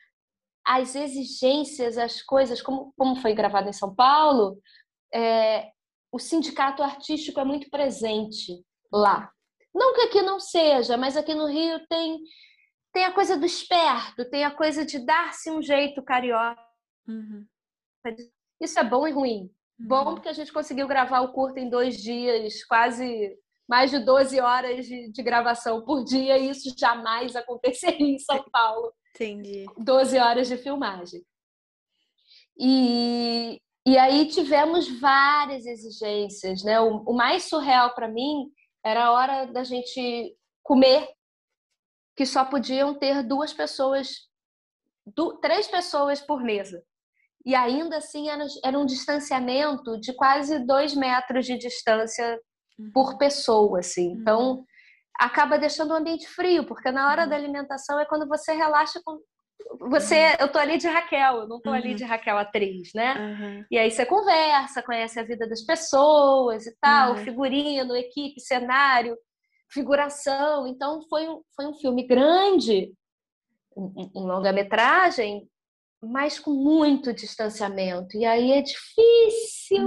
as 0.65 0.95
exigências, 0.95 1.99
as 1.99 2.23
coisas, 2.23 2.63
como, 2.63 2.93
como 2.97 3.17
foi 3.17 3.35
gravado 3.35 3.69
em 3.69 3.73
São 3.73 3.95
Paulo, 3.95 4.59
é, 5.13 5.71
o 6.11 6.19
sindicato 6.19 6.83
artístico 6.83 7.41
é 7.41 7.45
muito 7.45 7.69
presente 7.69 8.65
lá. 8.93 9.31
Não 9.75 9.95
que 9.95 10.03
aqui 10.03 10.23
não 10.23 10.39
seja, 10.39 10.97
mas 10.97 11.17
aqui 11.17 11.35
no 11.35 11.47
Rio 11.47 11.85
tem 11.89 12.21
tem 12.93 13.05
a 13.05 13.13
coisa 13.13 13.39
do 13.39 13.47
esperto, 13.47 14.29
tem 14.29 14.45
a 14.45 14.51
coisa 14.51 14.85
de 14.85 14.99
dar-se 14.99 15.51
um 15.51 15.63
jeito 15.63 16.03
carioca. 16.03 16.61
Uhum. 17.09 17.47
Isso 18.61 18.79
é 18.79 18.85
bom 18.85 19.09
e 19.09 19.13
ruim. 19.13 19.51
Uhum. 19.81 19.89
Bom 19.89 20.15
porque 20.15 20.29
a 20.29 20.33
gente 20.35 20.53
conseguiu 20.53 20.87
gravar 20.87 21.21
o 21.21 21.33
curto 21.33 21.59
em 21.59 21.71
dois 21.71 21.97
dias, 21.97 22.63
quase 22.65 23.35
mais 23.69 23.91
de 23.91 23.99
12 23.99 24.41
horas 24.41 24.87
de, 24.87 25.11
de 25.11 25.23
gravação 25.23 25.85
por 25.85 26.05
dia, 26.05 26.39
e 26.39 26.51
isso 26.51 26.75
jamais 26.77 27.35
aconteceria 27.37 28.15
em 28.15 28.19
São 28.19 28.45
Paulo. 28.51 28.93
Entendi. 29.15 29.67
12 29.79 30.19
horas 30.19 30.49
de 30.49 30.57
filmagem. 30.57 31.25
E, 32.59 33.61
e 33.87 33.99
aí 33.99 34.27
tivemos 34.29 34.89
várias 35.01 35.67
exigências, 35.67 36.63
né? 36.63 36.81
O, 36.81 37.03
o 37.05 37.13
mais 37.13 37.45
surreal 37.45 37.95
para 37.95 38.09
mim 38.09 38.51
era 38.85 39.07
a 39.07 39.13
hora 39.13 39.45
da 39.47 39.65
gente 39.65 40.37
comer, 40.63 41.09
que 42.17 42.27
só 42.27 42.45
podiam 42.45 42.95
ter 42.95 43.23
duas 43.23 43.53
pessoas, 43.53 44.29
du, 45.07 45.39
três 45.39 45.67
pessoas 45.67 46.21
por 46.21 46.43
mesa. 46.43 46.83
E 47.45 47.55
ainda 47.55 47.97
assim 47.97 48.29
era, 48.29 48.47
era 48.65 48.79
um 48.79 48.87
distanciamento 48.87 49.99
de 49.99 50.13
quase 50.13 50.61
dois 50.61 50.95
metros 50.95 51.45
de 51.47 51.59
distância. 51.59 52.41
Por 52.93 53.19
pessoa, 53.19 53.81
assim. 53.81 54.13
Então 54.13 54.53
uhum. 54.53 54.65
acaba 55.19 55.59
deixando 55.59 55.91
o 55.91 55.97
ambiente 55.97 56.29
frio, 56.29 56.65
porque 56.65 56.91
na 56.91 57.09
hora 57.11 57.25
uhum. 57.25 57.29
da 57.29 57.37
alimentação 57.37 57.99
é 57.99 58.05
quando 58.05 58.29
você 58.29 58.53
relaxa 58.53 59.01
com, 59.05 59.19
você, 59.79 60.17
uhum. 60.17 60.37
eu 60.41 60.49
tô 60.49 60.59
ali 60.59 60.79
de 60.79 60.89
Raquel, 60.89 61.41
eu 61.41 61.49
não 61.49 61.61
tô 61.61 61.71
uhum. 61.71 61.77
ali 61.77 61.95
de 61.95 62.05
Raquel 62.05 62.39
atriz, 62.39 62.91
né? 62.95 63.15
Uhum. 63.15 63.65
E 63.71 63.79
aí 63.79 63.91
você 63.91 64.05
conversa, 64.05 64.83
conhece 64.83 65.19
a 65.19 65.25
vida 65.25 65.49
das 65.49 65.63
pessoas 65.63 66.67
e 66.67 66.77
tal, 66.81 67.13
uhum. 67.13 67.17
figurino, 67.19 67.97
equipe, 67.97 68.41
cenário, 68.41 69.17
figuração. 69.71 70.67
Então 70.67 71.03
foi 71.09 71.29
um, 71.29 71.41
foi 71.55 71.67
um 71.67 71.75
filme 71.75 72.07
grande, 72.07 72.93
um, 73.77 74.11
um 74.15 74.27
longa-metragem, 74.27 75.49
mas 76.03 76.39
com 76.39 76.51
muito 76.51 77.13
distanciamento. 77.13 78.17
E 78.17 78.25
aí 78.25 78.53
é 78.53 78.61
difícil. 78.61 79.87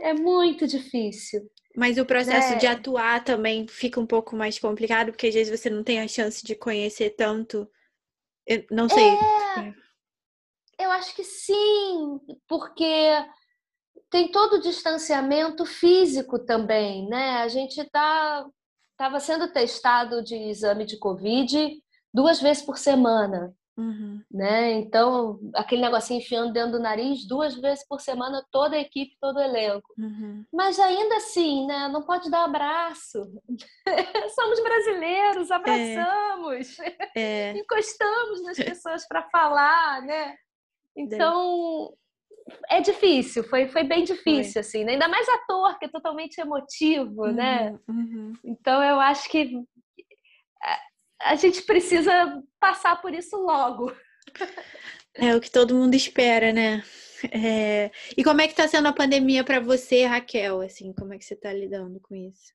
É 0.00 0.14
muito 0.14 0.66
difícil. 0.66 1.48
Mas 1.76 1.98
o 1.98 2.04
processo 2.04 2.54
é. 2.54 2.56
de 2.56 2.66
atuar 2.66 3.22
também 3.22 3.66
fica 3.68 4.00
um 4.00 4.06
pouco 4.06 4.34
mais 4.34 4.58
complicado, 4.58 5.12
porque 5.12 5.28
às 5.28 5.34
vezes 5.34 5.60
você 5.60 5.70
não 5.70 5.84
tem 5.84 6.00
a 6.00 6.08
chance 6.08 6.44
de 6.44 6.54
conhecer 6.54 7.10
tanto 7.10 7.68
eu 8.48 8.64
não 8.70 8.88
sei. 8.88 9.10
É, 10.78 10.84
eu 10.86 10.90
acho 10.92 11.14
que 11.14 11.22
sim, 11.22 12.18
porque 12.48 13.10
tem 14.08 14.32
todo 14.32 14.54
o 14.54 14.60
distanciamento 14.60 15.66
físico 15.66 16.38
também, 16.38 17.06
né? 17.06 17.42
A 17.42 17.48
gente 17.48 17.84
tá 17.90 18.46
estava 18.92 19.20
sendo 19.20 19.52
testado 19.52 20.24
de 20.24 20.34
exame 20.34 20.84
de 20.84 20.98
Covid 20.98 21.80
duas 22.12 22.40
vezes 22.40 22.64
por 22.64 22.78
semana. 22.78 23.54
Uhum. 23.78 24.20
Né? 24.28 24.72
Então, 24.72 25.38
aquele 25.54 25.82
negocinho 25.82 26.20
enfiando 26.20 26.52
dentro 26.52 26.72
do 26.72 26.80
nariz 26.80 27.24
duas 27.26 27.54
vezes 27.54 27.86
por 27.86 28.00
semana, 28.00 28.44
toda 28.50 28.74
a 28.74 28.80
equipe, 28.80 29.16
todo 29.20 29.36
o 29.36 29.42
elenco. 29.42 29.94
Uhum. 29.96 30.44
Mas 30.52 30.80
ainda 30.80 31.16
assim, 31.16 31.64
né? 31.64 31.86
não 31.86 32.02
pode 32.02 32.28
dar 32.28 32.44
abraço. 32.44 33.22
Somos 34.34 34.60
brasileiros, 34.60 35.50
abraçamos, 35.52 36.78
é. 36.80 36.96
É. 37.16 37.58
encostamos 37.58 38.42
nas 38.42 38.56
pessoas 38.58 39.06
para 39.06 39.22
falar, 39.30 40.02
né? 40.02 40.34
Então, 40.96 41.94
é 42.68 42.80
difícil, 42.80 43.44
foi, 43.44 43.68
foi 43.68 43.84
bem 43.84 44.02
difícil, 44.02 44.54
foi. 44.54 44.60
assim, 44.60 44.84
né? 44.84 44.92
ainda 44.92 45.06
mais 45.06 45.28
ator, 45.28 45.78
que 45.78 45.84
é 45.84 45.88
totalmente 45.88 46.38
emotivo, 46.38 47.26
né? 47.28 47.78
uhum. 47.88 48.32
né? 48.32 48.38
Então, 48.44 48.82
eu 48.82 48.98
acho 48.98 49.28
que 49.30 49.62
a 51.20 51.34
gente 51.34 51.62
precisa 51.62 52.42
passar 52.60 53.00
por 53.00 53.12
isso 53.12 53.36
logo. 53.36 53.94
É 55.14 55.34
o 55.34 55.40
que 55.40 55.50
todo 55.50 55.74
mundo 55.74 55.94
espera, 55.94 56.52
né? 56.52 56.82
É... 57.32 57.90
E 58.16 58.22
como 58.22 58.40
é 58.40 58.46
que 58.46 58.52
está 58.52 58.68
sendo 58.68 58.86
a 58.88 58.92
pandemia 58.92 59.42
para 59.42 59.60
você, 59.60 60.04
Raquel? 60.04 60.60
Assim, 60.60 60.92
como 60.92 61.14
é 61.14 61.18
que 61.18 61.24
você 61.24 61.34
está 61.34 61.52
lidando 61.52 62.00
com 62.00 62.14
isso? 62.14 62.52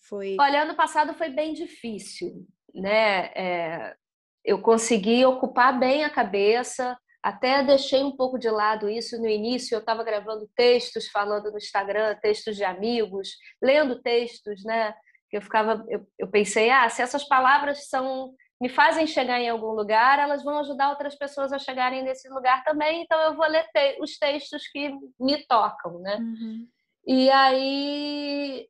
Foi. 0.00 0.36
Olha, 0.38 0.62
ano 0.62 0.76
passado 0.76 1.14
foi 1.14 1.30
bem 1.30 1.52
difícil, 1.52 2.46
né? 2.74 3.26
É... 3.34 3.96
Eu 4.44 4.60
consegui 4.60 5.24
ocupar 5.24 5.78
bem 5.78 6.04
a 6.04 6.10
cabeça, 6.10 6.98
até 7.22 7.62
deixei 7.62 8.02
um 8.02 8.16
pouco 8.16 8.38
de 8.38 8.50
lado 8.50 8.88
isso 8.88 9.18
no 9.18 9.28
início. 9.28 9.74
Eu 9.74 9.80
estava 9.80 10.02
gravando 10.02 10.50
textos, 10.56 11.08
falando 11.08 11.50
no 11.50 11.58
Instagram, 11.58 12.16
textos 12.20 12.56
de 12.56 12.64
amigos, 12.64 13.36
lendo 13.62 14.02
textos, 14.02 14.64
né? 14.64 14.92
Eu 15.32 15.42
ficava, 15.42 15.84
eu, 15.88 16.06
eu 16.18 16.28
pensei, 16.28 16.70
ah, 16.70 16.88
se 16.88 17.02
essas 17.02 17.24
palavras 17.24 17.88
são 17.88 18.34
me 18.60 18.68
fazem 18.68 19.08
chegar 19.08 19.40
em 19.40 19.48
algum 19.48 19.72
lugar, 19.72 20.20
elas 20.20 20.44
vão 20.44 20.58
ajudar 20.60 20.90
outras 20.90 21.16
pessoas 21.16 21.52
a 21.52 21.58
chegarem 21.58 22.04
nesse 22.04 22.28
lugar 22.28 22.62
também, 22.62 23.02
então 23.02 23.20
eu 23.22 23.34
vou 23.34 23.44
ler 23.48 23.66
te 23.74 24.00
os 24.00 24.16
textos 24.16 24.68
que 24.68 24.88
me 25.18 25.44
tocam, 25.48 25.98
né? 25.98 26.16
Uhum. 26.18 26.68
E 27.04 27.28
aí, 27.30 28.68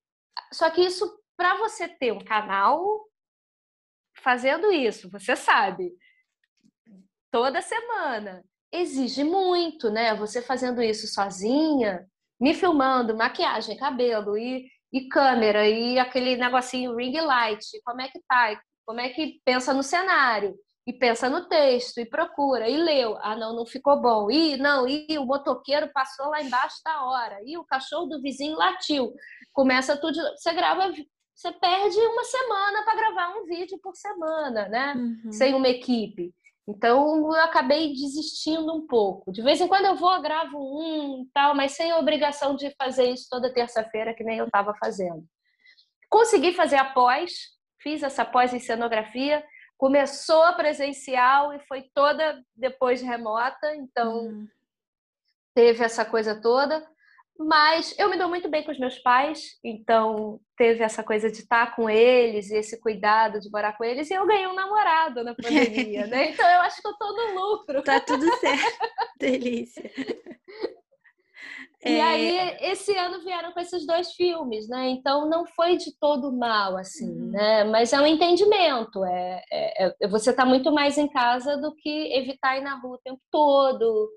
só 0.50 0.70
que 0.70 0.80
isso 0.80 1.04
para 1.36 1.58
você 1.58 1.88
ter 1.88 2.10
um 2.10 2.24
canal 2.24 3.06
fazendo 4.22 4.72
isso, 4.72 5.10
você 5.10 5.36
sabe, 5.36 5.92
toda 7.30 7.60
semana 7.60 8.42
exige 8.72 9.22
muito, 9.22 9.90
né? 9.90 10.14
Você 10.14 10.40
fazendo 10.40 10.82
isso 10.82 11.06
sozinha, 11.06 12.08
me 12.40 12.54
filmando, 12.54 13.14
maquiagem, 13.14 13.76
cabelo 13.76 14.38
e 14.38 14.66
e 14.92 15.08
câmera 15.08 15.68
e 15.68 15.98
aquele 15.98 16.36
negocinho 16.36 16.94
ring 16.96 17.18
light, 17.20 17.64
como 17.84 18.00
é 18.00 18.08
que 18.08 18.20
tá? 18.28 18.60
Como 18.84 19.00
é 19.00 19.08
que 19.08 19.40
pensa 19.44 19.72
no 19.72 19.82
cenário? 19.82 20.54
e 20.86 20.92
pensa 20.92 21.28
no 21.28 21.46
texto, 21.48 21.98
e 21.98 22.04
procura, 22.04 22.68
e 22.68 22.76
leu. 22.76 23.16
Ah, 23.20 23.36
não, 23.36 23.54
não 23.54 23.64
ficou 23.64 24.00
bom. 24.00 24.30
E 24.30 24.56
não, 24.56 24.88
e 24.88 25.06
o 25.16 25.24
motoqueiro 25.24 25.88
passou 25.92 26.26
lá 26.26 26.42
embaixo 26.42 26.76
da 26.84 27.04
hora. 27.04 27.38
E 27.44 27.56
o 27.56 27.64
cachorro 27.64 28.06
do 28.06 28.20
vizinho 28.20 28.56
latiu. 28.56 29.12
Começa 29.52 29.96
tudo. 29.96 30.18
Você 30.36 30.52
grava, 30.52 30.92
você 31.34 31.52
perde 31.52 31.98
uma 31.98 32.24
semana 32.24 32.84
para 32.84 32.96
gravar 32.96 33.36
um 33.36 33.44
vídeo 33.44 33.78
por 33.80 33.94
semana, 33.94 34.68
né? 34.68 34.94
Uhum. 34.96 35.32
Sem 35.32 35.54
uma 35.54 35.68
equipe. 35.68 36.34
Então 36.68 37.34
eu 37.34 37.42
acabei 37.42 37.92
desistindo 37.92 38.72
um 38.72 38.86
pouco. 38.86 39.32
De 39.32 39.42
vez 39.42 39.60
em 39.60 39.66
quando 39.66 39.86
eu 39.86 39.96
vou, 39.96 40.20
gravo 40.22 40.56
um 40.58 41.28
tal, 41.34 41.54
mas 41.54 41.72
sem 41.72 41.90
a 41.90 41.98
obrigação 41.98 42.54
de 42.54 42.70
fazer 42.76 43.10
isso 43.10 43.26
toda 43.28 43.52
terça-feira, 43.52 44.14
que 44.14 44.22
nem 44.22 44.38
eu 44.38 44.46
estava 44.46 44.74
fazendo. 44.74 45.24
Consegui 46.08 46.52
fazer 46.52 46.76
a 46.76 46.84
pós, 46.84 47.32
fiz 47.80 48.02
essa 48.02 48.24
pós 48.24 48.54
em 48.54 48.60
cenografia, 48.60 49.44
começou 49.76 50.52
presencial 50.54 51.52
e 51.52 51.58
foi 51.66 51.90
toda 51.92 52.40
depois 52.54 53.02
remota, 53.02 53.74
então 53.74 54.26
uhum. 54.26 54.48
teve 55.54 55.82
essa 55.82 56.04
coisa 56.04 56.40
toda. 56.40 56.86
Mas 57.44 57.94
eu 57.98 58.08
me 58.08 58.16
dou 58.16 58.28
muito 58.28 58.48
bem 58.48 58.62
com 58.62 58.70
os 58.70 58.78
meus 58.78 58.98
pais, 58.98 59.58
então 59.64 60.40
teve 60.56 60.82
essa 60.82 61.02
coisa 61.02 61.30
de 61.30 61.38
estar 61.38 61.74
com 61.74 61.90
eles 61.90 62.50
e 62.50 62.56
esse 62.56 62.80
cuidado 62.80 63.40
de 63.40 63.50
morar 63.50 63.76
com 63.76 63.84
eles. 63.84 64.10
E 64.10 64.14
eu 64.14 64.26
ganhei 64.26 64.46
um 64.46 64.54
namorado 64.54 65.24
na 65.24 65.34
pandemia, 65.34 66.06
né? 66.06 66.30
Então 66.32 66.48
eu 66.48 66.60
acho 66.60 66.80
que 66.80 66.86
eu 66.86 66.94
tô 66.94 67.12
no 67.12 67.34
lucro. 67.34 67.82
Tá 67.82 67.98
tudo 68.00 68.24
certo. 68.36 68.88
Delícia. 69.18 69.90
E 71.84 71.96
é... 71.96 72.02
aí, 72.02 72.56
esse 72.60 72.96
ano 72.96 73.24
vieram 73.24 73.52
com 73.52 73.58
esses 73.58 73.84
dois 73.84 74.12
filmes, 74.12 74.68
né? 74.68 74.88
Então 74.90 75.28
não 75.28 75.44
foi 75.44 75.76
de 75.76 75.92
todo 75.98 76.32
mal, 76.32 76.76
assim, 76.76 77.10
uhum. 77.10 77.30
né? 77.32 77.64
Mas 77.64 77.92
é 77.92 78.00
um 78.00 78.06
entendimento. 78.06 79.04
É, 79.04 79.42
é, 79.50 79.94
é 80.00 80.08
você 80.08 80.30
está 80.30 80.44
muito 80.44 80.70
mais 80.70 80.96
em 80.96 81.08
casa 81.08 81.56
do 81.56 81.74
que 81.74 82.14
evitar 82.14 82.56
ir 82.56 82.62
na 82.62 82.78
rua 82.78 82.96
o 82.96 83.02
tempo 83.02 83.20
todo 83.32 84.08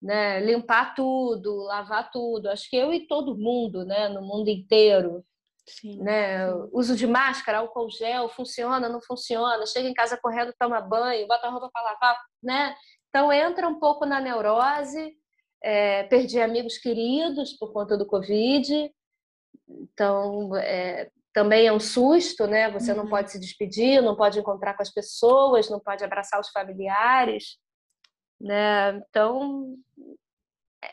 né? 0.00 0.40
Limpar 0.40 0.94
tudo, 0.94 1.56
lavar 1.64 2.10
tudo. 2.10 2.48
Acho 2.48 2.68
que 2.70 2.76
eu 2.76 2.92
e 2.92 3.06
todo 3.06 3.36
mundo, 3.36 3.84
né? 3.84 4.08
No 4.08 4.22
mundo 4.22 4.48
inteiro. 4.48 5.24
Sim, 5.66 5.98
né? 6.00 6.50
Sim. 6.50 6.68
Uso 6.72 6.96
de 6.96 7.06
máscara, 7.06 7.58
álcool 7.58 7.90
gel, 7.90 8.28
funciona, 8.28 8.88
não 8.88 9.00
funciona. 9.00 9.66
Chega 9.66 9.88
em 9.88 9.94
casa 9.94 10.16
correndo, 10.16 10.54
toma 10.58 10.80
banho, 10.80 11.26
bota 11.26 11.46
a 11.46 11.50
roupa 11.50 11.70
para 11.72 11.82
lavar, 11.82 12.18
né? 12.42 12.74
Então 13.08 13.32
entra 13.32 13.68
um 13.68 13.78
pouco 13.78 14.06
na 14.06 14.20
neurose. 14.20 15.16
É, 15.62 16.04
perdi 16.04 16.40
amigos 16.40 16.78
queridos 16.78 17.52
por 17.54 17.72
conta 17.72 17.96
do 17.96 18.06
Covid. 18.06 18.92
Então, 19.68 20.54
é, 20.56 21.10
também 21.34 21.66
é 21.66 21.72
um 21.72 21.80
susto, 21.80 22.46
né? 22.46 22.70
Você 22.70 22.92
uhum. 22.92 22.98
não 22.98 23.08
pode 23.08 23.32
se 23.32 23.40
despedir, 23.40 24.00
não 24.00 24.14
pode 24.14 24.38
encontrar 24.38 24.74
com 24.74 24.82
as 24.82 24.92
pessoas, 24.92 25.68
não 25.68 25.80
pode 25.80 26.04
abraçar 26.04 26.40
os 26.40 26.48
familiares 26.50 27.58
né? 28.40 28.96
Então 29.08 29.76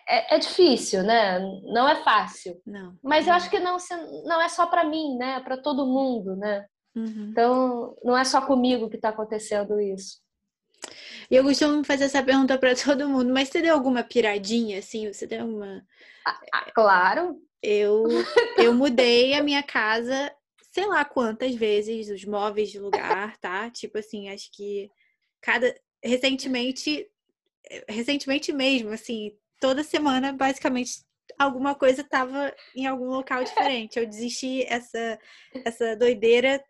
é, 0.07 0.35
é, 0.35 0.39
difícil, 0.39 1.03
né? 1.03 1.39
Não 1.63 1.87
é 1.87 2.03
fácil. 2.03 2.61
Não. 2.65 2.97
Mas 3.03 3.27
eu 3.27 3.33
acho 3.33 3.49
que 3.49 3.59
não, 3.59 3.77
não 4.25 4.41
é 4.41 4.49
só 4.49 4.65
para 4.65 4.83
mim, 4.83 5.15
né? 5.17 5.37
É 5.37 5.39
para 5.39 5.57
todo 5.57 5.85
mundo, 5.85 6.35
né? 6.35 6.65
Uhum. 6.95 7.29
Então 7.31 7.97
não 8.03 8.17
é 8.17 8.23
só 8.23 8.41
comigo 8.41 8.89
que 8.89 8.95
está 8.95 9.09
acontecendo 9.09 9.79
isso. 9.79 10.19
E 11.29 11.35
eu 11.35 11.43
costumo 11.43 11.83
fazer 11.83 12.05
essa 12.05 12.23
pergunta 12.23 12.57
para 12.57 12.73
todo 12.75 13.09
mundo, 13.09 13.33
mas 13.33 13.49
você 13.49 13.61
deu 13.61 13.73
alguma 13.73 14.03
piradinha, 14.03 14.79
assim? 14.79 15.11
Você 15.11 15.27
deu 15.27 15.45
uma. 15.45 15.85
Ah, 16.25 16.39
ah, 16.53 16.71
claro. 16.73 17.39
Eu, 17.61 18.05
eu 18.57 18.73
mudei 18.73 19.33
a 19.33 19.43
minha 19.43 19.63
casa, 19.63 20.31
sei 20.71 20.85
lá 20.85 21.03
quantas 21.05 21.53
vezes, 21.55 22.09
os 22.09 22.25
móveis 22.25 22.69
de 22.69 22.79
lugar, 22.79 23.37
tá? 23.37 23.69
Tipo 23.69 23.99
assim, 23.99 24.29
acho 24.29 24.49
que 24.51 24.89
cada. 25.41 25.73
Recentemente 26.03 27.07
recentemente 27.87 28.51
mesmo, 28.51 28.91
assim, 28.91 29.31
toda 29.59 29.83
semana, 29.83 30.33
basicamente, 30.33 31.03
alguma 31.37 31.75
coisa 31.75 32.01
estava 32.01 32.53
em 32.75 32.85
algum 32.85 33.07
local 33.07 33.43
diferente. 33.43 33.97
Eu 33.97 34.05
desisti 34.05 34.63
essa 34.67 35.19
essa 35.63 35.95
doideira, 35.95 36.63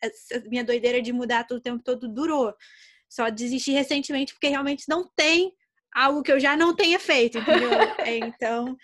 essa 0.00 0.40
minha 0.48 0.64
doideira 0.64 1.02
de 1.02 1.12
mudar 1.12 1.44
todo 1.44 1.58
o 1.58 1.62
tempo 1.62 1.82
todo 1.82 2.08
durou. 2.08 2.54
Só 3.08 3.28
desisti 3.28 3.72
recentemente 3.72 4.32
porque 4.32 4.48
realmente 4.48 4.84
não 4.88 5.10
tem 5.14 5.52
algo 5.94 6.22
que 6.22 6.32
eu 6.32 6.40
já 6.40 6.56
não 6.56 6.74
tenha 6.74 6.98
feito, 6.98 7.38
entendeu? 7.38 7.70
É, 8.08 8.16
então, 8.16 8.76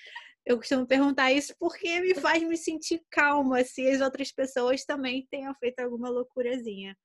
eu 0.45 0.57
costumo 0.57 0.87
perguntar 0.87 1.33
isso 1.33 1.55
porque 1.59 2.01
me 2.01 2.15
faz 2.15 2.43
me 2.43 2.57
sentir 2.57 3.03
calma 3.11 3.63
se 3.65 3.89
as 3.89 4.01
outras 4.01 4.33
pessoas 4.33 4.85
também 4.85 5.27
tenham 5.31 5.55
feito 5.55 5.81
alguma 5.81 6.09
loucurazinha. 6.09 6.97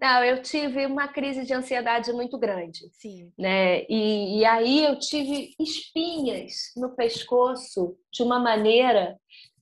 Não, 0.00 0.24
eu 0.24 0.40
tive 0.42 0.86
uma 0.86 1.08
crise 1.08 1.44
de 1.44 1.52
ansiedade 1.52 2.12
muito 2.12 2.38
grande. 2.38 2.88
Sim. 2.92 3.32
Né? 3.38 3.84
E, 3.88 4.40
e 4.40 4.44
aí 4.44 4.84
eu 4.84 4.98
tive 4.98 5.54
espinhas 5.58 6.72
no 6.76 6.94
pescoço 6.94 7.96
de 8.12 8.22
uma 8.22 8.38
maneira 8.38 9.16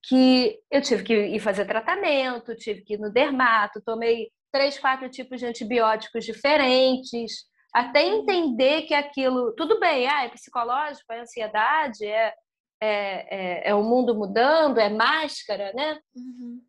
que 0.09 0.59
eu 0.71 0.81
tive 0.81 1.03
que 1.03 1.15
ir 1.15 1.41
fazer 1.41 1.67
tratamento, 1.67 2.55
tive 2.55 2.83
que 2.83 2.95
ir 2.95 2.99
no 2.99 3.13
dermato, 3.13 3.83
tomei 3.85 4.31
três, 4.53 4.79
quatro 4.79 5.11
tipos 5.11 5.41
de 5.41 5.47
antibióticos 5.47 6.25
diferentes, 6.25 7.45
até 7.75 8.05
uhum. 8.05 8.21
entender 8.21 8.83
que 8.83 8.95
aquilo, 8.95 9.53
tudo 9.55 9.79
bem, 9.79 10.07
ah, 10.07 10.25
é 10.25 10.29
psicológico, 10.29 11.13
é 11.13 11.21
ansiedade, 11.21 12.07
é, 12.07 12.33
é, 12.81 13.67
é, 13.67 13.71
é 13.71 13.75
o 13.75 13.83
mundo 13.83 14.15
mudando, 14.15 14.79
é 14.79 14.89
máscara, 14.89 15.73
né? 15.75 15.99
Uhum 16.17 16.68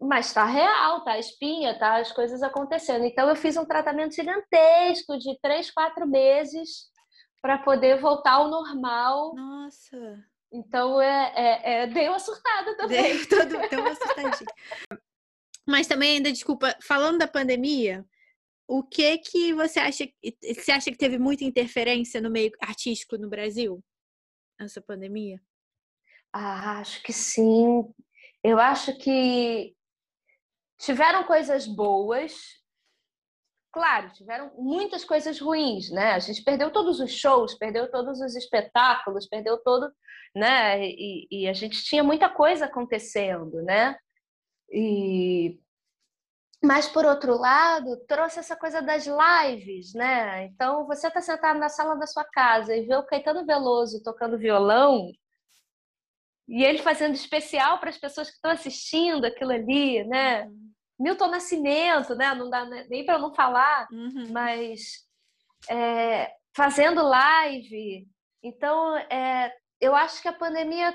mas 0.00 0.26
está 0.26 0.44
real, 0.44 1.02
tá 1.04 1.12
a 1.12 1.18
espinha, 1.18 1.78
tá 1.78 1.96
as 1.96 2.12
coisas 2.12 2.42
acontecendo. 2.42 3.04
Então 3.04 3.28
eu 3.28 3.36
fiz 3.36 3.56
um 3.56 3.64
tratamento 3.64 4.14
gigantesco 4.14 5.18
de 5.18 5.38
três, 5.40 5.70
quatro 5.70 6.06
meses 6.06 6.90
para 7.40 7.58
poder 7.58 8.00
voltar 8.00 8.32
ao 8.32 8.48
normal. 8.50 9.34
Nossa. 9.34 10.24
Então 10.52 11.00
é, 11.00 11.32
é, 11.34 11.72
é 11.72 11.86
dei 11.86 12.08
uma 12.08 12.18
surtada 12.18 12.76
também. 12.76 13.16
Deu, 13.16 13.28
todo, 13.28 13.68
deu 13.70 13.80
uma 13.80 13.94
surtadinha. 13.94 14.50
mas 15.66 15.86
também 15.86 16.16
ainda 16.16 16.30
desculpa, 16.30 16.76
falando 16.82 17.18
da 17.18 17.28
pandemia, 17.28 18.04
o 18.68 18.82
que 18.82 19.18
que 19.18 19.54
você 19.54 19.78
acha? 19.78 20.04
Você 20.42 20.72
acha 20.72 20.90
que 20.90 20.98
teve 20.98 21.18
muita 21.18 21.44
interferência 21.44 22.20
no 22.20 22.30
meio 22.30 22.50
artístico 22.60 23.16
no 23.16 23.28
Brasil 23.28 23.82
essa 24.58 24.80
pandemia? 24.80 25.40
Ah, 26.32 26.80
acho 26.80 27.02
que 27.02 27.12
sim. 27.12 27.84
Eu 28.42 28.58
acho 28.58 28.96
que 28.98 29.74
tiveram 30.78 31.24
coisas 31.24 31.66
boas, 31.66 32.34
claro, 33.72 34.10
tiveram 34.12 34.52
muitas 34.56 35.04
coisas 35.04 35.38
ruins, 35.40 35.90
né? 35.90 36.12
A 36.12 36.18
gente 36.18 36.42
perdeu 36.42 36.70
todos 36.70 37.00
os 37.00 37.12
shows, 37.12 37.54
perdeu 37.54 37.90
todos 37.90 38.20
os 38.20 38.34
espetáculos, 38.34 39.28
perdeu 39.28 39.58
todo, 39.58 39.92
né? 40.34 40.82
E, 40.82 41.26
e 41.30 41.48
a 41.48 41.52
gente 41.52 41.82
tinha 41.84 42.02
muita 42.02 42.28
coisa 42.28 42.66
acontecendo, 42.66 43.62
né? 43.62 43.96
E 44.70 45.60
mas 46.62 46.88
por 46.88 47.04
outro 47.04 47.36
lado, 47.38 47.96
trouxe 48.08 48.40
essa 48.40 48.56
coisa 48.56 48.80
das 48.82 49.06
lives, 49.06 49.92
né? 49.94 50.46
Então 50.46 50.86
você 50.86 51.08
está 51.08 51.20
sentado 51.20 51.58
na 51.58 51.68
sala 51.68 51.94
da 51.96 52.06
sua 52.06 52.24
casa 52.24 52.74
e 52.74 52.86
vê 52.86 52.96
o 52.96 53.04
Caetano 53.04 53.44
Veloso 53.46 54.02
tocando 54.02 54.38
violão 54.38 55.12
e 56.48 56.64
ele 56.64 56.78
fazendo 56.78 57.14
especial 57.14 57.78
para 57.78 57.90
as 57.90 57.98
pessoas 57.98 58.28
que 58.28 58.36
estão 58.36 58.50
assistindo 58.50 59.24
aquilo 59.24 59.52
ali, 59.52 60.04
né? 60.04 60.44
Uhum. 60.44 60.70
Milton 60.98 61.28
Nascimento, 61.28 62.14
né? 62.14 62.34
Não 62.34 62.48
dá 62.48 62.64
nem 62.88 63.04
para 63.04 63.18
não 63.18 63.34
falar, 63.34 63.86
uhum. 63.90 64.28
mas 64.30 65.06
é, 65.68 66.32
fazendo 66.56 67.02
live. 67.02 68.06
Então, 68.42 68.96
é, 68.96 69.52
eu 69.80 69.94
acho 69.94 70.22
que 70.22 70.28
a 70.28 70.32
pandemia 70.32 70.94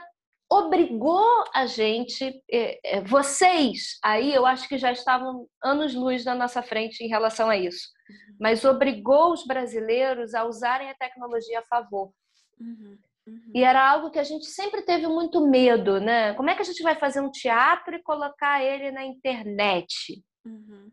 obrigou 0.49 1.45
a 1.53 1.65
gente, 1.65 2.43
é, 2.51 2.97
é 2.97 3.01
vocês 3.01 3.97
aí, 4.03 4.33
eu 4.33 4.45
acho 4.45 4.67
que 4.67 4.77
já 4.77 4.91
estavam 4.91 5.47
anos-luz 5.63 6.25
na 6.25 6.35
nossa 6.35 6.61
frente 6.61 7.01
em 7.01 7.07
relação 7.07 7.49
a 7.49 7.55
isso, 7.55 7.87
uhum. 8.09 8.35
mas 8.37 8.65
obrigou 8.65 9.31
os 9.31 9.45
brasileiros 9.45 10.33
a 10.33 10.43
usarem 10.43 10.89
a 10.89 10.95
tecnologia 10.95 11.59
a 11.59 11.63
favor. 11.63 12.11
Uhum. 12.59 12.97
Uhum. 13.31 13.51
E 13.55 13.63
era 13.63 13.89
algo 13.89 14.11
que 14.11 14.19
a 14.19 14.23
gente 14.23 14.45
sempre 14.45 14.81
teve 14.81 15.07
muito 15.07 15.47
medo, 15.47 16.01
né? 16.01 16.33
Como 16.33 16.49
é 16.49 16.55
que 16.55 16.61
a 16.61 16.65
gente 16.65 16.83
vai 16.83 16.95
fazer 16.95 17.21
um 17.21 17.31
teatro 17.31 17.95
e 17.95 18.03
colocar 18.03 18.61
ele 18.61 18.91
na 18.91 19.05
internet? 19.05 20.21
Uhum. 20.45 20.91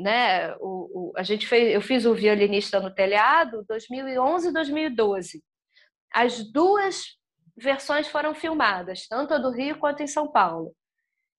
Né? 0.00 0.52
O, 0.56 1.10
o, 1.10 1.12
a 1.16 1.22
gente 1.22 1.46
fez, 1.46 1.72
eu 1.72 1.80
fiz 1.80 2.04
o 2.04 2.14
violinista 2.14 2.80
no 2.80 2.92
telhado 2.92 3.64
2011 3.68 4.48
e 4.48 4.52
2012. 4.52 5.44
As 6.12 6.42
duas 6.50 7.16
versões 7.56 8.08
foram 8.08 8.34
filmadas, 8.34 9.06
tanto 9.06 9.34
a 9.34 9.38
do 9.38 9.50
Rio 9.50 9.78
quanto 9.78 10.02
em 10.02 10.08
São 10.08 10.30
Paulo. 10.30 10.74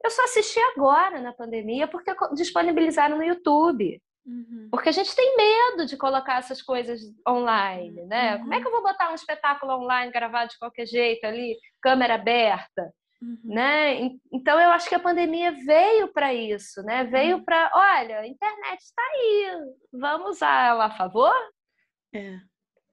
Eu 0.02 0.10
só 0.12 0.24
assisti 0.24 0.60
agora 0.76 1.20
na 1.20 1.34
pandemia 1.34 1.88
porque 1.88 2.14
disponibilizaram 2.34 3.18
no 3.18 3.24
YouTube. 3.24 4.02
Uhum. 4.26 4.70
Porque 4.72 4.90
a 4.90 4.92
gente 4.94 5.14
tem 5.16 5.36
medo 5.36 5.86
de 5.86 5.98
colocar 5.98 6.38
essas 6.38 6.62
coisas 6.62 7.02
online, 7.28 8.06
né? 8.06 8.36
Uhum. 8.36 8.42
Como 8.42 8.54
é 8.54 8.62
que 8.62 8.68
eu 8.68 8.72
vou 8.72 8.84
botar 8.84 9.12
um 9.12 9.16
espetáculo 9.16 9.74
online 9.74 10.12
gravado 10.12 10.50
de 10.50 10.58
qualquer 10.58 10.86
jeito 10.86 11.26
ali, 11.26 11.58
câmera 11.82 12.16
aberta? 12.16 12.94
Uhum. 13.22 13.40
Né? 13.44 14.10
Então 14.32 14.60
eu 14.60 14.70
acho 14.72 14.88
que 14.90 14.96
a 14.96 15.00
pandemia 15.00 15.52
veio 15.52 16.12
para 16.12 16.34
isso, 16.34 16.82
né? 16.84 17.06
Veio 17.06 17.38
uhum. 17.38 17.44
para, 17.44 17.72
olha, 17.74 18.20
a 18.20 18.28
internet 18.28 18.80
está 18.80 19.02
aí, 19.02 19.52
vamos 19.92 20.38
usar 20.38 20.68
ela 20.68 20.86
a 20.86 20.98
favor? 20.98 21.36
É. 22.14 22.38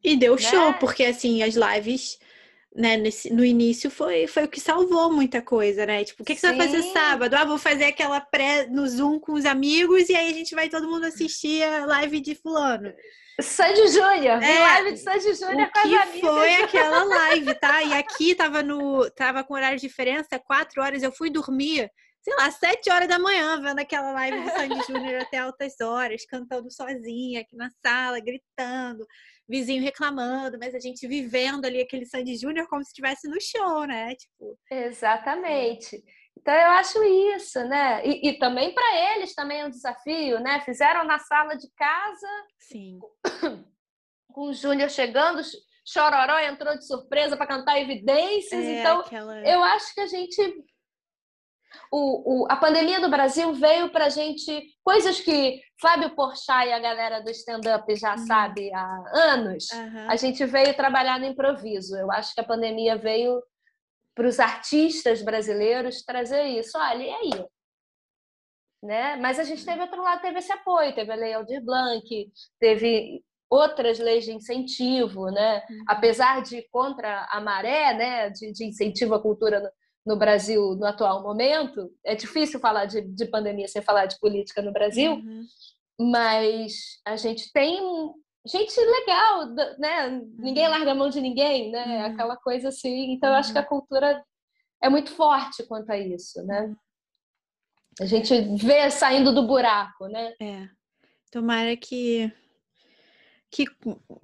E 0.02 0.16
deu 0.16 0.34
né? 0.34 0.40
show, 0.40 0.74
porque 0.74 1.04
assim, 1.04 1.42
as 1.42 1.54
lives 1.54 2.18
né, 2.74 2.96
nesse, 2.96 3.32
no 3.32 3.44
início 3.44 3.90
foi, 3.90 4.26
foi 4.26 4.44
o 4.44 4.48
que 4.48 4.60
salvou 4.60 5.12
muita 5.12 5.42
coisa, 5.42 5.84
né? 5.84 6.04
Tipo, 6.04 6.22
o 6.22 6.26
que, 6.26 6.34
que 6.34 6.40
você 6.40 6.52
vai 6.52 6.68
fazer 6.68 6.82
sábado? 6.92 7.34
Ah, 7.34 7.44
vou 7.44 7.58
fazer 7.58 7.84
aquela 7.84 8.20
pré 8.20 8.66
no 8.66 8.86
Zoom 8.88 9.18
com 9.18 9.32
os 9.32 9.44
amigos 9.44 10.08
e 10.08 10.14
aí 10.14 10.30
a 10.30 10.34
gente 10.34 10.54
vai 10.54 10.68
todo 10.68 10.88
mundo 10.88 11.04
assistir 11.04 11.62
a 11.62 11.84
live 11.84 12.20
de 12.20 12.34
fulano. 12.34 12.92
Sandy 13.42 13.88
Júnior, 13.88 14.42
é, 14.42 14.58
live 14.58 14.92
de 14.92 14.98
Sandy 14.98 15.34
Júnior 15.34 15.70
com 15.72 15.78
as 15.78 15.84
amigas. 15.84 16.20
foi 16.20 16.54
aquela 16.56 17.02
live, 17.04 17.54
tá? 17.54 17.82
E 17.82 17.94
aqui 17.94 18.34
tava 18.34 18.62
no 18.62 19.10
tava 19.10 19.42
com 19.42 19.54
horário 19.54 19.78
de 19.78 19.86
diferença, 19.86 20.38
quatro 20.38 20.82
horas, 20.82 21.02
eu 21.02 21.10
fui 21.10 21.30
dormir, 21.30 21.90
sei 22.20 22.34
lá, 22.36 22.50
sete 22.50 22.90
horas 22.90 23.08
da 23.08 23.18
manhã, 23.18 23.60
vendo 23.60 23.78
aquela 23.78 24.12
live 24.12 24.42
de 24.42 24.50
Sandy 24.50 24.86
Júnior 24.86 25.22
até 25.22 25.38
altas 25.38 25.80
horas, 25.80 26.24
cantando 26.26 26.70
sozinha 26.70 27.40
aqui 27.40 27.56
na 27.56 27.70
sala, 27.84 28.20
gritando, 28.20 29.06
vizinho 29.50 29.82
reclamando, 29.82 30.58
mas 30.58 30.74
a 30.74 30.78
gente 30.78 31.06
vivendo 31.08 31.64
ali 31.64 31.80
aquele 31.80 32.06
Sandy 32.06 32.36
Júnior 32.36 32.68
como 32.68 32.82
se 32.84 32.90
estivesse 32.90 33.28
no 33.28 33.40
show, 33.40 33.84
né? 33.84 34.14
Tipo. 34.14 34.58
Exatamente. 34.70 36.02
Então 36.38 36.54
eu 36.54 36.70
acho 36.70 37.02
isso, 37.34 37.62
né? 37.64 38.06
E, 38.06 38.28
e 38.28 38.38
também 38.38 38.72
para 38.72 39.14
eles 39.14 39.34
também 39.34 39.60
é 39.60 39.66
um 39.66 39.70
desafio, 39.70 40.40
né? 40.40 40.60
Fizeram 40.60 41.04
na 41.04 41.18
sala 41.18 41.56
de 41.56 41.68
casa. 41.76 42.28
Sim. 42.58 42.98
Com 44.32 44.48
o 44.48 44.54
Júnior 44.54 44.88
chegando, 44.88 45.42
Chororó 45.84 46.38
entrou 46.38 46.78
de 46.78 46.86
surpresa 46.86 47.36
para 47.36 47.48
cantar 47.48 47.80
evidências. 47.80 48.64
É, 48.64 48.80
então, 48.80 49.00
aquela... 49.00 49.40
eu 49.46 49.62
acho 49.62 49.92
que 49.92 50.00
a 50.00 50.06
gente. 50.06 50.64
O, 51.92 52.42
o, 52.42 52.46
a 52.50 52.56
pandemia 52.56 53.00
do 53.00 53.08
Brasil 53.08 53.52
veio 53.54 53.90
para 53.90 54.06
a 54.06 54.08
gente 54.08 54.74
coisas 54.82 55.20
que 55.20 55.60
Fábio 55.80 56.14
Porchat 56.14 56.68
e 56.68 56.72
a 56.72 56.78
galera 56.78 57.20
do 57.20 57.30
stand-up 57.30 57.94
já 57.96 58.12
uhum. 58.12 58.26
sabe 58.26 58.72
há 58.72 59.04
anos. 59.12 59.68
Uhum. 59.70 60.10
A 60.10 60.16
gente 60.16 60.44
veio 60.44 60.74
trabalhar 60.74 61.18
no 61.18 61.26
improviso. 61.26 61.96
Eu 61.96 62.10
acho 62.10 62.34
que 62.34 62.40
a 62.40 62.44
pandemia 62.44 62.96
veio 62.96 63.42
para 64.14 64.28
os 64.28 64.38
artistas 64.38 65.22
brasileiros 65.22 66.02
trazer 66.02 66.42
isso. 66.44 66.76
Olha, 66.76 67.02
e 67.02 67.10
aí? 67.10 67.46
Né? 68.82 69.16
Mas 69.16 69.38
a 69.38 69.44
gente 69.44 69.64
teve 69.64 69.80
outro 69.80 70.02
lado, 70.02 70.22
teve 70.22 70.38
esse 70.38 70.52
apoio, 70.52 70.94
teve 70.94 71.12
a 71.12 71.16
Lei 71.16 71.34
Aldir 71.34 71.62
Blanc, 71.62 72.32
teve 72.58 73.22
outras 73.50 73.98
leis 73.98 74.24
de 74.24 74.32
incentivo, 74.32 75.26
né? 75.30 75.62
Uhum. 75.68 75.84
Apesar 75.88 76.40
de 76.42 76.62
contra 76.70 77.26
a 77.30 77.40
maré, 77.40 77.92
né, 77.94 78.30
de, 78.30 78.52
de 78.52 78.64
incentivo 78.64 79.14
à 79.14 79.20
cultura 79.20 79.70
no, 80.10 80.16
Brasil 80.16 80.74
no 80.74 80.86
atual 80.86 81.22
momento, 81.22 81.90
é 82.04 82.14
difícil 82.14 82.58
falar 82.58 82.86
de, 82.86 83.00
de 83.00 83.26
pandemia 83.26 83.68
sem 83.68 83.80
falar 83.80 84.06
de 84.06 84.18
política 84.18 84.60
no 84.60 84.72
Brasil, 84.72 85.12
uhum. 85.12 85.46
mas 85.98 87.00
a 87.04 87.16
gente 87.16 87.52
tem 87.52 87.80
gente 88.46 88.78
legal, 88.80 89.46
né? 89.78 90.22
Ninguém 90.38 90.64
uhum. 90.64 90.70
larga 90.70 90.90
a 90.92 90.94
mão 90.94 91.10
de 91.10 91.20
ninguém, 91.20 91.70
né? 91.70 91.84
Uhum. 91.84 92.04
Aquela 92.06 92.36
coisa 92.36 92.68
assim. 92.68 93.12
Então, 93.12 93.28
eu 93.28 93.36
acho 93.36 93.52
que 93.52 93.58
a 93.58 93.62
uhum. 93.62 93.68
cultura 93.68 94.24
é 94.82 94.88
muito 94.88 95.10
forte 95.12 95.62
quanto 95.64 95.90
a 95.90 95.98
isso, 95.98 96.42
né? 96.44 96.74
A 98.00 98.06
gente 98.06 98.34
vê 98.56 98.90
saindo 98.90 99.32
do 99.32 99.46
buraco, 99.46 100.06
né? 100.06 100.34
É. 100.40 100.68
Tomara 101.30 101.76
que 101.76 102.32
que 103.50 103.64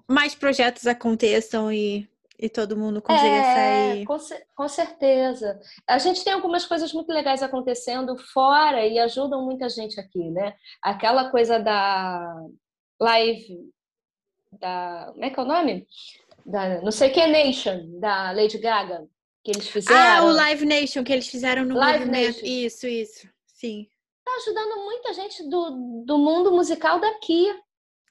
mais 0.08 0.36
projetos 0.36 0.86
aconteçam 0.86 1.72
e, 1.72 2.08
e 2.38 2.48
todo 2.48 2.76
mundo 2.76 3.00
consiga 3.00 3.28
é, 3.28 3.54
sair. 3.54 4.04
Com, 4.04 4.16
com 4.54 4.68
certeza. 4.68 5.58
A 5.86 5.98
gente 5.98 6.22
tem 6.22 6.32
algumas 6.32 6.66
coisas 6.66 6.92
muito 6.92 7.10
legais 7.12 7.42
acontecendo 7.42 8.16
fora 8.32 8.86
e 8.86 8.98
ajudam 8.98 9.44
muita 9.44 9.68
gente 9.68 9.98
aqui, 9.98 10.30
né? 10.30 10.54
Aquela 10.82 11.30
coisa 11.30 11.58
da 11.58 12.34
live 13.00 13.70
da. 14.58 15.10
Como 15.12 15.24
é 15.24 15.30
que 15.30 15.40
é 15.40 15.42
o 15.42 15.46
nome? 15.46 15.86
Da 16.44 16.80
não 16.80 16.92
sei 16.92 17.10
que 17.10 17.20
é 17.20 17.26
Nation, 17.26 17.98
da 17.98 18.30
Lady 18.32 18.58
Gaga, 18.58 19.06
que 19.42 19.50
eles 19.50 19.68
fizeram. 19.68 19.98
Ah, 19.98 20.24
o 20.24 20.30
Live 20.30 20.64
Nation 20.64 21.04
que 21.04 21.12
eles 21.12 21.28
fizeram 21.28 21.64
no 21.64 21.76
Live 21.76 22.04
movimento. 22.04 22.42
Nation. 22.42 22.46
Isso, 22.46 22.86
isso. 22.86 23.28
Sim. 23.46 23.88
Tá 24.24 24.32
ajudando 24.36 24.84
muita 24.84 25.12
gente 25.14 25.48
do, 25.48 26.04
do 26.04 26.18
mundo 26.18 26.52
musical 26.52 27.00
daqui. 27.00 27.54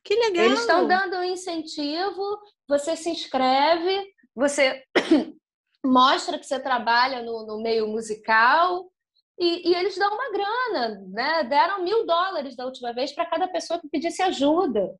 Que 0.04 0.16
legal! 0.16 0.46
Eles 0.46 0.60
estão 0.60 0.88
dando 0.88 1.18
um 1.18 1.24
incentivo, 1.24 2.40
você 2.68 2.96
se 2.96 3.10
inscreve, 3.10 4.06
você 4.36 4.84
mostra 5.86 6.38
que 6.38 6.46
você 6.46 6.60
trabalha 6.60 7.22
no, 7.22 7.46
no 7.46 7.62
meio 7.62 7.88
musical 7.88 8.92
e, 9.40 9.70
e, 9.70 9.76
eles 9.76 9.98
dão 9.98 10.14
uma 10.14 10.32
grana, 10.32 11.02
né? 11.12 11.44
Deram 11.44 11.84
mil 11.84 12.06
dólares 12.06 12.56
da 12.56 12.66
última 12.66 12.94
vez 12.94 13.12
para 13.12 13.26
cada 13.26 13.48
pessoa 13.48 13.80
que 13.80 13.90
pedisse 13.90 14.22
ajuda. 14.22 14.96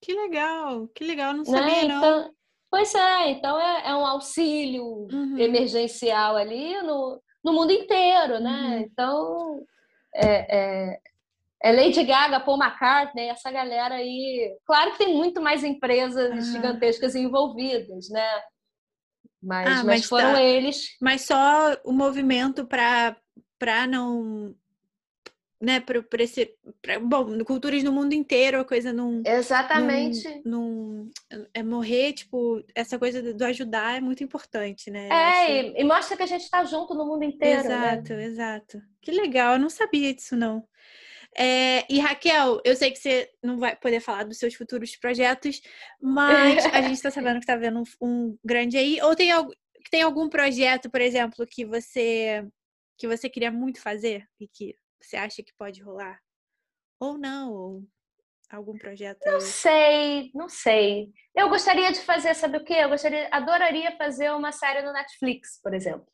Que 0.00 0.12
legal, 0.14 0.88
que 0.88 1.04
legal, 1.04 1.32
não 1.32 1.42
né, 1.44 1.58
sabia 1.58 1.88
né? 1.88 1.96
então, 1.96 2.22
não. 2.22 2.30
Pois 2.70 2.94
é, 2.94 3.30
então 3.30 3.58
é, 3.58 3.88
é 3.88 3.94
um 3.94 4.06
auxílio 4.06 4.84
uhum. 4.84 5.38
emergencial 5.38 6.36
ali 6.36 6.80
no, 6.82 7.20
no 7.42 7.52
mundo 7.52 7.72
inteiro, 7.72 8.38
né? 8.40 8.50
Uhum. 8.50 8.78
Então 8.78 9.66
é, 10.14 10.58
é, 10.58 11.00
é, 11.62 11.72
Lady 11.72 12.04
Gaga, 12.04 12.40
Paul 12.40 12.62
McCartney, 12.62 13.28
essa 13.28 13.50
galera 13.50 13.96
aí. 13.96 14.54
Claro 14.66 14.92
que 14.92 14.98
tem 14.98 15.14
muito 15.14 15.40
mais 15.40 15.64
empresas 15.64 16.30
uhum. 16.30 16.52
gigantescas 16.52 17.14
envolvidas, 17.14 18.10
né? 18.10 18.28
Mas, 19.42 19.68
ah, 19.68 19.74
mas, 19.76 19.84
mas 19.84 20.04
foram 20.06 20.32
tá. 20.32 20.42
eles. 20.42 20.96
Mas 21.00 21.22
só 21.22 21.76
o 21.84 21.92
movimento 21.92 22.66
para 22.66 23.16
para 23.58 23.86
não 23.86 24.54
né, 25.60 25.80
para 25.80 26.22
esse. 26.22 26.54
Pra, 26.80 27.00
bom, 27.00 27.42
culturas 27.44 27.82
no 27.82 27.92
mundo 27.92 28.12
inteiro, 28.12 28.60
a 28.60 28.64
coisa 28.64 28.92
não. 28.92 29.22
Exatamente. 29.26 30.22
Não, 30.44 31.10
não, 31.30 31.46
é 31.52 31.62
morrer, 31.62 32.12
tipo, 32.12 32.62
essa 32.74 32.98
coisa 32.98 33.34
do, 33.34 33.44
ajudar 33.44 33.96
é 33.96 34.00
muito 34.00 34.22
importante, 34.22 34.90
né? 34.90 35.08
É, 35.10 35.62
e, 35.62 35.80
e, 35.80 35.84
mostra 35.84 36.16
que 36.16 36.22
a 36.22 36.26
gente 36.26 36.42
está 36.42 36.64
junto 36.64 36.94
no 36.94 37.04
mundo 37.04 37.24
inteiro. 37.24 37.68
Né? 37.68 37.74
Exato, 37.74 38.12
né? 38.12 38.24
exato. 38.24 38.82
Que 39.02 39.10
legal, 39.10 39.54
eu 39.54 39.58
não 39.58 39.70
sabia 39.70 40.14
disso, 40.14 40.36
não. 40.36 40.64
É, 41.36 41.84
e 41.92 42.00
Raquel, 42.00 42.60
eu 42.64 42.74
sei 42.74 42.90
que 42.90 42.98
você 42.98 43.30
não 43.42 43.58
vai 43.58 43.76
poder 43.76 44.00
falar 44.00 44.24
dos 44.24 44.38
seus 44.38 44.54
futuros 44.54 44.96
projetos, 44.96 45.60
mas 46.00 46.64
a 46.66 46.80
gente 46.82 46.94
está 46.94 47.10
sabendo 47.10 47.38
que 47.38 47.44
está 47.44 47.56
vendo 47.56 47.80
um, 47.80 48.06
um, 48.06 48.38
grande 48.44 48.76
aí. 48.76 49.00
Ou 49.02 49.14
tem, 49.14 49.30
tem 49.90 50.02
algum 50.02 50.28
projeto, 50.28 50.90
por 50.90 51.00
exemplo, 51.00 51.46
que 51.46 51.64
você 51.64 52.46
que 52.96 53.06
você 53.06 53.28
queria 53.28 53.52
muito 53.52 53.80
fazer 53.80 54.26
e 54.40 54.48
que 54.48 54.74
você 55.00 55.16
acha 55.16 55.40
que 55.40 55.54
pode 55.56 55.80
rolar? 55.80 56.18
Ou 56.98 57.16
não? 57.16 57.52
Ou 57.52 57.82
algum 58.50 58.76
projeto? 58.76 59.20
Não 59.24 59.40
sei, 59.40 60.30
não 60.34 60.48
sei. 60.48 61.12
Eu 61.34 61.48
gostaria 61.48 61.92
de 61.92 62.00
fazer, 62.00 62.34
sabe 62.34 62.58
o 62.58 62.64
quê? 62.64 62.74
Eu 62.74 62.88
gostaria, 62.88 63.28
adoraria 63.30 63.96
fazer 63.96 64.32
uma 64.32 64.50
série 64.50 64.82
no 64.82 64.92
Netflix, 64.92 65.60
por 65.62 65.74
exemplo. 65.74 66.06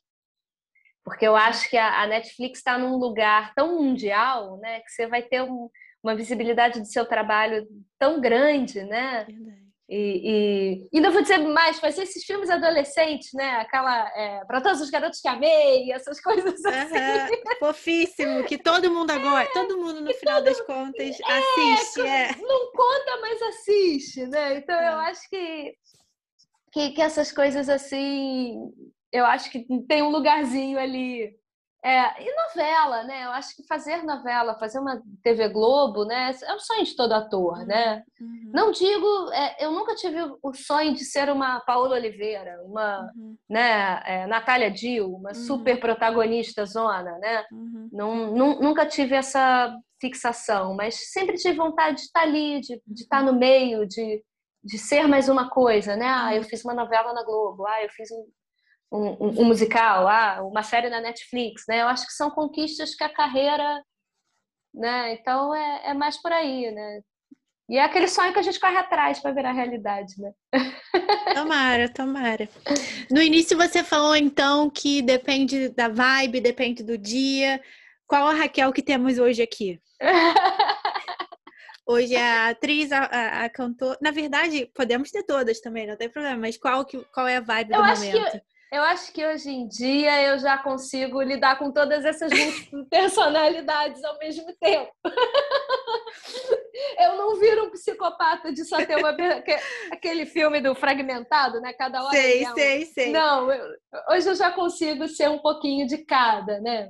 Porque 1.05 1.25
eu 1.25 1.35
acho 1.35 1.69
que 1.69 1.77
a, 1.77 2.07
Netflix 2.07 2.57
está 2.57 2.79
num 2.79 2.97
lugar 2.97 3.53
tão 3.53 3.79
mundial, 3.79 4.57
né? 4.57 4.79
Que 4.79 4.89
você 4.89 5.05
vai 5.05 5.21
ter 5.21 5.43
um, 5.43 5.69
uma 6.03 6.15
visibilidade 6.15 6.79
do 6.79 6.87
seu 6.87 7.05
trabalho 7.05 7.67
tão 7.99 8.19
grande, 8.19 8.83
né? 8.83 9.23
Verdade. 9.25 9.65
E, 9.87 10.87
e 10.91 10.97
ainda 10.97 11.11
vou 11.11 11.21
dizer 11.21 11.37
mais, 11.37 11.79
fazer 11.79 12.03
esses 12.03 12.23
filmes 12.23 12.49
adolescentes, 12.49 13.29
né? 13.33 13.57
Aquela 13.57 14.07
é, 14.17 14.43
para 14.45 14.59
todos 14.59 14.81
os 14.81 14.89
garotos 14.89 15.21
que 15.21 15.27
amei, 15.27 15.91
essas 15.91 16.19
coisas 16.21 16.65
assim. 16.65 16.95
Uhum, 16.97 17.57
fofíssimo, 17.59 18.43
que 18.45 18.57
todo 18.57 18.91
mundo 18.91 19.11
agora, 19.11 19.43
é, 19.43 19.53
todo 19.53 19.77
mundo 19.77 20.01
no 20.01 20.13
final 20.15 20.41
das 20.41 20.59
contas 20.61 21.19
é, 21.19 21.37
assiste. 21.37 22.01
É. 22.01 22.35
Não 22.41 22.71
conta, 22.71 23.21
mas 23.21 23.41
assiste, 23.43 24.25
né? 24.25 24.57
Então 24.57 24.75
eu 24.75 24.99
é. 24.99 25.09
acho 25.11 25.29
que, 25.29 25.75
que, 26.71 26.89
que 26.91 27.01
essas 27.03 27.31
coisas 27.31 27.69
assim, 27.69 28.57
eu 29.15 29.25
acho 29.25 29.49
que 29.49 29.65
tem 29.87 30.01
um 30.01 30.09
lugarzinho 30.09 30.77
ali 30.79 31.35
é, 31.85 32.19
e 32.19 32.35
novela, 32.35 33.03
né? 33.03 33.25
Eu 33.25 33.29
acho 33.29 33.55
que 33.55 33.67
fazer 33.67 34.01
novela, 34.01 34.57
fazer 34.57 34.79
uma 34.79 34.99
TV 35.21 35.47
Globo, 35.49 36.03
né? 36.03 36.31
É 36.43 36.53
o 36.55 36.59
sonho 36.59 36.83
de 36.83 36.95
todo 36.95 37.13
ator, 37.13 37.59
uhum, 37.59 37.65
né? 37.67 38.01
Uhum. 38.19 38.51
Não 38.51 38.71
digo, 38.71 39.31
é, 39.31 39.63
eu 39.63 39.71
nunca 39.71 39.93
tive 39.93 40.17
o 40.41 40.51
sonho 40.55 40.95
de 40.95 41.05
ser 41.05 41.29
uma 41.29 41.59
Paola 41.59 41.95
Oliveira, 41.95 42.59
uma, 42.65 43.01
uhum. 43.15 43.37
né? 43.47 44.01
É, 44.03 44.25
Natália 44.25 44.71
Dill, 44.71 45.13
uma 45.13 45.29
uhum. 45.29 45.35
super 45.35 45.79
protagonista 45.79 46.65
zona, 46.65 47.19
né? 47.19 47.45
Uhum. 47.51 47.89
Não, 47.93 48.31
nunca 48.59 48.87
tive 48.87 49.13
essa 49.13 49.71
fixação, 50.01 50.75
mas 50.75 51.11
sempre 51.11 51.35
tive 51.35 51.55
vontade 51.55 51.97
de 51.97 52.01
estar 52.01 52.21
ali, 52.21 52.61
de, 52.61 52.81
de 52.87 53.03
estar 53.03 53.21
no 53.21 53.33
meio, 53.33 53.87
de, 53.87 54.23
de 54.63 54.77
ser 54.79 55.07
mais 55.07 55.29
uma 55.29 55.51
coisa, 55.51 55.95
né? 55.95 56.07
Ah, 56.07 56.33
eu 56.33 56.41
uhum. 56.41 56.47
fiz 56.47 56.65
uma 56.65 56.73
novela 56.73 57.13
na 57.13 57.23
Globo, 57.23 57.63
ah, 57.67 57.83
eu 57.83 57.89
fiz 57.91 58.09
um 58.09 58.25
um, 58.95 59.41
um, 59.41 59.45
musical, 59.45 60.07
ah, 60.07 60.41
uma 60.43 60.63
série 60.63 60.89
na 60.89 61.01
Netflix, 61.01 61.63
né? 61.67 61.81
Eu 61.81 61.87
acho 61.87 62.05
que 62.05 62.13
são 62.13 62.29
conquistas 62.31 62.95
que 62.95 63.03
a 63.03 63.13
carreira, 63.13 63.83
né? 64.73 65.13
Então 65.13 65.53
é, 65.53 65.89
é 65.89 65.93
mais 65.93 66.21
por 66.21 66.31
aí, 66.31 66.71
né? 66.71 67.01
E 67.67 67.77
é 67.77 67.83
aquele 67.83 68.07
sonho 68.07 68.31
que 68.31 68.39
a 68.39 68.43
gente 68.43 68.59
corre 68.59 68.77
atrás 68.77 69.19
para 69.19 69.31
virar 69.31 69.51
realidade, 69.51 70.13
né? 70.19 70.31
Tomara, 71.33 71.89
tomara. 71.89 72.47
No 73.09 73.21
início 73.21 73.57
você 73.57 73.83
falou 73.83 74.15
então 74.15 74.69
que 74.69 75.01
depende 75.01 75.69
da 75.69 75.87
vibe, 75.87 76.41
depende 76.41 76.83
do 76.83 76.97
dia. 76.97 77.59
Qual 78.07 78.27
a 78.27 78.33
Raquel 78.33 78.71
que 78.71 78.83
temos 78.83 79.17
hoje 79.17 79.41
aqui? 79.41 79.81
Hoje 81.87 82.15
é 82.15 82.23
a 82.23 82.49
atriz, 82.49 82.91
a, 82.91 83.03
a, 83.03 83.45
a 83.45 83.49
cantora. 83.49 83.97
Na 84.01 84.09
verdade, 84.09 84.65
podemos 84.73 85.11
ter 85.11 85.21
todas 85.21 85.61
também, 85.61 85.85
não 85.85 85.95
tem 85.95 86.09
problema. 86.09 86.37
Mas 86.37 86.57
qual, 86.57 86.83
que, 86.83 86.97
qual 87.13 87.27
é 87.27 87.37
a 87.37 87.41
vibe 87.41 87.73
eu 87.73 87.77
do 87.77 87.87
momento? 87.87 88.31
Que, 88.31 88.41
eu 88.71 88.81
acho 88.83 89.11
que 89.11 89.25
hoje 89.25 89.49
em 89.49 89.67
dia 89.67 90.21
eu 90.23 90.39
já 90.39 90.57
consigo 90.57 91.21
lidar 91.21 91.57
com 91.57 91.71
todas 91.71 92.03
essas 92.03 92.31
personalidades 92.89 94.03
ao 94.03 94.17
mesmo 94.17 94.53
tempo. 94.59 94.91
eu 96.99 97.17
não 97.17 97.39
viro 97.39 97.65
um 97.65 97.71
psicopata 97.71 98.51
de 98.51 98.65
só 98.65 98.83
ter 98.85 98.97
uma. 98.97 99.15
aquele 99.91 100.25
filme 100.25 100.59
do 100.61 100.75
fragmentado, 100.75 101.61
né? 101.61 101.73
Cada 101.73 102.03
hora. 102.03 102.11
Sei, 102.11 102.43
é 102.43 102.51
um... 102.51 102.53
sei, 102.53 102.85
sei. 102.85 103.11
Não, 103.11 103.51
eu, 103.51 103.75
hoje 104.11 104.29
eu 104.29 104.35
já 104.35 104.51
consigo 104.51 105.07
ser 105.07 105.29
um 105.29 105.39
pouquinho 105.39 105.87
de 105.87 105.99
cada, 105.99 106.59
né? 106.59 106.89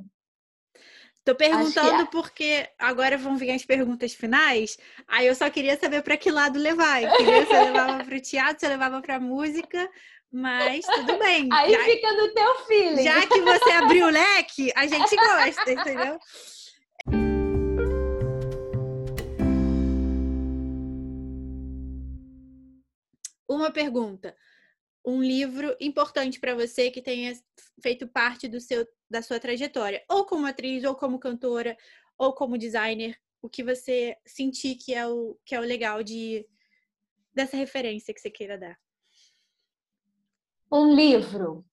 Tô 1.26 1.34
perguntando 1.34 2.04
é. 2.04 2.06
porque 2.06 2.70
agora 2.78 3.18
vão 3.18 3.36
vir 3.36 3.50
as 3.50 3.66
perguntas 3.66 4.14
finais. 4.14 4.78
Aí 5.08 5.26
eu 5.26 5.34
só 5.34 5.50
queria 5.50 5.76
saber 5.76 6.04
para 6.04 6.16
que 6.16 6.30
lado 6.30 6.60
levar. 6.60 7.02
Eu 7.02 7.12
queria 7.18 7.48
se 7.48 7.52
eu 7.52 7.64
levava 7.64 8.04
para 8.04 8.16
o 8.16 8.22
teatro, 8.22 8.60
se 8.60 8.66
eu 8.68 8.70
levava 8.70 9.02
para 9.02 9.20
música, 9.20 9.90
mas 10.36 10.86
tudo 10.86 11.18
bem. 11.18 11.48
Aí 11.50 11.72
já, 11.72 11.84
fica 11.86 12.12
no 12.12 12.34
teu 12.34 12.56
feeling. 12.66 13.04
Já 13.04 13.26
que 13.26 13.40
você 13.40 13.72
abriu 13.72 14.08
o 14.08 14.10
leque, 14.10 14.70
a 14.76 14.86
gente 14.86 15.16
gosta, 15.16 15.72
entendeu? 15.72 16.20
Uma 23.48 23.72
pergunta. 23.72 24.36
Um 25.06 25.24
livro 25.24 25.74
importante 25.80 26.38
para 26.38 26.54
você 26.54 26.92
que 26.92 27.02
tenha 27.02 27.34
feito 27.82 28.06
parte 28.06 28.50
do 28.50 28.60
seu 28.60 28.86
da 29.10 29.22
sua 29.22 29.40
trajetória, 29.40 30.04
ou 30.10 30.26
como 30.26 30.48
atriz, 30.48 30.84
ou 30.84 30.96
como 30.96 31.20
cantora, 31.20 31.78
ou 32.18 32.34
como 32.34 32.58
designer, 32.58 33.16
o 33.42 33.48
que 33.48 33.64
você 33.64 34.18
sentir 34.26 34.76
que 34.76 34.94
é 34.94 35.08
o 35.08 35.38
que 35.46 35.56
é 35.56 35.60
o 35.60 35.64
legal 35.64 36.04
de 36.04 36.46
dessa 37.34 37.56
referência 37.56 38.14
que 38.14 38.20
você 38.20 38.30
queira 38.30 38.58
dar. 38.58 38.78
Um 40.76 40.94
livro. 40.94 41.66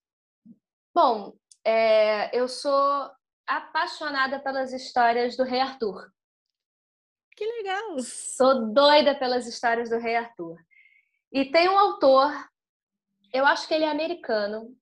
Bom, 0.94 1.34
é, 1.64 2.36
eu 2.36 2.46
sou 2.46 3.10
apaixonada 3.46 4.38
pelas 4.38 4.72
histórias 4.72 5.36
do 5.36 5.42
Rei 5.42 5.60
Arthur. 5.60 6.10
Que 7.36 7.44
legal! 7.44 7.98
Sou 8.00 8.72
doida 8.72 9.14
pelas 9.14 9.46
histórias 9.46 9.90
do 9.90 9.98
Rei 9.98 10.16
Arthur. 10.16 10.56
E 11.32 11.50
tem 11.50 11.68
um 11.68 11.78
autor, 11.78 12.30
eu 13.32 13.44
acho 13.44 13.66
que 13.66 13.74
ele 13.74 13.84
é 13.84 13.90
americano, 13.90 14.76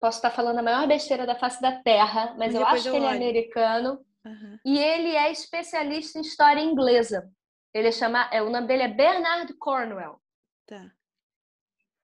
Posso 0.00 0.18
estar 0.18 0.30
falando 0.30 0.58
a 0.58 0.62
maior 0.62 0.86
besteira 0.86 1.26
da 1.26 1.34
face 1.34 1.60
da 1.60 1.82
Terra, 1.82 2.34
mas 2.38 2.54
eu 2.54 2.64
acho 2.64 2.88
eu 2.88 2.92
que 2.92 2.98
ele 2.98 3.06
é 3.06 3.10
americano. 3.10 4.04
Uhum. 4.24 4.58
E 4.64 4.78
ele 4.78 5.16
é 5.16 5.32
especialista 5.32 6.18
em 6.18 6.22
história 6.22 6.60
inglesa. 6.60 7.28
Ele 7.74 7.88
é 7.88 7.92
chama, 7.92 8.28
é, 8.32 8.40
o 8.40 8.48
nome 8.48 8.68
dele 8.68 8.84
é 8.84 8.88
Bernard 8.88 9.52
Cornwell. 9.54 10.20
Tá. 10.66 10.92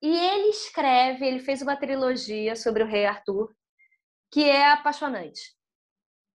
E 0.05 0.15
ele 0.15 0.49
escreve, 0.49 1.27
ele 1.27 1.39
fez 1.39 1.63
uma 1.63 1.77
trilogia 1.77 2.55
sobre 2.55 2.83
o 2.83 2.87
rei 2.87 3.07
Arthur, 3.07 3.51
que 4.31 4.45
é 4.45 4.71
apaixonante. 4.71 5.41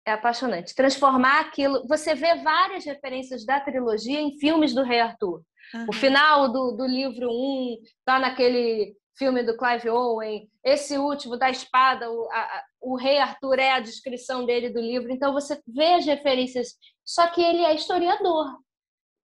É 0.07 0.11
apaixonante. 0.11 0.73
Transformar 0.73 1.41
aquilo. 1.41 1.85
Você 1.87 2.15
vê 2.15 2.33
várias 2.41 2.83
referências 2.83 3.45
da 3.45 3.59
trilogia 3.59 4.19
em 4.19 4.39
filmes 4.39 4.73
do 4.73 4.81
rei 4.81 4.99
Arthur. 4.99 5.43
Uhum. 5.75 5.85
O 5.87 5.93
final 5.93 6.51
do, 6.51 6.71
do 6.71 6.87
livro 6.87 7.29
1 7.29 7.31
um, 7.31 7.77
tá 8.03 8.17
naquele 8.17 8.97
filme 9.15 9.43
do 9.43 9.55
Clive 9.55 9.87
Owen, 9.87 10.49
esse 10.63 10.97
último 10.97 11.37
da 11.37 11.51
espada, 11.51 12.09
o, 12.09 12.27
a, 12.31 12.63
o 12.81 12.95
rei 12.95 13.19
Arthur 13.19 13.59
é 13.59 13.73
a 13.73 13.79
descrição 13.79 14.47
dele 14.47 14.71
do 14.71 14.79
livro, 14.79 15.11
então 15.11 15.31
você 15.31 15.61
vê 15.67 15.93
as 15.93 16.07
referências, 16.07 16.69
só 17.05 17.27
que 17.27 17.39
ele 17.39 17.61
é 17.61 17.75
historiador. 17.75 18.47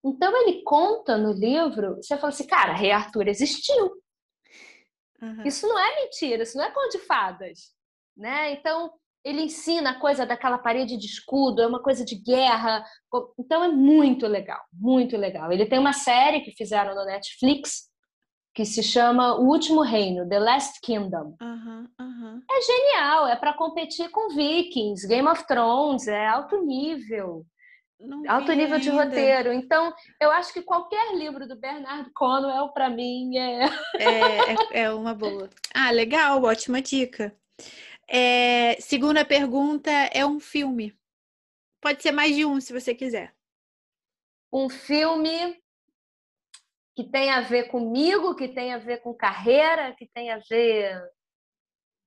Então 0.03 0.37
ele 0.39 0.61
conta 0.61 1.17
no 1.17 1.31
livro, 1.31 1.95
você 1.95 2.15
fala 2.15 2.29
assim, 2.29 2.45
cara, 2.45 2.73
rei 2.73 2.91
Arthur 2.91 3.27
existiu. 3.27 4.04
Uhum. 5.25 5.43
Isso 5.43 5.67
não 5.67 5.79
é 5.79 6.03
mentira, 6.03 6.43
isso 6.43 6.57
não 6.57 6.65
é 6.65 6.71
conto 6.71 6.91
de 6.91 6.99
fadas, 6.99 7.71
né? 8.15 8.51
Então 8.53 8.91
ele 9.23 9.41
ensina 9.41 9.89
a 9.89 9.99
coisa 9.99 10.23
daquela 10.23 10.59
parede 10.59 10.97
de 10.97 11.07
escudo, 11.07 11.61
é 11.61 11.67
uma 11.67 11.81
coisa 11.81 12.05
de 12.05 12.15
guerra. 12.15 12.85
Então 13.39 13.63
é 13.63 13.67
muito 13.67 14.27
legal, 14.27 14.61
muito 14.71 15.17
legal. 15.17 15.51
Ele 15.51 15.65
tem 15.65 15.79
uma 15.79 15.93
série 15.93 16.41
que 16.41 16.51
fizeram 16.51 16.93
no 16.93 17.05
Netflix 17.05 17.89
que 18.53 18.63
se 18.63 18.81
chama 18.81 19.35
O 19.35 19.49
Último 19.49 19.81
Reino, 19.81 20.29
The 20.29 20.39
Last 20.39 20.79
Kingdom. 20.79 21.35
Uhum, 21.41 21.89
uhum. 21.99 22.41
É 22.49 22.61
genial, 22.61 23.27
é 23.27 23.35
para 23.35 23.53
competir 23.53 24.09
com 24.11 24.29
Vikings, 24.29 25.07
Game 25.07 25.27
of 25.27 25.45
Thrones, 25.45 26.07
é 26.07 26.27
alto 26.27 26.63
nível. 26.63 27.45
Não 27.99 28.23
alto 28.29 28.51
nível 28.51 28.79
de 28.79 28.89
roteiro. 28.89 29.53
Então, 29.53 29.93
eu 30.21 30.31
acho 30.31 30.53
que 30.53 30.61
qualquer 30.61 31.15
livro 31.15 31.47
do 31.47 31.55
Bernard 31.55 32.11
Cornwell, 32.11 32.69
para 32.69 32.89
mim, 32.89 33.37
é... 33.37 33.65
é... 33.99 34.81
é... 34.81 34.91
uma 34.91 35.13
boa. 35.13 35.49
Ah, 35.73 35.91
legal, 35.91 36.43
ótima 36.43 36.81
dica. 36.81 37.35
É... 38.07 38.75
Segunda 38.79 39.23
pergunta 39.23 39.91
é 39.91 40.25
um 40.25 40.39
filme. 40.39 40.95
Pode 41.81 42.01
ser 42.01 42.11
mais 42.11 42.35
de 42.35 42.45
um, 42.45 42.59
se 42.59 42.73
você 42.73 42.93
quiser. 42.93 43.33
Um 44.51 44.69
filme 44.69 45.61
que 46.95 47.03
tem 47.03 47.29
a 47.29 47.41
ver 47.41 47.65
comigo, 47.65 48.35
que 48.35 48.47
tem 48.47 48.73
a 48.73 48.77
ver 48.77 48.97
com 48.97 49.13
carreira, 49.13 49.93
que 49.93 50.05
tem 50.07 50.31
a 50.31 50.37
ver 50.37 51.01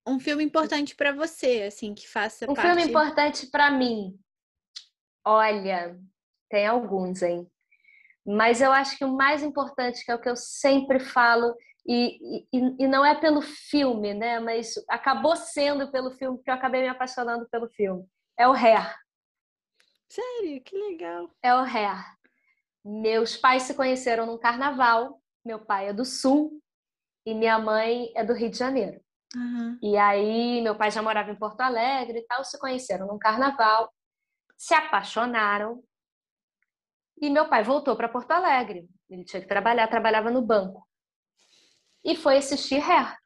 um 0.08 0.18
filme 0.18 0.42
importante 0.42 0.96
para 0.96 1.12
você, 1.12 1.64
assim, 1.68 1.94
que 1.94 2.08
faça 2.08 2.50
um 2.50 2.54
parte... 2.54 2.66
filme 2.66 2.82
importante 2.88 3.46
para 3.46 3.70
mim. 3.70 4.18
Olha, 5.30 5.94
tem 6.48 6.66
alguns, 6.66 7.20
hein? 7.20 7.46
Mas 8.24 8.62
eu 8.62 8.72
acho 8.72 8.96
que 8.96 9.04
o 9.04 9.14
mais 9.14 9.42
importante, 9.42 10.02
que 10.02 10.10
é 10.10 10.14
o 10.14 10.18
que 10.18 10.28
eu 10.30 10.36
sempre 10.36 10.98
falo, 10.98 11.54
e, 11.86 12.46
e, 12.50 12.84
e 12.84 12.88
não 12.88 13.04
é 13.04 13.14
pelo 13.14 13.42
filme, 13.42 14.14
né? 14.14 14.40
Mas 14.40 14.72
acabou 14.88 15.36
sendo 15.36 15.90
pelo 15.90 16.12
filme, 16.12 16.42
que 16.42 16.48
eu 16.48 16.54
acabei 16.54 16.80
me 16.80 16.88
apaixonando 16.88 17.46
pelo 17.50 17.68
filme. 17.68 18.06
É 18.38 18.48
o 18.48 18.52
Hair. 18.52 18.96
Sério? 20.08 20.62
Que 20.62 20.74
legal. 20.74 21.30
É 21.42 21.54
o 21.54 21.58
Hair. 21.58 22.06
Meus 22.82 23.36
pais 23.36 23.64
se 23.64 23.74
conheceram 23.74 24.24
num 24.24 24.38
carnaval. 24.38 25.20
Meu 25.44 25.58
pai 25.58 25.88
é 25.88 25.92
do 25.92 26.06
Sul 26.06 26.58
e 27.26 27.34
minha 27.34 27.58
mãe 27.58 28.10
é 28.16 28.24
do 28.24 28.32
Rio 28.32 28.50
de 28.50 28.56
Janeiro. 28.56 28.98
Uhum. 29.36 29.78
E 29.82 29.94
aí, 29.98 30.62
meu 30.62 30.74
pai 30.74 30.90
já 30.90 31.02
morava 31.02 31.30
em 31.30 31.38
Porto 31.38 31.60
Alegre 31.60 32.20
e 32.20 32.26
tal, 32.26 32.42
se 32.44 32.58
conheceram 32.58 33.06
num 33.06 33.18
carnaval, 33.18 33.92
se 34.58 34.74
apaixonaram. 34.74 35.82
E 37.20 37.30
meu 37.30 37.48
pai 37.48 37.62
voltou 37.62 37.96
para 37.96 38.08
Porto 38.08 38.32
Alegre. 38.32 38.88
Ele 39.08 39.24
tinha 39.24 39.40
que 39.40 39.48
trabalhar, 39.48 39.88
trabalhava 39.88 40.30
no 40.30 40.42
banco. 40.42 40.86
E 42.04 42.16
foi 42.16 42.36
assistir 42.36 42.82
Hair. 42.82 43.16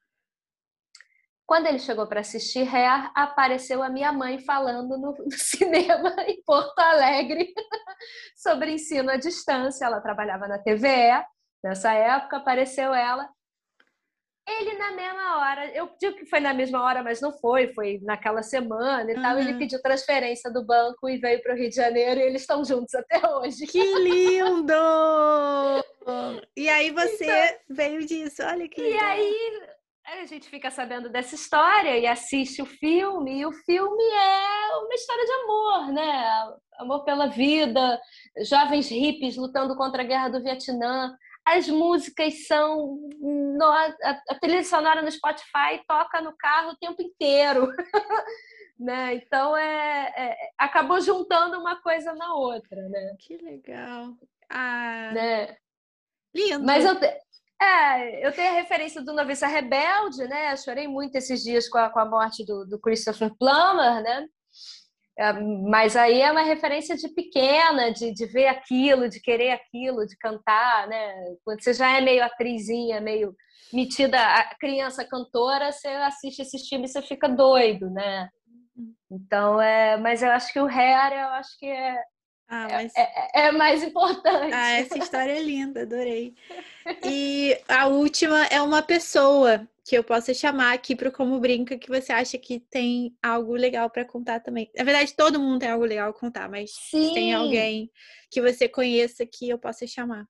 Quando 1.45 1.67
ele 1.67 1.79
chegou 1.79 2.07
para 2.07 2.21
assistir 2.21 2.67
Hair, 2.67 3.11
apareceu 3.15 3.83
a 3.83 3.89
minha 3.89 4.13
mãe 4.13 4.39
falando 4.39 4.97
no, 4.97 5.15
cinema 5.33 6.15
em 6.27 6.43
Porto 6.45 6.79
Alegre 6.79 7.53
sobre 8.37 8.73
ensino 8.73 9.11
à 9.11 9.17
distância. 9.17 9.85
Ela 9.85 10.01
trabalhava 10.01 10.47
na 10.47 10.59
TVE 10.59 11.25
nessa 11.63 11.93
época, 11.93 12.39
apareceu 12.39 12.95
ela. 12.95 13.29
Ele 14.47 14.77
na 14.77 14.91
mesma 14.91 15.39
hora, 15.39 15.67
eu 15.73 15.89
digo 16.01 16.17
que 16.17 16.27
foi 16.27 16.41
na 16.41 16.53
mesma 16.53 16.83
hora, 16.83 17.03
mas 17.03 17.21
não 17.21 17.33
foi, 17.39 17.73
foi 17.73 18.01
naquela 18.03 18.43
semana 18.43 19.11
e 19.11 19.15
uhum. 19.15 19.23
tal. 19.23 19.39
Ele 19.39 19.55
pediu 19.55 19.81
transferência 19.81 20.51
do 20.53 20.65
banco 20.65 21.09
e 21.09 21.17
veio 21.19 21.41
para 21.43 21.55
o 21.55 21.57
Rio 21.57 21.69
de 21.69 21.77
Janeiro 21.77 22.21
e 22.21 22.25
eles 22.25 22.43
estão 22.43 22.65
juntos 22.65 22.93
até 22.95 23.25
hoje. 23.29 23.67
Que 23.67 23.83
lindo! 23.99 24.75
e 26.57 26.69
aí 26.69 26.91
você 26.91 27.25
então, 27.25 27.59
veio 27.71 28.05
disso, 28.05 28.43
olha 28.43 28.69
que. 28.69 28.81
E 28.81 28.99
aí 28.99 29.63
a 30.05 30.27
gente 30.27 30.49
fica 30.49 30.71
sabendo 30.71 31.09
dessa 31.09 31.35
história 31.35 31.97
e 31.97 32.07
assiste 32.07 32.61
o 32.61 32.67
filme, 32.67 33.39
e 33.39 33.47
o 33.47 33.53
filme 33.53 34.05
é 34.05 34.77
uma 34.77 34.95
história 34.95 35.25
de 35.25 35.33
amor, 35.33 35.93
né? 35.93 36.55
Amor 36.79 37.05
pela 37.05 37.29
vida, 37.29 38.01
jovens 38.45 38.89
hippies 38.91 39.37
lutando 39.37 39.77
contra 39.77 40.03
a 40.03 40.07
guerra 40.07 40.29
do 40.29 40.43
Vietnã. 40.43 41.17
As 41.45 41.69
músicas 41.69 42.47
são. 42.47 42.99
A 44.29 44.35
trilha 44.41 44.65
sonora 44.65 45.03
no 45.03 45.11
Spotify 45.11 45.83
toca 45.87 46.21
no 46.21 46.37
carro 46.37 46.71
o 46.71 46.77
tempo 46.77 47.03
inteiro. 47.03 47.69
né? 48.79 49.15
Então 49.15 49.57
é, 49.57 50.13
é, 50.17 50.37
acabou 50.59 51.01
juntando 51.01 51.59
uma 51.59 51.81
coisa 51.81 52.15
na 52.15 52.35
outra, 52.35 52.89
né? 52.89 53.17
Que 53.19 53.37
legal. 53.39 54.17
Ah, 54.51 55.11
né? 55.13 55.57
Lindo. 56.35 56.65
Mas 56.65 56.85
eu, 56.85 56.97
é, 57.63 58.27
eu 58.27 58.33
tenho 58.33 58.51
a 58.51 58.55
referência 58.55 59.03
do 59.03 59.13
Noviça 59.13 59.47
Rebelde, 59.47 60.27
né? 60.27 60.57
chorei 60.57 60.89
muito 60.89 61.17
esses 61.17 61.43
dias 61.43 61.69
com 61.69 61.79
a, 61.79 61.91
com 61.91 62.01
a 62.01 62.05
morte 62.05 62.45
do, 62.45 62.67
do 62.67 62.79
Christopher 62.79 63.33
Plummer, 63.39 64.03
né? 64.03 64.27
É, 65.23 65.33
mas 65.33 65.95
aí 65.95 66.21
é 66.21 66.33
uma 66.33 66.43
referência 66.43 66.97
de 66.97 67.09
pequena, 67.09 67.93
de, 67.93 68.13
de 68.13 68.27
ver 68.27 68.49
aquilo, 68.49 69.09
de 69.09 69.21
querer 69.21 69.53
aquilo, 69.53 70.05
de 70.05 70.17
cantar, 70.17 70.89
né? 70.89 71.15
Quando 71.45 71.63
você 71.63 71.73
já 71.73 71.97
é 71.97 72.01
meio 72.01 72.25
atrizinha, 72.25 73.01
meio 73.01 73.33
metida 73.73 74.19
a 74.19 74.53
criança 74.57 75.05
cantora, 75.05 75.71
você 75.71 75.87
assiste 75.87 76.43
esses 76.43 76.67
filmes 76.69 76.91
e 76.91 76.95
você 76.95 77.03
fica 77.03 77.29
doido, 77.29 77.89
né? 77.91 78.29
Uhum. 78.77 78.95
Então, 79.13 79.63
é, 79.63 79.97
mas 79.97 80.25
eu 80.25 80.31
acho 80.33 80.53
que 80.53 80.59
o 80.59 80.67
Hair, 80.67 81.13
eu 81.13 81.29
acho 81.29 81.57
que 81.57 81.67
é, 81.67 82.03
ah, 82.55 82.69
é, 82.69 82.73
mas... 82.75 82.93
é, 82.95 83.47
é, 83.47 83.51
mais 83.51 83.83
importante. 83.83 84.53
Ah, 84.53 84.73
essa 84.73 84.99
história 85.01 85.33
é 85.33 85.43
linda, 85.43 85.83
adorei. 85.83 86.35
E 87.03 87.59
a 87.67 87.87
última 87.87 88.45
é 88.49 88.61
uma 88.61 88.83
pessoa 88.83 89.67
que 89.83 89.97
eu 89.97 90.05
possa 90.05 90.35
chamar 90.35 90.75
aqui 90.75 90.95
para 90.95 91.11
Como 91.11 91.41
Brinca, 91.41 91.79
que 91.79 91.89
você 91.89 92.13
acha 92.13 92.37
que 92.37 92.61
tem 92.61 93.17
algo 93.23 93.55
legal 93.55 93.89
para 93.89 94.05
contar 94.05 94.41
também. 94.41 94.71
Na 94.77 94.85
verdade, 94.85 95.15
todo 95.17 95.41
mundo 95.41 95.61
tem 95.61 95.71
algo 95.71 95.87
legal 95.87 96.11
a 96.11 96.13
contar, 96.13 96.47
mas 96.51 96.73
Sim. 96.73 97.15
tem 97.15 97.33
alguém 97.33 97.91
que 98.31 98.43
você 98.43 98.69
conheça 98.69 99.25
que 99.25 99.49
eu 99.49 99.59
possa 99.59 99.87
chamar. 99.87 100.27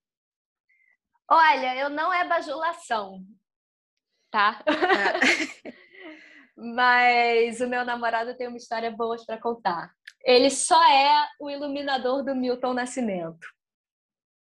Olha, 1.28 1.76
eu 1.76 1.90
não 1.90 2.14
é 2.14 2.24
bajulação, 2.24 3.20
tá? 4.30 4.62
Ah. 4.64 5.72
mas 6.56 7.60
o 7.60 7.68
meu 7.68 7.84
namorado 7.84 8.36
tem 8.36 8.48
uma 8.48 8.56
história 8.56 8.90
boa 8.90 9.16
para 9.26 9.40
contar. 9.40 9.90
Ele 10.24 10.50
só 10.50 10.80
é 10.90 11.28
o 11.40 11.50
iluminador 11.50 12.24
do 12.24 12.34
Milton 12.34 12.74
Nascimento. 12.74 13.46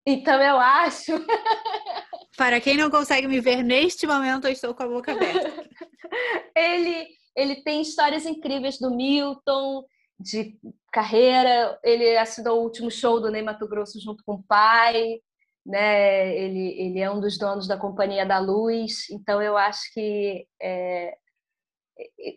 Então 0.05 0.43
eu 0.43 0.59
acho 0.59 1.13
Para 2.37 2.61
quem 2.61 2.77
não 2.77 2.91
consegue 2.91 3.29
me 3.29 3.41
ver 3.41 3.63
neste 3.63 4.07
momento, 4.07 4.47
eu 4.47 4.53
estou 4.53 4.75
com 4.75 4.83
a 4.83 4.89
boca 4.89 5.13
aberta. 5.13 5.53
ele, 6.57 7.07
ele 7.37 7.63
tem 7.63 7.83
histórias 7.83 8.25
incríveis 8.25 8.79
do 8.79 8.91
Milton, 8.91 9.85
de 10.19 10.59
carreira. 10.91 11.79
Ele 11.85 12.17
assinou 12.17 12.59
o 12.59 12.63
último 12.63 12.91
show 12.91 13.21
do 13.21 13.31
Ney 13.31 13.43
Mato 13.43 13.69
Grosso 13.69 14.01
junto 14.01 14.25
com 14.25 14.35
o 14.35 14.43
pai. 14.43 15.21
Né? 15.65 16.37
Ele, 16.37 16.81
ele 16.81 17.01
é 17.01 17.11
um 17.11 17.21
dos 17.21 17.39
donos 17.39 17.69
da 17.69 17.77
Companhia 17.77 18.25
da 18.25 18.39
Luz. 18.39 19.11
Então, 19.11 19.43
eu 19.43 19.57
acho 19.57 19.93
que 19.93 20.47
é, 20.61 21.15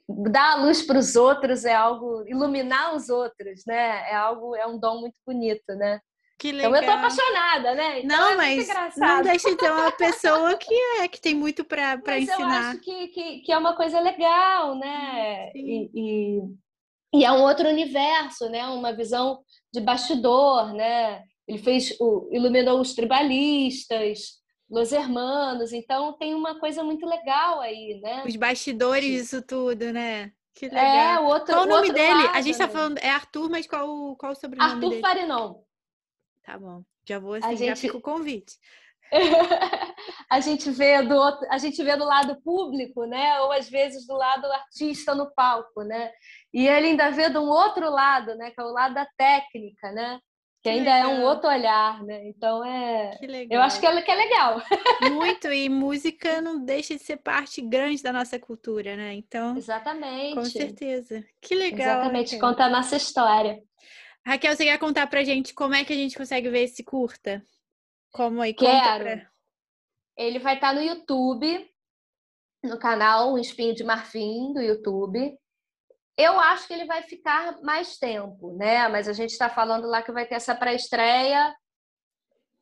dar 0.07 0.53
a 0.53 0.55
luz 0.55 0.81
para 0.81 0.99
os 0.99 1.15
outros 1.15 1.65
é 1.65 1.73
algo, 1.73 2.23
iluminar 2.27 2.95
os 2.95 3.09
outros, 3.09 3.63
né? 3.65 4.09
É 4.09 4.15
algo, 4.15 4.55
é 4.55 4.65
um 4.65 4.79
dom 4.79 5.01
muito 5.01 5.19
bonito, 5.25 5.75
né? 5.75 5.99
Que 6.37 6.51
legal. 6.51 6.75
Então 6.75 6.81
eu 6.81 6.85
tô 6.85 6.97
apaixonada, 6.97 7.75
né? 7.75 7.99
Então 8.01 8.17
não, 8.17 8.31
é 8.31 8.35
mas 8.35 8.67
não 8.97 9.21
deixa 9.21 9.55
de 9.55 9.59
ser 9.59 9.71
uma 9.71 9.91
pessoa 9.91 10.57
que 10.57 10.73
é 10.99 11.07
que 11.07 11.21
tem 11.21 11.33
muito 11.33 11.63
para 11.63 12.19
ensinar. 12.19 12.37
Eu 12.37 12.69
acho 12.69 12.79
que, 12.81 13.07
que, 13.07 13.39
que, 13.39 13.51
é 13.51 13.57
uma 13.57 13.75
coisa 13.75 13.99
legal, 13.99 14.75
né? 14.75 15.51
E, 15.55 15.89
e, 15.93 16.41
e, 17.15 17.25
é 17.25 17.31
um 17.31 17.41
outro 17.41 17.69
universo, 17.69 18.49
né? 18.49 18.67
Uma 18.67 18.91
visão 18.91 19.39
de 19.73 19.79
bastidor, 19.79 20.73
né? 20.73 21.23
Ele 21.47 21.57
fez 21.57 21.95
o 22.01 22.27
iluminou 22.31 22.81
os 22.81 22.93
tribalistas, 22.93 24.41
Los 24.75 24.91
Hermanos, 24.91 25.71
então 25.71 26.11
tem 26.11 26.35
uma 26.35 26.59
coisa 26.59 26.83
muito 26.83 27.05
legal 27.05 27.61
aí, 27.61 27.97
né? 28.03 28.25
Os 28.27 28.35
bastidores 28.35 29.05
disso 29.05 29.41
tudo, 29.41 29.93
né? 29.93 30.33
Que 30.53 30.65
é, 30.65 30.69
legal. 30.69 30.85
É, 30.85 31.19
o 31.21 31.25
outro, 31.27 31.53
qual 31.53 31.63
o 31.63 31.65
nome 31.65 31.93
dele? 31.93 32.23
Lado, 32.23 32.35
a 32.35 32.41
gente 32.41 32.57
tá 32.57 32.67
né? 32.67 32.73
falando 32.73 32.97
é 32.97 33.09
Arthur, 33.09 33.49
mas 33.49 33.65
qual 33.65 34.17
qual 34.17 34.33
o 34.33 34.35
sobrenome 34.35 34.69
Arthur 34.69 34.89
dele? 34.89 34.95
Arthur 34.95 35.07
Farinon. 35.07 35.63
Tá 36.43 36.59
bom. 36.59 36.83
Já 37.07 37.19
vou 37.19 37.35
assim, 37.35 37.47
a 37.47 37.55
gente... 37.55 37.67
já 37.67 37.75
fica 37.77 37.95
o 37.95 38.01
convite. 38.01 38.57
a 40.29 40.41
gente 40.41 40.69
vê 40.71 41.01
do 41.03 41.15
outro, 41.15 41.47
a 41.49 41.57
gente 41.57 41.81
vê 41.81 41.95
do 41.95 42.03
lado 42.03 42.41
público, 42.41 43.05
né? 43.05 43.39
Ou 43.43 43.53
às 43.53 43.69
vezes 43.69 44.05
do 44.05 44.13
lado 44.13 44.45
artista 44.51 45.15
no 45.15 45.33
palco, 45.33 45.83
né? 45.83 46.11
E 46.53 46.67
ele 46.67 46.87
ainda 46.87 47.11
vê 47.11 47.29
de 47.29 47.37
um 47.37 47.47
outro 47.47 47.89
lado, 47.89 48.35
né? 48.35 48.51
Que 48.51 48.59
é 48.59 48.63
o 48.65 48.73
lado 48.73 48.93
da 48.93 49.07
técnica, 49.17 49.89
né? 49.93 50.19
Que, 50.65 50.69
ainda 50.69 50.89
é 50.89 51.05
um 51.05 51.21
outro 51.21 51.47
olhar, 51.47 52.01
né? 52.03 52.27
Então 52.27 52.65
é, 52.65 53.11
eu 53.51 53.61
acho 53.61 53.79
que 53.79 53.85
é, 53.85 54.01
que 54.01 54.09
é 54.09 54.15
legal. 54.15 54.59
Muito 55.13 55.47
e 55.53 55.69
música 55.69 56.41
não 56.41 56.65
deixa 56.65 56.95
de 56.95 57.03
ser 57.03 57.17
parte 57.17 57.61
grande 57.61 58.01
da 58.01 58.11
nossa 58.11 58.39
cultura, 58.39 58.95
né? 58.95 59.13
Então, 59.13 59.55
exatamente, 59.55 60.33
com 60.33 60.43
certeza. 60.43 61.23
Que 61.39 61.53
legal. 61.53 61.99
Exatamente, 61.99 62.39
conta 62.39 62.63
a 62.63 62.69
nossa 62.69 62.95
história. 62.95 63.61
Raquel, 64.25 64.55
você 64.55 64.65
quer 64.65 64.79
contar 64.79 65.05
pra 65.05 65.23
gente 65.23 65.53
como 65.53 65.75
é 65.75 65.85
que 65.85 65.93
a 65.93 65.95
gente 65.95 66.17
consegue 66.17 66.49
ver 66.49 66.63
esse 66.63 66.83
curta? 66.83 67.45
Como 68.11 68.41
aí? 68.41 68.55
Quero. 68.55 69.03
Pra... 69.03 69.29
Ele 70.17 70.39
vai 70.39 70.55
estar 70.55 70.69
tá 70.69 70.73
no 70.73 70.81
YouTube, 70.81 71.69
no 72.63 72.79
canal 72.79 73.35
Um 73.35 73.37
Espinho 73.37 73.75
de 73.75 73.83
Marfim 73.83 74.51
do 74.51 74.61
YouTube. 74.63 75.37
Eu 76.17 76.39
acho 76.39 76.67
que 76.67 76.73
ele 76.73 76.85
vai 76.85 77.03
ficar 77.03 77.61
mais 77.61 77.97
tempo, 77.97 78.55
né? 78.55 78.87
Mas 78.87 79.07
a 79.07 79.13
gente 79.13 79.31
está 79.31 79.49
falando 79.49 79.87
lá 79.87 80.01
que 80.01 80.11
vai 80.11 80.25
ter 80.25 80.35
essa 80.35 80.55
pré-estreia 80.55 81.53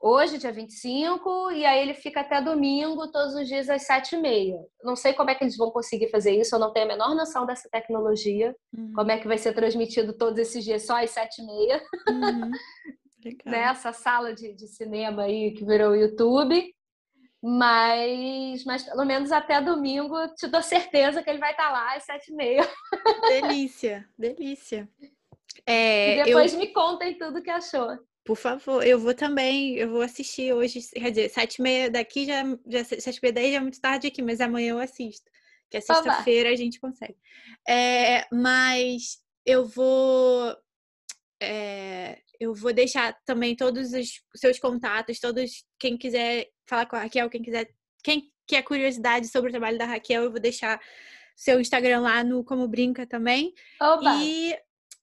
hoje, 0.03 0.37
dia 0.37 0.51
25, 0.51 1.51
e 1.51 1.65
aí 1.65 1.81
ele 1.81 1.93
fica 1.93 2.19
até 2.19 2.41
domingo, 2.41 3.09
todos 3.09 3.35
os 3.35 3.47
dias 3.47 3.69
às 3.69 3.83
sete 3.83 4.15
e 4.15 4.17
meia. 4.17 4.59
Não 4.83 4.97
sei 4.97 5.13
como 5.13 5.29
é 5.29 5.35
que 5.35 5.45
eles 5.45 5.55
vão 5.55 5.71
conseguir 5.71 6.09
fazer 6.09 6.31
isso, 6.31 6.53
eu 6.53 6.59
não 6.59 6.73
tenho 6.73 6.85
a 6.85 6.89
menor 6.89 7.15
noção 7.15 7.45
dessa 7.45 7.69
tecnologia, 7.71 8.53
uhum. 8.77 8.91
como 8.93 9.11
é 9.11 9.17
que 9.17 9.27
vai 9.29 9.37
ser 9.37 9.53
transmitido 9.53 10.11
todos 10.11 10.37
esses 10.37 10.61
dias 10.61 10.85
só 10.85 11.01
às 11.01 11.11
sete 11.11 11.41
e 11.41 11.45
meia. 11.45 11.81
Uhum. 12.09 12.51
Nessa 13.45 13.93
sala 13.93 14.33
de, 14.33 14.53
de 14.53 14.67
cinema 14.67 15.23
aí 15.23 15.53
que 15.53 15.63
virou 15.63 15.91
o 15.91 15.95
YouTube. 15.95 16.75
Mas, 17.45 18.63
mas 18.63 18.83
pelo 18.83 19.03
menos 19.03 19.29
até 19.29 19.59
domingo, 19.59 20.15
te 20.29 20.47
dou 20.47 20.63
certeza 20.63 21.21
que 21.21 21.29
ele 21.29 21.39
vai 21.39 21.51
estar 21.51 21.69
lá 21.69 21.93
às 21.93 22.03
sete 22.03 22.31
e 22.31 22.35
meia. 22.35 22.65
Delícia, 23.27 24.07
delícia. 24.17 24.89
É, 25.65 26.19
e 26.19 26.23
depois 26.23 26.53
eu... 26.53 26.59
me 26.59 26.67
contem 26.67 27.17
tudo 27.17 27.41
que 27.41 27.49
achou. 27.49 27.97
Por 28.23 28.37
favor, 28.37 28.81
eu 28.87 28.97
vou 28.97 29.13
também, 29.13 29.75
eu 29.75 29.89
vou 29.89 30.01
assistir 30.01 30.53
hoje, 30.53 30.79
quer 30.93 31.09
dizer, 31.09 31.29
sete 31.29 31.55
e 31.55 31.61
meia 31.61 31.91
daqui 31.91 32.25
já, 32.25 32.43
já 32.65 32.83
sete 32.85 33.17
e 33.17 33.19
meia 33.21 33.33
daí 33.33 33.51
já 33.51 33.57
é 33.57 33.59
muito 33.59 33.81
tarde 33.81 34.07
aqui, 34.07 34.21
mas 34.21 34.39
amanhã 34.39 34.71
eu 34.71 34.79
assisto, 34.79 35.29
que 35.69 35.75
é 35.75 35.81
sexta-feira 35.81 36.49
a 36.49 36.55
gente 36.55 36.79
consegue. 36.79 37.17
É, 37.67 38.25
mas 38.31 39.21
eu 39.45 39.65
vou, 39.65 40.55
é, 41.41 42.21
eu 42.39 42.53
vou 42.53 42.73
deixar 42.73 43.15
também 43.25 43.55
todos 43.55 43.93
os 43.93 44.21
seus 44.35 44.59
contatos, 44.59 45.19
todos, 45.19 45.63
quem 45.79 45.97
quiser 45.97 46.47
falar 46.67 46.85
com 46.85 46.95
a 46.95 47.03
Raquel, 47.03 47.29
quem 47.29 47.41
quiser, 47.41 47.67
quem 48.03 48.31
quer 48.47 48.63
curiosidade 48.63 49.27
sobre 49.27 49.49
o 49.49 49.51
trabalho 49.51 49.77
da 49.77 49.85
Raquel, 49.85 50.23
eu 50.23 50.31
vou 50.31 50.39
deixar 50.39 50.79
seu 51.35 51.59
Instagram 51.59 52.01
lá 52.01 52.23
no 52.23 52.43
Como 52.43 52.67
Brinca 52.67 53.07
também. 53.07 53.53
Oba. 53.81 54.15
E 54.23 54.55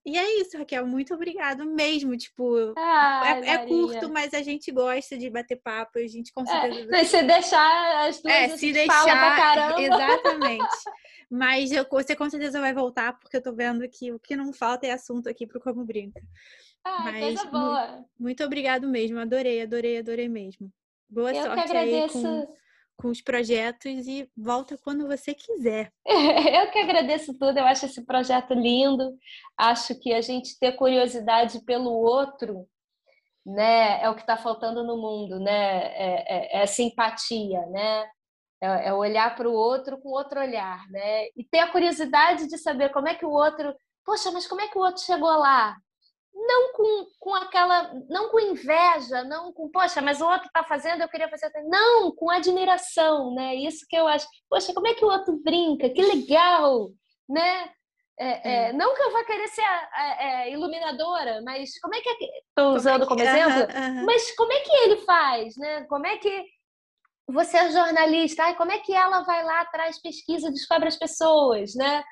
e 0.05 0.17
é 0.17 0.41
isso, 0.41 0.57
Raquel. 0.57 0.87
Muito 0.87 1.13
obrigado 1.13 1.65
mesmo. 1.67 2.17
Tipo, 2.17 2.73
Ai, 2.77 3.43
é, 3.43 3.51
é, 3.51 3.67
curto, 3.67 4.09
mas 4.09 4.33
a 4.33 4.43
gente 4.43 4.73
gosta 4.73 5.17
de 5.17 5.29
bater 5.29 5.61
papo. 5.63 5.99
A 5.99 6.07
gente 6.07 6.33
com 6.33 6.45
certeza. 6.45 6.97
É, 6.97 7.05
se 7.05 7.23
deixar 7.23 8.09
as 8.09 8.23
duas, 8.23 8.35
é, 8.35 8.49
se 8.57 8.73
deixar, 8.73 9.05
fala 9.05 9.15
pra 9.15 9.37
caramba. 9.37 9.83
Exatamente. 9.83 10.65
mas 11.31 11.71
eu, 11.71 11.87
você 11.91 12.17
com 12.17 12.31
certeza 12.31 12.61
vai 12.61 12.73
voltar, 12.73 13.19
porque 13.19 13.37
eu 13.37 13.43
tô 13.43 13.53
vendo 13.55 13.87
que 13.89 14.11
o 14.11 14.19
que 14.19 14.35
não 14.35 14.53
falta 14.53 14.87
é 14.87 14.93
assunto 14.93 15.29
aqui 15.29 15.47
pro 15.47 15.61
Como 15.61 15.85
Brinca. 15.85 16.21
Ah, 16.85 17.03
mas, 17.05 17.21
coisa 17.21 17.45
boa. 17.47 17.87
Muito, 17.87 18.09
muito 18.19 18.45
obrigado 18.45 18.89
mesmo. 18.89 19.19
Adorei, 19.19 19.63
adorei, 19.63 19.99
adorei 19.99 20.29
mesmo. 20.29 20.73
Boa 21.09 21.33
eu 21.33 21.43
sorte 21.45 21.63
que 21.65 21.71
agradeço. 21.71 22.19
aí 22.19 22.47
com 22.47 22.61
com 23.01 23.09
os 23.09 23.21
projetos 23.21 24.07
e 24.07 24.31
volta 24.37 24.77
quando 24.77 25.07
você 25.07 25.35
quiser. 25.35 25.91
Eu 26.07 26.71
que 26.71 26.79
agradeço 26.79 27.33
tudo, 27.39 27.59
eu 27.59 27.65
acho 27.65 27.87
esse 27.87 28.05
projeto 28.05 28.53
lindo. 28.53 29.17
Acho 29.57 29.99
que 29.99 30.13
a 30.13 30.21
gente 30.21 30.59
ter 30.59 30.73
curiosidade 30.73 31.65
pelo 31.65 31.91
outro, 31.91 32.67
né, 33.45 34.03
é 34.03 34.11
o 34.11 34.15
que 34.15 34.21
está 34.21 34.37
faltando 34.37 34.85
no 34.85 34.99
mundo, 34.99 35.41
né? 35.41 35.87
É, 35.95 36.59
é, 36.59 36.63
é 36.63 36.67
simpatia, 36.67 37.65
né? 37.67 38.07
É, 38.63 38.89
é 38.89 38.95
olhar 38.95 39.35
para 39.35 39.49
o 39.49 39.53
outro 39.53 39.99
com 39.99 40.11
outro 40.11 40.41
olhar, 40.41 40.87
né? 40.91 41.27
E 41.35 41.45
ter 41.51 41.61
a 41.61 41.73
curiosidade 41.73 42.47
de 42.49 42.59
saber 42.59 42.91
como 42.91 43.09
é 43.09 43.15
que 43.15 43.25
o 43.25 43.31
outro, 43.31 43.75
poxa, 44.05 44.31
mas 44.31 44.47
como 44.47 44.61
é 44.61 44.69
que 44.69 44.79
o 44.79 44.83
outro 44.83 45.03
chegou 45.03 45.31
lá? 45.31 45.77
Não 46.47 46.73
com, 46.73 47.07
com 47.19 47.35
aquela, 47.35 47.93
não 48.09 48.31
com 48.31 48.41
inveja, 48.41 49.23
não 49.25 49.53
com, 49.53 49.69
poxa, 49.71 50.01
mas 50.01 50.21
o 50.21 50.27
outro 50.27 50.47
está 50.47 50.65
fazendo, 50.65 51.03
eu 51.03 51.09
queria 51.09 51.29
fazer 51.29 51.51
também. 51.51 51.69
Não, 51.69 52.13
com 52.13 52.31
admiração, 52.31 53.35
né? 53.35 53.55
Isso 53.55 53.87
que 53.89 53.97
eu 53.97 54.07
acho. 54.07 54.27
Poxa, 54.49 54.73
como 54.73 54.87
é 54.87 54.95
que 54.95 55.05
o 55.05 55.09
outro 55.09 55.39
brinca? 55.43 55.91
Que 55.91 56.03
legal, 56.03 56.91
né? 57.29 57.71
É, 58.19 58.69
é, 58.69 58.73
não 58.75 58.95
que 58.95 59.03
eu 59.03 59.13
vá 59.13 59.25
querer 59.25 59.49
ser 59.49 59.63
a, 59.63 59.89
a, 59.95 60.39
a 60.41 60.49
iluminadora, 60.49 61.41
mas 61.43 61.79
como 61.81 61.95
é 61.95 62.01
que 62.03 62.11
estou 62.11 62.75
usando 62.75 63.07
como 63.07 63.23
exemplo? 63.23 63.67
Mas 64.05 64.35
como 64.37 64.53
é 64.53 64.61
que 64.61 64.73
ele 64.73 64.97
faz, 64.99 65.57
né? 65.57 65.85
Como 65.85 66.07
é 66.07 66.19
que 66.19 66.45
você 67.27 67.57
é 67.57 67.71
jornalista? 67.71 68.45
Ai, 68.45 68.57
como 68.57 68.73
é 68.73 68.79
que 68.79 68.93
ela 68.93 69.23
vai 69.23 69.43
lá 69.43 69.61
atrás, 69.61 70.01
pesquisa, 70.03 70.51
descobre 70.51 70.89
as 70.89 70.97
pessoas, 70.97 71.75
né? 71.75 72.05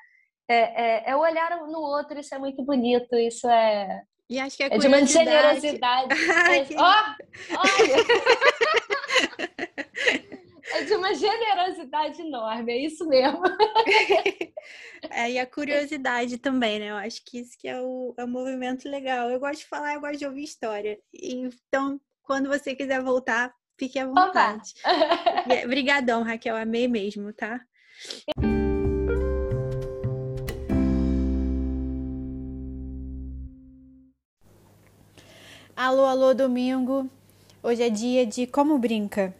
É, 0.49 0.55
é, 0.55 1.09
é 1.11 1.15
olhar 1.15 1.57
no 1.67 1.79
outro, 1.79 2.19
isso 2.19 2.33
é 2.33 2.39
muito 2.39 2.63
bonito, 2.63 3.15
isso 3.15 3.47
é, 3.47 4.01
e 4.29 4.39
acho 4.39 4.55
que 4.55 4.63
é 4.63 4.69
de 4.69 4.87
uma 4.87 5.03
generosidade. 5.05 6.13
Ó, 6.77 6.83
oh, 6.83 7.57
olha! 7.57 7.95
é 10.71 10.83
de 10.83 10.93
uma 10.93 11.15
generosidade 11.15 12.21
enorme, 12.21 12.71
é 12.71 12.77
isso 12.85 13.07
mesmo. 13.07 13.41
é, 15.09 15.31
e 15.31 15.39
a 15.39 15.47
curiosidade 15.47 16.37
também, 16.37 16.79
né? 16.79 16.91
Eu 16.91 16.97
acho 16.97 17.25
que 17.25 17.39
isso 17.39 17.57
que 17.57 17.67
é 17.67 17.81
o, 17.81 18.13
é 18.17 18.23
um 18.23 18.27
movimento 18.27 18.87
legal. 18.87 19.31
Eu 19.31 19.39
gosto 19.39 19.61
de 19.61 19.67
falar, 19.67 19.95
eu 19.95 20.01
gosto 20.01 20.19
de 20.19 20.27
ouvir 20.27 20.43
história. 20.43 20.99
Então, 21.11 21.99
quando 22.21 22.47
você 22.47 22.75
quiser 22.75 23.01
voltar, 23.01 23.51
fique 23.79 23.97
à 23.97 24.05
vontade. 24.05 24.75
Obrigadão, 25.65 26.21
Raquel, 26.21 26.55
amei 26.55 26.87
mesmo, 26.87 27.33
tá? 27.33 27.59
Alô, 35.81 36.03
alô, 36.03 36.33
domingo. 36.33 37.09
Hoje 37.63 37.83
é 37.83 37.89
dia 37.89 38.25
de 38.25 38.45
Como 38.45 38.77
Brinca. 38.77 39.33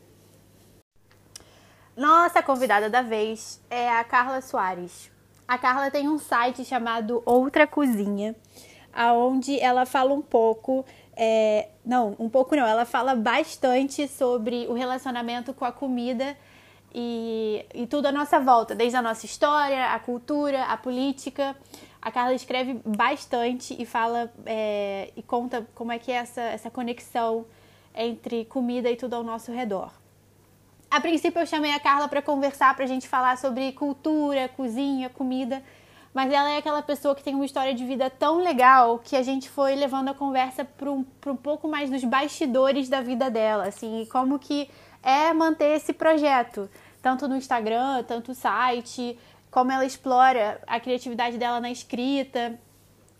Nossa 1.97 2.41
convidada 2.41 2.89
da 2.89 3.01
vez 3.01 3.61
é 3.69 3.89
a 3.89 4.01
Carla 4.05 4.39
Soares. 4.39 5.11
A 5.45 5.57
Carla 5.57 5.91
tem 5.91 6.07
um 6.07 6.17
site 6.17 6.63
chamado 6.63 7.21
Outra 7.25 7.67
Cozinha, 7.67 8.37
aonde 8.93 9.59
ela 9.59 9.85
fala 9.85 10.13
um 10.13 10.21
pouco, 10.21 10.85
é, 11.13 11.67
não, 11.85 12.15
um 12.17 12.29
pouco 12.29 12.55
não, 12.55 12.65
ela 12.65 12.85
fala 12.85 13.15
bastante 13.15 14.07
sobre 14.07 14.65
o 14.69 14.73
relacionamento 14.73 15.53
com 15.53 15.65
a 15.65 15.73
comida 15.73 16.37
e, 16.95 17.65
e 17.73 17.85
tudo 17.85 18.05
à 18.05 18.13
nossa 18.13 18.39
volta, 18.39 18.73
desde 18.73 18.95
a 18.95 19.01
nossa 19.01 19.25
história, 19.25 19.87
a 19.93 19.99
cultura, 19.99 20.63
a 20.63 20.77
política. 20.77 21.53
A 22.01 22.11
Carla 22.11 22.33
escreve 22.33 22.79
bastante 22.85 23.75
e 23.79 23.85
fala 23.85 24.31
é, 24.45 25.11
e 25.15 25.21
conta 25.21 25.67
como 25.75 25.91
é 25.91 25.99
que 25.99 26.11
é 26.11 26.15
essa, 26.15 26.41
essa 26.41 26.69
conexão 26.69 27.45
entre 27.93 28.45
comida 28.45 28.89
e 28.89 28.95
tudo 28.95 29.15
ao 29.15 29.23
nosso 29.23 29.51
redor. 29.51 29.91
A 30.89 30.99
princípio 30.99 31.39
eu 31.39 31.45
chamei 31.45 31.71
a 31.71 31.79
Carla 31.79 32.07
para 32.07 32.21
conversar, 32.21 32.75
para 32.75 32.85
a 32.85 32.87
gente 32.87 33.07
falar 33.07 33.37
sobre 33.37 33.71
cultura, 33.73 34.49
cozinha, 34.49 35.09
comida, 35.09 35.61
mas 36.13 36.31
ela 36.31 36.49
é 36.49 36.57
aquela 36.57 36.81
pessoa 36.81 37.13
que 37.13 37.23
tem 37.23 37.35
uma 37.35 37.45
história 37.45 37.73
de 37.75 37.85
vida 37.85 38.09
tão 38.09 38.41
legal 38.41 38.97
que 38.97 39.15
a 39.15 39.21
gente 39.21 39.49
foi 39.49 39.75
levando 39.75 40.09
a 40.09 40.13
conversa 40.13 40.65
para 40.65 40.91
um, 40.91 41.05
um 41.27 41.35
pouco 41.35 41.67
mais 41.67 41.89
dos 41.91 42.03
bastidores 42.03 42.89
da 42.89 43.01
vida 43.01 43.29
dela, 43.29 43.67
assim, 43.67 44.01
e 44.01 44.05
como 44.07 44.39
que 44.39 44.69
é 45.03 45.31
manter 45.31 45.75
esse 45.75 45.93
projeto, 45.93 46.67
tanto 47.01 47.27
no 47.27 47.35
Instagram, 47.35 48.03
tanto 48.03 48.29
no 48.29 48.35
site, 48.35 49.17
como 49.51 49.71
ela 49.71 49.85
explora 49.85 50.61
a 50.67 50.79
criatividade 50.79 51.37
dela 51.37 51.59
na 51.59 51.71
escrita. 51.71 52.59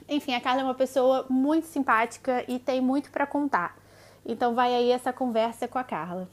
Enfim, 0.08 0.34
a 0.34 0.42
Carla 0.42 0.62
é 0.62 0.64
uma 0.64 0.76
pessoa 0.76 1.26
muito 1.30 1.68
simpática 1.68 2.44
e 2.48 2.60
tem 2.60 2.82
muito 2.82 3.12
para 3.12 3.26
contar. 3.26 3.78
Então 4.26 4.54
vai 4.54 4.74
aí 4.74 4.92
essa 4.92 5.14
conversa 5.14 5.68
com 5.68 5.78
a 5.78 5.84
Carla. 5.84 6.30